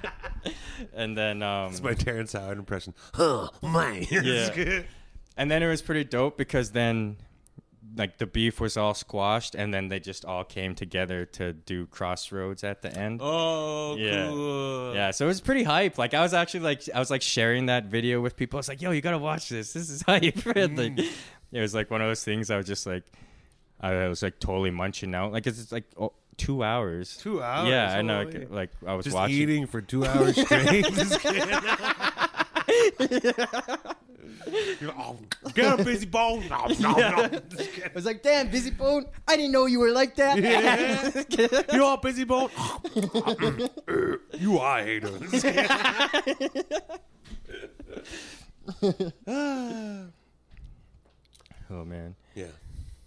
And 0.95 1.17
then 1.17 1.43
um, 1.43 1.71
That's 1.71 1.83
my 1.83 1.95
Terrence 1.95 2.33
Howard 2.33 2.59
impression. 2.59 2.95
Huh, 3.15 3.49
my. 3.63 4.07
Yeah. 4.11 4.83
And 5.37 5.51
then 5.51 5.63
it 5.63 5.69
was 5.69 5.81
pretty 5.81 6.05
dope 6.05 6.37
because 6.37 6.73
then 6.73 7.17
like 7.97 8.19
the 8.19 8.27
beef 8.27 8.61
was 8.61 8.77
all 8.77 8.95
squashed 8.95 9.55
and 9.55 9.73
then 9.75 9.89
they 9.89 10.01
just 10.01 10.25
all 10.25 10.45
came 10.45 10.75
together 10.75 11.27
to 11.27 11.53
do 11.53 11.87
crossroads 11.87 12.65
at 12.65 12.81
the 12.83 12.91
end 12.97 13.21
Oh, 13.23 13.97
Yeah. 13.97 14.29
cool. 14.29 14.95
yeah 14.95 15.11
so 15.11 15.25
it 15.27 15.29
was 15.29 15.41
pretty 15.41 15.63
hype 15.65 15.99
like 15.99 16.15
i 16.15 16.21
was 16.23 16.33
actually 16.35 16.61
like 16.61 16.83
i 16.95 16.99
was 16.99 17.11
like 17.11 17.23
sharing 17.23 17.67
that 17.67 17.85
video 17.87 18.21
with 18.21 18.37
people 18.37 18.57
i 18.57 18.61
was 18.61 18.69
like 18.69 18.81
yo 18.81 18.93
you 18.93 19.01
gotta 19.03 19.19
watch 19.19 19.49
this 19.49 19.73
this 19.75 19.91
is 19.91 20.03
hype 20.07 20.47
And, 20.57 20.79
like 20.79 20.93
Mm. 20.97 21.13
it 21.53 21.61
was 21.61 21.75
like 21.75 21.91
one 21.91 22.01
of 22.01 22.09
those 22.09 22.25
things 22.25 22.51
i 22.51 22.57
was 22.57 22.67
just 22.67 22.87
like 22.87 23.05
i 23.81 24.09
was 24.09 24.23
like 24.23 24.39
totally 24.39 24.71
munching 24.71 25.15
out 25.15 25.33
like 25.33 25.47
it's 25.47 25.71
like 25.73 25.85
oh, 26.01 26.13
two 26.39 26.65
hours 26.65 27.19
Two 27.19 27.43
hours. 27.43 27.69
yeah 27.69 27.93
i 27.95 28.01
know 28.01 28.23
like, 28.23 28.51
like 28.51 28.71
i 28.87 28.95
was 28.95 29.05
Just 29.05 29.15
watching 29.17 29.37
eating 29.37 29.67
for 29.67 29.83
two 29.83 30.07
hours 30.07 30.41
straight. 30.41 30.87
Just 32.99 33.11
kidding. 33.11 33.35
You're 34.81 34.91
like, 34.91 34.99
oh, 34.99 35.17
get 35.55 35.67
up, 35.67 35.81
bizzy 35.81 36.11
bone. 36.11 36.45
No, 36.49 36.67
no, 36.81 36.93
no. 36.99 37.23
I 37.25 37.91
was 37.95 38.05
like, 38.05 38.23
damn, 38.23 38.49
Bizzy 38.51 38.77
Bone, 38.77 39.07
I 39.27 39.37
didn't 39.37 39.53
know 39.53 39.67
you 39.67 39.79
were 39.79 39.93
like 39.93 40.17
that. 40.17 40.39
Yeah. 40.39 41.11
You 41.73 41.85
all 41.85 41.99
bizzy 41.99 42.27
bone? 42.27 42.51
you 44.39 44.59
are 44.59 44.79
a 44.79 44.85
hater. 44.85 45.19
Just 45.31 45.45
kidding. 45.45 45.67
Ah. 49.27 50.05
oh, 51.71 51.85
man. 51.85 52.15
yeah. 52.35 52.47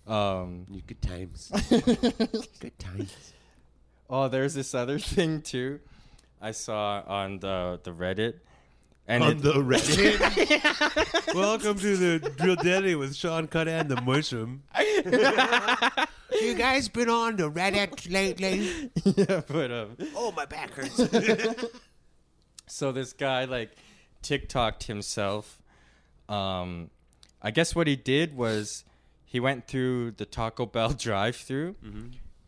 Um, 0.08 0.66
good 0.88 1.02
times. 1.02 1.52
good 2.60 2.78
times. 2.80 3.34
oh, 4.10 4.28
there's 4.28 4.54
this 4.54 4.74
other 4.74 5.00
thing, 5.00 5.42
too. 5.42 5.80
I 6.42 6.52
saw 6.52 7.04
on 7.08 7.40
the, 7.40 7.80
the 7.84 7.92
Reddit. 7.92 8.36
And 9.08 9.24
On 9.24 9.32
it, 9.34 9.42
the 9.44 9.54
Reddit. 9.54 10.20
Welcome 11.36 11.78
to 11.78 11.96
the 11.98 12.30
Drill 12.38 12.56
Daddy 12.56 12.96
with 12.96 13.16
Sean 13.16 13.48
Cut 13.48 13.68
and 13.68 13.88
the 13.88 14.02
Mushroom. 14.02 14.64
you 16.42 16.56
guys 16.56 16.90
been 16.90 17.10
on 17.10 17.36
the 17.36 17.52
Reddit 17.52 18.12
lately? 18.12 18.90
yeah, 19.06 19.42
but 19.48 19.72
um, 19.72 19.98
Oh, 20.16 20.32
my 20.32 20.46
back 20.46 20.72
hurts. 20.72 21.00
so 22.66 22.92
this 22.92 23.14
guy 23.14 23.46
like 23.46 23.72
TikToked 24.24 24.84
himself. 24.84 25.62
Um, 26.28 26.90
I 27.44 27.52
guess 27.52 27.76
what 27.76 27.86
he 27.86 27.96
did 27.96 28.36
was 28.36 28.86
he 29.24 29.40
went 29.40 29.68
through 29.68 30.12
the 30.12 30.26
Taco 30.26 30.66
Bell 30.66 30.90
drive-through, 30.94 31.76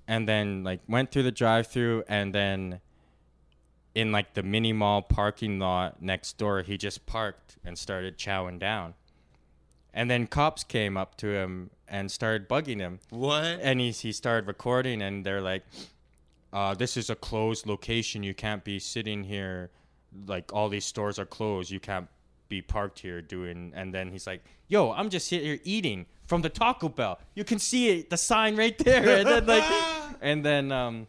and 0.08 0.28
then 0.28 0.64
like 0.64 0.80
went 0.88 1.12
through 1.12 1.24
the 1.24 1.32
drive-through, 1.32 2.06
and 2.08 2.34
then 2.34 2.80
in 3.98 4.12
like 4.12 4.36
the 4.36 4.44
mini 4.44 4.72
mall 4.72 5.02
parking 5.02 5.58
lot 5.58 6.04
next 6.04 6.38
door, 6.38 6.62
he 6.62 6.78
just 6.78 7.08
parked 7.08 7.58
and 7.66 7.76
started 7.76 8.16
chowing 8.16 8.60
down. 8.60 8.94
And 9.92 10.08
then 10.12 10.28
cops 10.28 10.64
came 10.64 10.96
up 10.96 11.18
to 11.18 11.30
him 11.30 11.72
and 11.88 12.12
started 12.12 12.48
bugging 12.48 12.78
him. 12.78 13.00
What? 13.10 13.44
and 13.44 13.80
he, 13.80 13.90
he 13.90 14.12
started 14.12 14.48
recording 14.48 15.02
and 15.02 15.26
they're 15.26 15.42
like 15.42 15.64
uh, 16.54 16.76
this 16.76 16.96
is 16.96 17.10
a 17.10 17.16
closed 17.16 17.66
location. 17.66 18.22
You 18.22 18.36
can't 18.36 18.64
be 18.64 18.78
sitting 18.78 19.24
here. 19.24 19.72
Like 20.28 20.54
all 20.54 20.70
these 20.70 20.86
stores 20.86 21.18
are 21.18 21.26
closed. 21.26 21.72
You 21.72 21.80
can't 21.80 22.08
be 22.50 22.62
parked 22.62 23.00
here 23.00 23.20
doing 23.24 23.74
and 23.76 23.94
then 23.94 24.10
he's 24.10 24.26
like 24.26 24.42
yo 24.70 24.94
i'm 24.94 25.10
just 25.10 25.30
here 25.30 25.60
eating 25.66 26.06
from 26.28 26.44
the 26.44 26.50
taco 26.50 26.88
bell. 26.88 27.20
You 27.34 27.44
can 27.44 27.58
see 27.58 27.90
it 27.90 28.12
the 28.12 28.18
sign 28.18 28.56
right 28.56 28.78
there. 28.78 29.18
And 29.18 29.28
then 29.28 29.46
like 29.48 29.64
and 30.22 30.46
then 30.46 30.72
um 30.72 31.08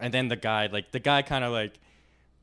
and 0.00 0.14
then 0.14 0.28
the 0.28 0.36
guy 0.36 0.66
like 0.66 0.92
the 0.92 1.00
guy 1.00 1.22
kind 1.22 1.44
of 1.44 1.50
like 1.50 1.80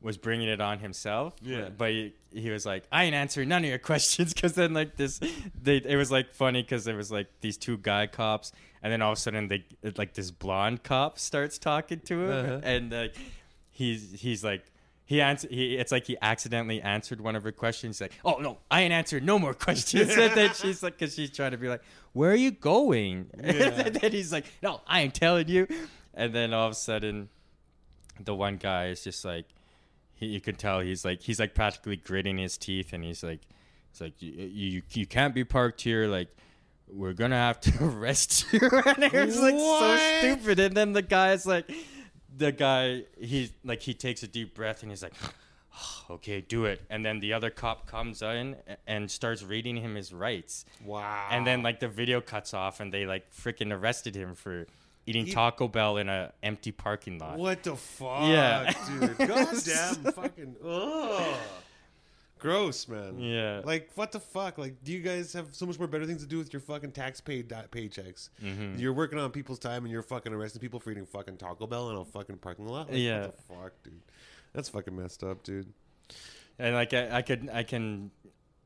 was 0.04 0.16
bringing 0.18 0.48
it 0.48 0.60
on 0.60 0.78
himself 0.78 1.34
Yeah. 1.42 1.70
but 1.76 1.90
he, 1.90 2.12
he 2.32 2.50
was 2.50 2.64
like 2.66 2.84
i 2.92 3.04
ain't 3.04 3.14
answering 3.14 3.48
none 3.48 3.64
of 3.64 3.70
your 3.70 3.78
questions. 3.90 4.32
Because 4.34 4.52
then 4.52 4.72
like 4.74 4.96
this 4.96 5.18
they 5.60 5.78
it 5.78 5.96
was 5.96 6.10
like 6.12 6.32
funny 6.34 6.62
because 6.62 6.84
there 6.84 6.94
was 6.96 7.10
like 7.10 7.26
these 7.40 7.56
two 7.56 7.78
guy 7.78 8.06
cops 8.06 8.52
and 8.82 8.92
then 8.92 9.00
all 9.02 9.12
of 9.12 9.18
a 9.18 9.20
sudden 9.20 9.48
they 9.48 9.64
like 9.96 10.12
this 10.14 10.30
blonde 10.30 10.82
cop 10.82 11.18
starts 11.18 11.56
talking 11.58 12.00
to 12.00 12.14
him 12.24 12.30
Uh-huh. 12.30 12.60
and 12.62 12.92
like 12.92 13.14
he's 13.70 14.20
he's 14.20 14.44
like 14.44 14.64
he 15.06 15.20
answered 15.20 15.50
he 15.50 15.76
it's 15.76 15.90
like 15.92 16.06
he 16.06 16.16
accidentally 16.22 16.80
answered 16.82 17.20
one 17.20 17.34
of 17.36 17.42
her 17.42 17.52
questions 17.52 17.96
he's 17.98 18.02
like 18.02 18.12
oh 18.24 18.36
no 18.40 18.58
i 18.70 18.82
ain't 18.82 18.92
answered 18.92 19.24
no 19.24 19.38
more 19.38 19.54
questions. 19.66 20.10
And 20.16 20.34
then 20.34 20.52
she's 20.60 20.82
like 20.82 20.98
because 20.98 21.14
she's 21.14 21.30
trying 21.30 21.52
to 21.52 21.58
be 21.58 21.68
like 21.68 21.82
where 22.12 22.30
are 22.30 22.36
you 22.36 22.50
going? 22.52 23.30
And 23.40 23.94
then 23.96 24.12
he's 24.12 24.32
like 24.32 24.44
no 24.62 24.82
i 24.86 25.00
ain't 25.00 25.14
telling 25.14 25.48
you. 25.48 25.66
And 26.12 26.34
then 26.34 26.52
all 26.52 26.66
of 26.66 26.72
a 26.72 26.74
sudden 26.76 27.30
the 28.22 28.34
one 28.34 28.56
guy 28.58 28.88
is 28.88 29.02
just 29.02 29.24
like 29.24 29.46
he, 30.14 30.26
you 30.26 30.40
can 30.40 30.54
tell 30.56 30.80
he's 30.80 31.04
like 31.04 31.22
he's 31.22 31.40
like 31.40 31.54
practically 31.54 31.96
gritting 31.96 32.38
his 32.38 32.56
teeth 32.56 32.92
and 32.92 33.04
he's 33.04 33.22
like 33.22 33.40
it's 33.90 34.00
like 34.00 34.20
you, 34.20 34.32
you 34.32 34.82
you 34.92 35.06
can't 35.06 35.34
be 35.34 35.44
parked 35.44 35.80
here 35.80 36.06
like 36.06 36.28
we're 36.88 37.12
gonna 37.12 37.36
have 37.36 37.60
to 37.60 37.72
arrest 37.84 38.46
you. 38.52 38.60
And 38.86 39.04
it 39.04 39.12
was 39.12 39.40
like 39.40 39.58
so 39.58 40.18
stupid. 40.18 40.60
And 40.60 40.76
then 40.76 40.92
the 40.92 41.02
guy's 41.02 41.46
like 41.46 41.70
the 42.36 42.52
guy 42.52 43.04
he 43.18 43.50
like 43.64 43.82
he 43.82 43.94
takes 43.94 44.22
a 44.22 44.28
deep 44.28 44.54
breath 44.54 44.82
and 44.82 44.90
he's 44.90 45.02
like 45.02 45.14
okay 46.10 46.40
do 46.40 46.64
it. 46.66 46.82
And 46.90 47.04
then 47.04 47.20
the 47.20 47.32
other 47.32 47.50
cop 47.50 47.86
comes 47.86 48.22
in 48.22 48.56
and 48.86 49.10
starts 49.10 49.42
reading 49.42 49.76
him 49.76 49.94
his 49.94 50.12
rights. 50.12 50.64
Wow. 50.84 51.28
and 51.30 51.46
then 51.46 51.62
like 51.62 51.80
the 51.80 51.88
video 51.88 52.20
cuts 52.20 52.54
off 52.54 52.80
and 52.80 52.92
they 52.92 53.06
like 53.06 53.32
freaking 53.32 53.72
arrested 53.72 54.14
him 54.14 54.34
for 54.34 54.66
eating 55.06 55.26
taco 55.26 55.68
bell 55.68 55.96
in 55.98 56.08
a 56.08 56.32
empty 56.42 56.72
parking 56.72 57.18
lot 57.18 57.38
What 57.38 57.62
the 57.62 57.76
fuck? 57.76 58.22
Yeah. 58.28 58.72
dude. 58.88 59.18
Goddamn 59.28 60.12
fucking. 60.12 60.56
Ugh. 60.64 61.36
Gross, 62.38 62.88
man. 62.88 63.18
Yeah. 63.18 63.62
Like, 63.64 63.90
what 63.94 64.12
the 64.12 64.20
fuck? 64.20 64.58
Like, 64.58 64.82
do 64.84 64.92
you 64.92 65.00
guys 65.00 65.32
have 65.32 65.54
so 65.54 65.64
much 65.64 65.78
more 65.78 65.88
better 65.88 66.04
things 66.04 66.20
to 66.22 66.28
do 66.28 66.36
with 66.38 66.52
your 66.52 66.60
fucking 66.60 66.92
tax 66.92 67.20
paid 67.20 67.48
di- 67.48 67.64
paychecks? 67.70 68.28
Mm-hmm. 68.42 68.78
You're 68.78 68.92
working 68.92 69.18
on 69.18 69.30
people's 69.30 69.58
time 69.58 69.84
and 69.84 69.90
you're 69.92 70.02
fucking 70.02 70.32
arresting 70.32 70.60
people 70.60 70.78
for 70.78 70.90
eating 70.90 71.06
fucking 71.06 71.38
Taco 71.38 71.66
Bell 71.66 71.88
in 71.90 71.96
a 71.96 72.04
fucking 72.04 72.36
parking 72.38 72.66
lot? 72.66 72.90
Like, 72.90 72.98
Yeah. 72.98 73.22
What 73.26 73.36
the 73.36 73.42
fuck, 73.54 73.72
dude? 73.82 74.00
That's 74.52 74.68
fucking 74.68 74.94
messed 74.94 75.24
up, 75.24 75.42
dude. 75.42 75.72
And 76.58 76.74
like 76.74 76.92
I, 76.94 77.16
I 77.18 77.22
could 77.22 77.48
I 77.52 77.62
can 77.64 78.10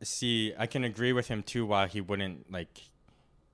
see 0.02 0.52
I 0.58 0.66
can 0.66 0.84
agree 0.84 1.12
with 1.12 1.28
him 1.28 1.42
too 1.42 1.64
why 1.64 1.86
he 1.86 2.00
wouldn't 2.02 2.52
like 2.52 2.82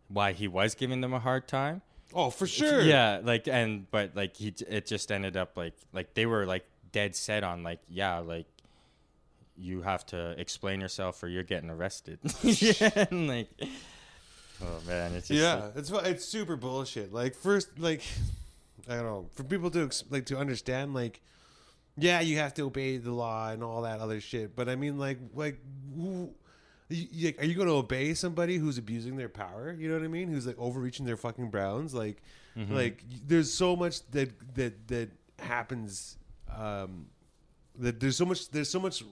why 0.09 0.33
he 0.33 0.49
was 0.49 0.75
giving 0.75 1.01
them 1.01 1.13
a 1.13 1.21
hard 1.21 1.47
time. 1.47 1.83
Oh, 2.15 2.31
for 2.31 2.47
sure. 2.47 2.81
Yeah, 2.83 3.21
like 3.23 3.49
and 3.49 3.91
but 3.91 4.15
like 4.15 4.37
he 4.37 4.55
it 4.69 4.87
just 4.87 5.11
ended 5.11 5.37
up 5.37 5.57
like 5.57 5.75
like 5.93 6.15
they 6.15 6.27
were 6.27 6.47
like 6.47 6.65
dead 6.93 7.17
set 7.17 7.43
on 7.43 7.63
like 7.65 7.81
yeah, 7.89 8.19
like 8.19 8.47
you 9.57 9.83
have 9.83 10.07
to 10.07 10.31
explain 10.39 10.81
yourself 10.81 11.23
or 11.23 11.29
you're 11.29 11.43
getting 11.43 11.71
arrested. 11.71 12.21
yeah, 12.43 13.07
and 13.11 13.27
like 13.29 13.49
oh 14.63 14.81
man, 14.87 15.13
it's 15.15 15.29
just 15.29 15.41
Yeah, 15.41 15.71
it's 15.75 15.91
it's 15.91 16.25
super 16.25 16.57
bullshit. 16.57 17.13
Like 17.13 17.35
first, 17.35 17.79
like 17.79 18.03
I 18.89 18.95
don't 18.95 19.05
know, 19.05 19.27
for 19.35 19.43
people 19.43 19.71
to 19.73 19.91
like 20.11 20.27
to 20.27 20.39
understand, 20.39 20.95
like 20.95 21.21
yeah, 21.97 22.21
you 22.21 22.37
have 22.39 22.55
to 22.55 22.63
obey 22.63 22.97
the 22.97 23.13
law 23.13 23.51
and 23.51 23.63
all 23.65 23.83
that 23.83 23.99
other 24.01 24.21
shit. 24.21 24.55
But 24.55 24.69
I 24.69 24.77
mean, 24.77 24.99
like 24.99 25.19
like. 25.35 25.59
Who, 25.97 26.33
you, 26.91 27.33
are 27.39 27.45
you 27.45 27.55
going 27.55 27.69
to 27.69 27.75
obey 27.75 28.15
somebody 28.15 28.59
who's 28.59 28.79
abusing 28.79 29.17
their 29.17 29.29
power? 29.29 29.75
You 29.79 29.89
know 29.89 29.95
what 29.95 30.05
I 30.05 30.09
mean? 30.09 30.29
Who's 30.29 30.47
like 30.47 30.59
overreaching 30.59 31.07
their 31.07 31.17
fucking 31.17 31.51
bounds? 31.51 31.95
Like, 31.95 32.23
like 32.75 33.03
there's 33.27 33.53
so 33.53 33.75
much 33.75 34.07
that 34.11 34.31
that 34.55 34.87
that 34.89 35.09
happens. 35.39 36.19
Um, 36.55 37.07
that 37.77 37.99
there's 37.99 38.17
so 38.17 38.25
much 38.25 38.51
there's 38.51 38.71
so 38.71 38.79
much 38.79 39.03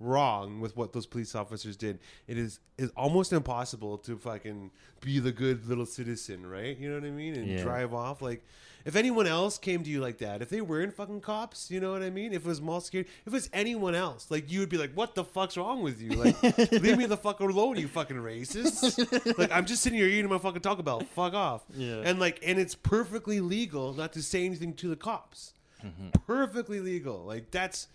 wrong 0.00 0.60
with 0.60 0.76
what 0.76 0.92
those 0.92 1.06
police 1.06 1.34
officers 1.34 1.76
did. 1.76 1.98
It 2.26 2.38
is 2.38 2.60
is 2.76 2.90
almost 2.96 3.32
impossible 3.32 3.98
to 3.98 4.16
fucking 4.16 4.70
be 5.00 5.18
the 5.18 5.32
good 5.32 5.66
little 5.66 5.86
citizen, 5.86 6.46
right? 6.46 6.76
You 6.78 6.88
know 6.90 6.94
what 6.96 7.04
I 7.04 7.10
mean? 7.10 7.34
And 7.34 7.46
Yeah. 7.48 7.62
drive 7.62 7.92
off 7.94 8.22
like. 8.22 8.44
If 8.84 8.96
anyone 8.96 9.26
else 9.26 9.58
came 9.58 9.82
to 9.82 9.90
you 9.90 10.00
like 10.00 10.18
that, 10.18 10.40
if 10.40 10.48
they 10.48 10.62
weren't 10.62 10.94
fucking 10.94 11.20
cops, 11.20 11.70
you 11.70 11.78
know 11.78 11.90
what 11.90 12.00
I 12.02 12.08
mean? 12.08 12.32
If 12.32 12.46
it 12.46 12.48
was 12.48 12.62
mall 12.62 12.80
security, 12.80 13.10
if 13.22 13.26
it 13.26 13.32
was 13.32 13.50
anyone 13.52 13.94
else, 13.94 14.30
like 14.30 14.50
you 14.50 14.60
would 14.60 14.70
be 14.70 14.78
like, 14.78 14.92
"What 14.94 15.14
the 15.14 15.24
fuck's 15.24 15.58
wrong 15.58 15.82
with 15.82 16.00
you? 16.00 16.10
Like, 16.12 16.40
leave 16.72 16.96
me 16.96 17.04
the 17.04 17.16
fuck 17.16 17.40
alone, 17.40 17.76
you 17.76 17.86
fucking 17.88 18.16
racist!" 18.16 19.36
like, 19.36 19.50
I'm 19.52 19.66
just 19.66 19.82
sitting 19.82 19.98
here 19.98 20.08
eating 20.08 20.30
my 20.30 20.38
fucking 20.38 20.62
Taco 20.62 20.82
Bell. 20.82 21.00
Fuck 21.14 21.34
off. 21.34 21.64
Yeah. 21.76 22.00
And 22.04 22.18
like, 22.18 22.40
and 22.42 22.58
it's 22.58 22.74
perfectly 22.74 23.40
legal 23.40 23.92
not 23.92 24.12
to 24.14 24.22
say 24.22 24.46
anything 24.46 24.72
to 24.74 24.88
the 24.88 24.96
cops. 24.96 25.52
Mm-hmm. 25.84 26.10
Perfectly 26.26 26.80
legal. 26.80 27.24
Like 27.24 27.50
that's 27.50 27.88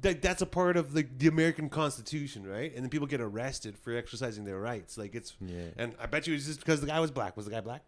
that 0.00 0.22
that's 0.22 0.42
a 0.42 0.46
part 0.46 0.76
of 0.76 0.92
the 0.92 1.06
the 1.18 1.28
American 1.28 1.68
Constitution, 1.68 2.46
right? 2.46 2.72
And 2.74 2.84
then 2.84 2.90
people 2.90 3.06
get 3.06 3.20
arrested 3.20 3.76
for 3.78 3.94
exercising 3.96 4.44
their 4.44 4.58
rights. 4.60 4.98
Like 4.98 5.14
it's 5.14 5.34
Yeah. 5.40 5.68
and 5.76 5.94
I 6.00 6.06
bet 6.06 6.26
you 6.26 6.34
it's 6.34 6.46
just 6.46 6.60
because 6.60 6.80
the 6.80 6.86
guy 6.86 7.00
was 7.00 7.10
black. 7.10 7.36
Was 7.36 7.46
the 7.46 7.52
guy 7.52 7.60
black? 7.60 7.82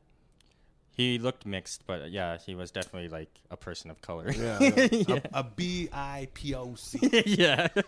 He 0.93 1.19
looked 1.19 1.45
mixed, 1.45 1.87
but 1.87 2.11
yeah, 2.11 2.39
he 2.39 2.55
was 2.55 2.71
definitely 2.71 3.11
like 3.11 3.29
a 3.51 3.57
person 3.59 3.91
of 3.91 4.01
color. 4.01 4.31
Yeah. 4.33 4.59
yeah. 4.91 5.19
A, 5.35 5.41
a 5.41 5.45
B 5.45 5.91
I 5.93 6.29
P 6.33 6.55
O 6.55 6.75
C. 6.75 6.99
yeah. 7.27 7.69
I 7.77 7.83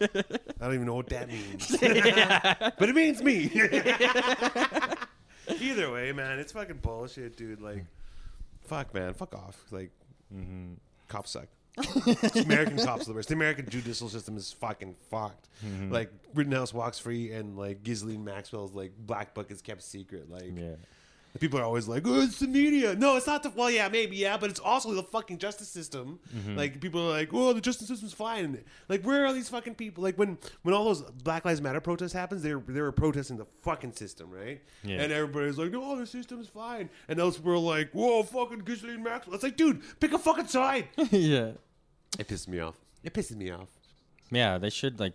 don't 0.60 0.74
even 0.74 0.84
know 0.84 0.94
what 0.96 1.08
that 1.08 1.28
means. 1.28 1.68
but 2.78 2.88
it 2.88 2.94
means 2.94 3.22
me. 3.22 3.50
Either 5.60 5.90
way, 5.90 6.12
man, 6.12 6.38
it's 6.38 6.52
fucking 6.52 6.76
bullshit, 6.82 7.38
dude. 7.38 7.62
Like, 7.62 7.86
fuck, 8.66 8.92
man, 8.92 9.14
fuck 9.14 9.34
off. 9.34 9.56
Like, 9.70 9.90
hmm 10.30 10.74
cops 11.08 11.30
suck. 11.30 11.46
American 12.44 12.78
cops 12.78 13.02
are 13.02 13.06
the 13.06 13.14
worst. 13.14 13.28
The 13.28 13.34
American 13.34 13.68
judicial 13.68 14.08
system 14.08 14.36
is 14.36 14.52
fucking 14.52 14.94
fucked. 15.10 15.48
Mm-hmm. 15.64 15.92
Like 15.92 16.12
Rittenhouse 16.34 16.72
walks 16.72 16.98
free, 16.98 17.32
and 17.32 17.56
like 17.56 17.82
Ghislaine 17.82 18.24
Maxwell's 18.24 18.72
like 18.72 18.92
black 18.98 19.34
book 19.34 19.50
is 19.50 19.62
kept 19.62 19.82
secret. 19.82 20.30
Like 20.30 20.56
Yeah. 20.56 20.74
people 21.40 21.58
are 21.60 21.64
always 21.64 21.86
like, 21.86 22.02
"Oh, 22.06 22.20
it's 22.22 22.38
the 22.40 22.48
media." 22.48 22.94
No, 22.96 23.16
it's 23.16 23.26
not 23.26 23.42
the. 23.42 23.50
Well, 23.50 23.70
yeah, 23.70 23.88
maybe, 23.88 24.16
yeah, 24.16 24.36
but 24.38 24.50
it's 24.50 24.58
also 24.60 24.92
the 24.94 25.02
fucking 25.02 25.38
justice 25.38 25.68
system. 25.68 26.18
Mm-hmm. 26.34 26.56
Like 26.56 26.80
people 26.80 27.06
are 27.06 27.10
like, 27.10 27.28
"Oh, 27.32 27.52
the 27.52 27.60
justice 27.60 27.86
system's 27.88 28.12
fine." 28.14 28.64
Like, 28.88 29.02
where 29.04 29.26
are 29.26 29.32
these 29.32 29.48
fucking 29.48 29.74
people? 29.76 30.02
Like 30.02 30.16
when 30.18 30.38
when 30.62 30.74
all 30.74 30.84
those 30.86 31.02
Black 31.02 31.44
Lives 31.44 31.60
Matter 31.60 31.80
protests 31.80 32.12
happens, 32.14 32.42
they 32.42 32.54
were 32.54 32.62
they 32.66 32.80
were 32.80 32.92
protesting 32.92 33.36
the 33.36 33.46
fucking 33.62 33.92
system, 33.92 34.30
right? 34.30 34.62
Yeah. 34.82 35.02
And 35.02 35.12
everybody's 35.12 35.58
like, 35.58 35.70
"No, 35.70 35.96
the 35.96 36.06
system's 36.06 36.48
fine," 36.48 36.88
and 37.08 37.18
those 37.18 37.38
were 37.40 37.58
like, 37.58 37.90
"Whoa, 37.92 38.22
fucking 38.22 38.60
Ghislaine 38.60 39.02
Maxwell." 39.02 39.34
It's 39.34 39.44
like, 39.44 39.56
dude, 39.56 39.82
pick 40.00 40.12
a 40.12 40.18
fucking 40.18 40.46
side. 40.48 40.88
yeah. 41.10 41.52
It 42.18 42.28
pisses 42.28 42.48
me 42.48 42.60
off. 42.60 42.76
It 43.02 43.12
pisses 43.14 43.36
me 43.36 43.50
off. 43.50 43.68
Yeah, 44.30 44.58
they 44.58 44.70
should 44.70 44.98
like 45.00 45.14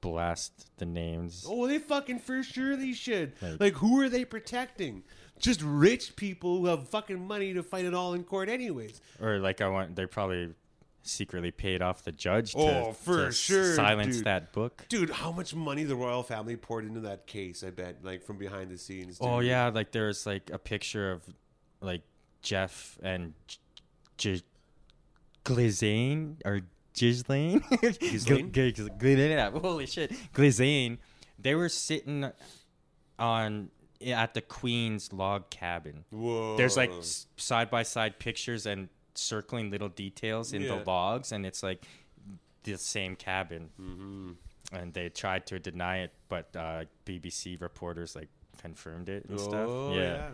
blast 0.00 0.68
the 0.78 0.86
names. 0.86 1.44
Oh, 1.48 1.66
they 1.66 1.78
fucking 1.78 2.20
for 2.20 2.42
sure 2.42 2.76
they 2.76 2.92
should. 2.92 3.32
Like- 3.42 3.60
Like, 3.60 3.72
who 3.74 4.00
are 4.00 4.08
they 4.08 4.24
protecting? 4.24 5.02
Just 5.38 5.62
rich 5.62 6.16
people 6.16 6.58
who 6.58 6.66
have 6.66 6.88
fucking 6.88 7.26
money 7.26 7.54
to 7.54 7.62
fight 7.62 7.84
it 7.86 7.94
all 7.94 8.12
in 8.14 8.24
court, 8.24 8.48
anyways. 8.48 9.00
Or 9.20 9.38
like 9.38 9.60
I 9.60 9.68
want 9.68 9.96
they 9.96 10.06
probably 10.06 10.54
secretly 11.02 11.50
paid 11.50 11.80
off 11.80 12.04
the 12.04 12.12
judge 12.12 12.52
to, 12.52 12.58
Oh, 12.58 12.92
for 12.92 13.26
to 13.26 13.32
sure, 13.32 13.74
silence 13.74 14.16
dude. 14.16 14.24
that 14.26 14.52
book. 14.52 14.84
Dude, 14.90 15.08
how 15.08 15.32
much 15.32 15.54
money 15.54 15.84
the 15.84 15.96
royal 15.96 16.22
family 16.22 16.56
poured 16.56 16.84
into 16.84 17.00
that 17.00 17.26
case? 17.26 17.64
I 17.64 17.70
bet, 17.70 18.04
like 18.04 18.22
from 18.22 18.36
behind 18.36 18.70
the 18.70 18.76
scenes. 18.76 19.16
Oh, 19.20 19.24
dude. 19.24 19.34
Oh 19.34 19.38
yeah, 19.40 19.68
like 19.68 19.92
there's 19.92 20.26
like 20.26 20.50
a 20.52 20.58
picture 20.58 21.10
of 21.10 21.22
like 21.80 22.02
Jeff 22.42 22.98
and 23.02 23.32
J- 23.46 23.56
J- 24.18 24.42
Glazane 25.54 26.36
or. 26.44 26.60
Ghislaine? 26.92 27.62
G- 27.80 27.92
G- 28.18 28.42
Ghislaine. 28.98 29.52
Holy 29.62 29.86
shit, 29.86 30.10
Glazane. 30.34 30.98
They 31.38 31.54
were 31.54 31.68
sitting 31.68 32.30
on 33.18 33.70
at 34.04 34.34
the 34.34 34.40
Queen's 34.40 35.12
log 35.12 35.48
cabin. 35.50 36.04
Whoa. 36.10 36.56
There's 36.56 36.76
like 36.76 36.90
side 37.36 37.70
by 37.70 37.84
side 37.84 38.18
pictures 38.18 38.66
and 38.66 38.88
circling 39.14 39.70
little 39.70 39.88
details 39.88 40.52
in 40.52 40.62
Yeah. 40.62 40.76
the 40.78 40.84
logs, 40.84 41.30
and 41.32 41.46
it's 41.46 41.62
like 41.62 41.84
the 42.64 42.76
same 42.76 43.14
cabin. 43.16 43.70
Mhm. 43.80 44.36
And 44.72 44.92
they 44.92 45.08
tried 45.10 45.46
to 45.46 45.58
deny 45.60 45.98
it, 45.98 46.12
but 46.28 46.54
uh, 46.56 46.84
BBC 47.06 47.56
reporters 47.60 48.16
like 48.16 48.28
confirmed 48.60 49.08
it 49.08 49.24
and 49.26 49.38
Oh, 49.38 49.48
stuff. 49.48 49.96
yeah. 49.96 50.30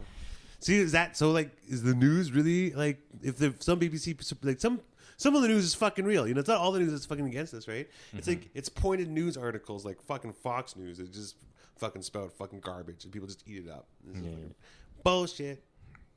See, 0.58 0.76
is 0.78 0.92
that 0.92 1.16
so? 1.18 1.30
Like, 1.32 1.50
is 1.68 1.82
the 1.82 1.94
news 1.94 2.32
really 2.32 2.72
like? 2.72 2.98
If 3.22 3.36
the 3.36 3.54
some 3.60 3.78
BBC 3.78 4.16
like 4.42 4.58
some 4.58 4.80
some 5.16 5.34
of 5.36 5.42
the 5.42 5.48
news 5.48 5.64
is 5.64 5.74
fucking 5.74 6.04
real. 6.04 6.26
You 6.28 6.34
know, 6.34 6.40
it's 6.40 6.48
not 6.48 6.58
all 6.58 6.72
the 6.72 6.78
news 6.80 6.92
that's 6.92 7.06
fucking 7.06 7.26
against 7.26 7.54
us, 7.54 7.66
right? 7.68 7.88
It's 8.12 8.28
like 8.28 8.48
it's 8.54 8.68
pointed 8.68 9.08
news 9.10 9.36
articles 9.36 9.84
like 9.84 10.00
fucking 10.02 10.32
Fox 10.34 10.76
News. 10.76 11.00
It 11.00 11.12
just 11.12 11.36
fucking 11.78 12.02
spout 12.02 12.32
fucking 12.32 12.60
garbage, 12.60 13.04
and 13.04 13.12
people 13.12 13.26
just 13.28 13.42
eat 13.46 13.64
it 13.66 13.70
up. 13.70 13.86
Is 14.10 14.16
Yeah. 14.22 14.30
fucking 14.30 14.54
bullshit. 15.02 15.62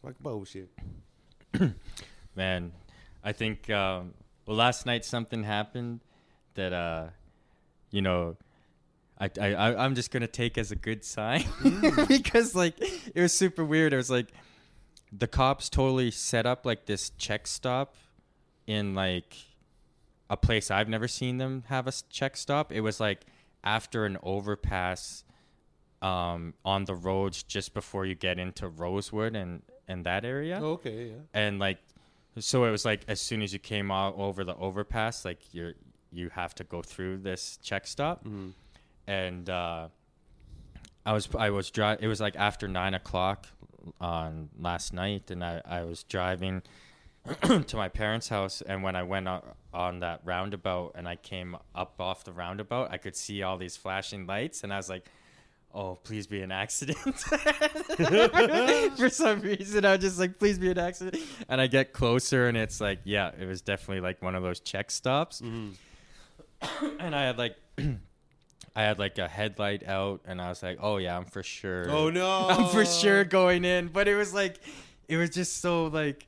Fuck 0.04 0.16
bullshit. 0.20 0.70
Man, 2.36 2.72
I 3.24 3.32
think 3.32 3.70
um, 3.70 4.14
well 4.46 4.58
last 4.58 4.86
night 4.86 5.04
something 5.06 5.44
happened 5.44 6.02
that 6.56 6.74
uh, 6.74 7.08
you 7.92 8.02
know. 8.02 8.38
I, 9.22 9.30
I, 9.42 9.48
I- 9.54 9.84
I'm 9.84 9.96
just 9.96 10.12
gonna 10.12 10.28
take 10.28 10.58
as 10.58 10.72
a 10.72 10.78
good 10.78 11.04
sign 11.04 11.44
because 12.08 12.56
like 12.56 12.76
it 12.80 13.20
was 13.22 13.34
super 13.34 13.66
weird. 13.66 13.92
It 13.92 13.98
was 13.98 14.10
like 14.10 14.28
the 15.12 15.28
cops 15.28 15.68
totally 15.70 16.10
set 16.10 16.46
up 16.46 16.66
like 16.66 16.86
this 16.86 17.10
check 17.18 17.46
stop 17.46 17.96
in 18.70 18.94
like 18.94 19.36
a 20.30 20.38
place 20.38 20.70
I've 20.70 20.88
never 20.88 21.08
seen 21.08 21.38
them 21.40 21.64
have 21.68 21.88
a 21.88 21.94
check 22.10 22.38
stop. 22.38 22.72
It 22.72 22.82
was 22.82 23.00
like 23.00 23.26
after 23.64 24.06
an 24.06 24.18
overpass 24.24 25.24
um, 26.02 26.54
on 26.64 26.86
the 26.86 26.94
roads 26.96 27.44
just 27.44 27.74
before 27.74 28.06
you 28.06 28.16
get 28.16 28.38
into 28.40 28.68
Rosewood 28.70 29.36
and 29.36 29.64
and 29.88 30.06
that 30.06 30.24
area 30.24 30.62
Okay, 30.62 31.08
yeah. 31.10 31.14
and 31.34 31.58
like 31.60 31.80
so 32.38 32.64
it 32.66 32.70
was 32.72 32.86
like 32.86 33.02
as 33.08 33.20
soon 33.20 33.42
as 33.42 33.52
you 33.52 33.60
came 33.60 33.90
out 33.92 34.14
over 34.18 34.44
the 34.44 34.56
overpass 34.56 35.26
like 35.26 35.40
you're 35.52 35.74
you 36.12 36.30
have 36.30 36.54
to 36.56 36.64
go 36.64 36.82
through 36.84 37.18
this 37.18 37.58
check 37.64 37.88
stop 37.88 38.24
Mhm. 38.24 38.54
and 39.08 39.50
uh 39.50 39.88
i 41.08 41.12
was 41.12 41.28
i 41.38 41.50
was 41.50 41.72
driving 41.72 42.04
it 42.04 42.08
was 42.08 42.22
like 42.22 42.36
after 42.36 42.68
nine 42.68 42.94
o'clock 42.94 43.48
on 44.00 44.50
last 44.60 44.94
night 44.94 45.32
and 45.32 45.44
i 45.44 45.60
i 45.66 45.82
was 45.84 46.04
driving 46.04 46.62
to 47.68 47.78
my 47.78 47.90
parents 47.90 48.30
house 48.30 48.62
and 48.62 48.82
when 48.82 48.96
i 48.96 49.04
went 49.04 49.28
on, 49.74 50.00
that 50.00 50.22
roundabout 50.24 50.94
and 50.96 51.08
i 51.08 51.16
came 51.16 51.56
up 51.76 51.94
off 52.00 52.24
the 52.24 52.32
roundabout 52.32 52.92
i 52.92 52.98
could 52.98 53.16
see 53.16 53.44
all 53.44 53.58
these 53.58 53.78
flashing 53.78 54.26
lights 54.26 54.64
and 54.64 54.74
i 54.74 54.78
was 54.78 54.90
like 54.90 55.06
oh 55.76 55.96
please 56.04 56.26
be 56.26 56.42
an 56.42 56.52
accident. 56.52 56.98
For 58.98 59.10
some 59.10 59.42
reason 59.42 59.86
i 59.86 59.92
was 59.92 60.00
just 60.02 60.18
like 60.20 60.40
please 60.40 60.58
be 60.58 60.72
an 60.72 60.80
accident. 60.80 61.22
And 61.48 61.62
i 61.62 61.68
get 61.68 61.94
closer 61.94 62.48
and 62.48 62.58
it's 62.58 62.82
like 62.82 63.00
yeah 63.04 63.32
it 63.40 63.46
was 63.46 63.62
definitely 63.62 64.02
like 64.02 64.22
one 64.22 64.36
of 64.36 64.42
those 64.42 64.60
check 64.60 64.90
stops. 64.90 65.42
Mhm. 65.42 65.74
and 67.00 67.16
i 67.16 67.24
had 67.24 67.38
like 67.38 67.56
i 67.78 68.82
had 68.82 68.98
like 68.98 69.20
a 69.20 69.28
headlight 69.28 69.88
out 69.88 70.22
and 70.26 70.42
i 70.42 70.50
was 70.50 70.64
like 70.64 70.80
oh 70.82 70.98
yeah 70.98 71.16
i'm 71.16 71.26
for 71.26 71.44
sure. 71.44 71.88
Oh 71.90 72.10
no! 72.10 72.28
i'm 72.50 72.70
for 72.70 72.86
sure 72.86 73.24
going 73.24 73.64
in. 73.64 73.90
But 73.90 74.08
it 74.08 74.16
was 74.16 74.34
like 74.34 74.60
it 75.08 75.18
was 75.18 75.30
just 75.30 75.58
so 75.58 75.86
like 75.88 76.26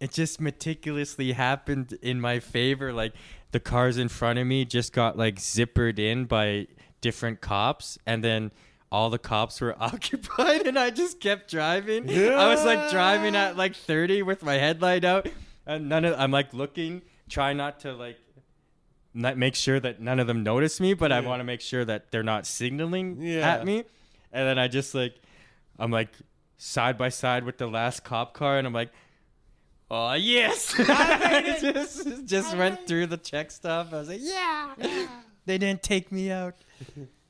it 0.00 0.12
just 0.12 0.40
meticulously 0.40 1.32
happened 1.32 1.96
in 2.02 2.20
my 2.20 2.40
favor 2.40 2.92
like 2.92 3.12
the 3.52 3.60
cars 3.60 3.98
in 3.98 4.08
front 4.08 4.38
of 4.38 4.46
me 4.46 4.64
just 4.64 4.92
got 4.92 5.16
like 5.18 5.36
zippered 5.36 5.98
in 5.98 6.24
by 6.24 6.66
different 7.00 7.40
cops 7.40 7.98
and 8.06 8.24
then 8.24 8.50
all 8.92 9.10
the 9.10 9.18
cops 9.18 9.60
were 9.60 9.74
occupied 9.82 10.66
and 10.66 10.78
i 10.78 10.90
just 10.90 11.20
kept 11.20 11.50
driving. 11.50 12.08
I 12.10 12.46
was 12.48 12.64
like 12.64 12.90
driving 12.90 13.36
at 13.36 13.56
like 13.56 13.76
30 13.76 14.22
with 14.22 14.42
my 14.42 14.54
headlight 14.54 15.04
out 15.04 15.28
and 15.66 15.88
none 15.88 16.04
of 16.04 16.14
i'm 16.18 16.30
like 16.30 16.52
looking 16.54 17.02
try 17.28 17.52
not 17.52 17.80
to 17.80 17.92
like 17.92 18.18
not 19.12 19.36
make 19.36 19.54
sure 19.54 19.78
that 19.80 20.00
none 20.00 20.18
of 20.20 20.26
them 20.26 20.42
notice 20.42 20.80
me 20.80 20.94
but 20.94 21.10
i 21.12 21.20
want 21.20 21.40
to 21.40 21.44
make 21.44 21.60
sure 21.60 21.84
that 21.84 22.10
they're 22.10 22.22
not 22.22 22.46
signaling 22.46 23.18
Yeah. 23.20 23.40
at 23.54 23.64
me. 23.66 23.84
And 24.32 24.46
then 24.48 24.58
i 24.58 24.68
just 24.68 24.94
like 24.94 25.20
i'm 25.78 25.90
like 25.90 26.10
side 26.58 26.96
by 26.98 27.08
side 27.08 27.44
with 27.44 27.58
the 27.58 27.66
last 27.66 28.04
cop 28.04 28.34
car 28.34 28.56
and 28.58 28.66
i'm 28.66 28.72
like 28.72 28.90
oh 29.90 30.12
yes 30.14 30.72
just, 31.60 32.26
just 32.26 32.56
went 32.56 32.86
through 32.86 33.06
the 33.06 33.16
check 33.16 33.50
stuff 33.50 33.92
i 33.92 33.98
was 33.98 34.08
like 34.08 34.20
yeah 34.22 34.74
they 35.46 35.58
didn't 35.58 35.82
take 35.82 36.12
me 36.12 36.30
out 36.30 36.54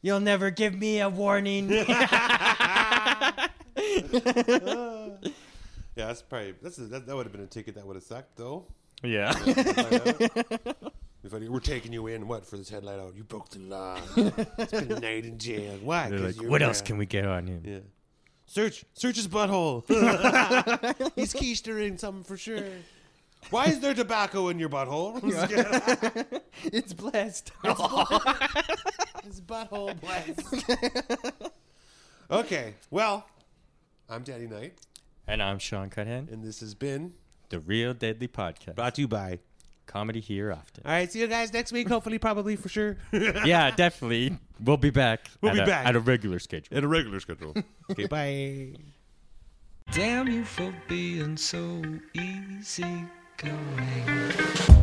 you'll 0.03 0.21
never 0.21 0.51
give 0.51 0.75
me 0.75 1.01
a 1.01 1.09
warning 1.09 1.69
Yeah, 5.97 6.07
that's 6.07 6.23
probably 6.23 6.55
that's 6.63 6.79
a, 6.79 6.83
that, 6.83 7.07
that 7.07 7.17
would 7.17 7.27
have 7.27 7.33
been 7.33 7.43
a 7.43 7.47
ticket 7.47 7.75
that 7.75 7.87
would 7.87 7.97
have 7.97 8.03
sucked 8.05 8.37
though. 8.37 8.67
yeah 9.03 9.33
If 11.23 11.33
we're 11.33 11.61
taking 11.61 11.93
you 11.93 12.07
in, 12.07 12.27
what 12.29 12.47
for 12.47 12.57
this 12.57 12.71
headlight 12.71 12.99
out? 12.99 13.15
You 13.15 13.25
broke 13.25 13.51
the 13.51 13.59
law. 13.59 13.99
Spend 14.67 14.91
a 14.93 15.01
night 15.01 15.27
in 15.27 15.37
jail. 15.37 15.79
Why? 15.83 16.09
Like, 16.09 16.41
you're 16.41 16.51
what 16.51 16.63
else 16.63 16.81
can 16.81 16.97
we 16.97 17.05
get 17.05 17.27
on 17.27 17.47
him 17.47 17.63
Yeah. 17.65 17.79
Search, 18.51 18.85
search 18.95 19.15
his 19.15 19.29
butthole. 19.29 19.87
He's 21.15 21.33
keistering 21.33 22.01
something 22.01 22.25
for 22.25 22.37
sure. 22.37 22.65
Why 23.51 23.67
is 23.67 23.79
there 23.79 23.95
tobacco 23.95 24.49
in 24.49 24.59
your 24.59 24.69
butthole? 24.69 25.21
it's 26.65 26.93
blessed 26.93 27.53
His 29.23 29.41
butthole 29.41 29.95
blessed. 30.01 31.53
okay, 32.29 32.75
well, 32.91 33.25
I'm 34.09 34.25
Daddy 34.25 34.49
Knight, 34.49 34.75
And 35.29 35.41
I'm 35.41 35.61
Sean 35.61 35.89
Cuthan, 35.89 36.33
and 36.33 36.43
this 36.43 36.59
has 36.59 36.75
been 36.75 37.13
the 37.51 37.61
Real 37.61 37.95
Deadly 37.95 38.27
Podcast. 38.27 38.75
brought 38.75 38.97
to 38.97 39.03
you 39.03 39.09
by. 39.09 39.39
Comedy 39.91 40.21
here 40.21 40.53
often. 40.53 40.85
All 40.87 40.93
right, 40.93 41.11
see 41.11 41.19
you 41.19 41.27
guys 41.27 41.53
next 41.53 41.73
week. 41.73 41.89
Hopefully, 41.89 42.19
probably 42.19 42.55
for 42.55 42.69
sure. 42.69 42.97
yeah, 43.13 43.73
definitely. 43.73 44.39
We'll 44.63 44.77
be 44.77 44.91
back. 44.91 45.29
We'll 45.41 45.51
at 45.51 45.55
be 45.57 45.61
a- 45.63 45.67
back. 45.67 45.87
at 45.87 45.97
a 45.97 46.01
regular 46.01 46.39
schedule. 46.39 46.77
At 46.77 46.85
a 46.85 46.89
regular 46.89 47.19
schedule. 47.19 47.55
okay, 47.91 48.07
bye. 48.07 48.75
Damn 49.93 50.29
you 50.29 50.45
for 50.45 50.73
being 50.87 51.37
so 51.37 51.83
easy 52.15 53.05
going. 53.37 54.80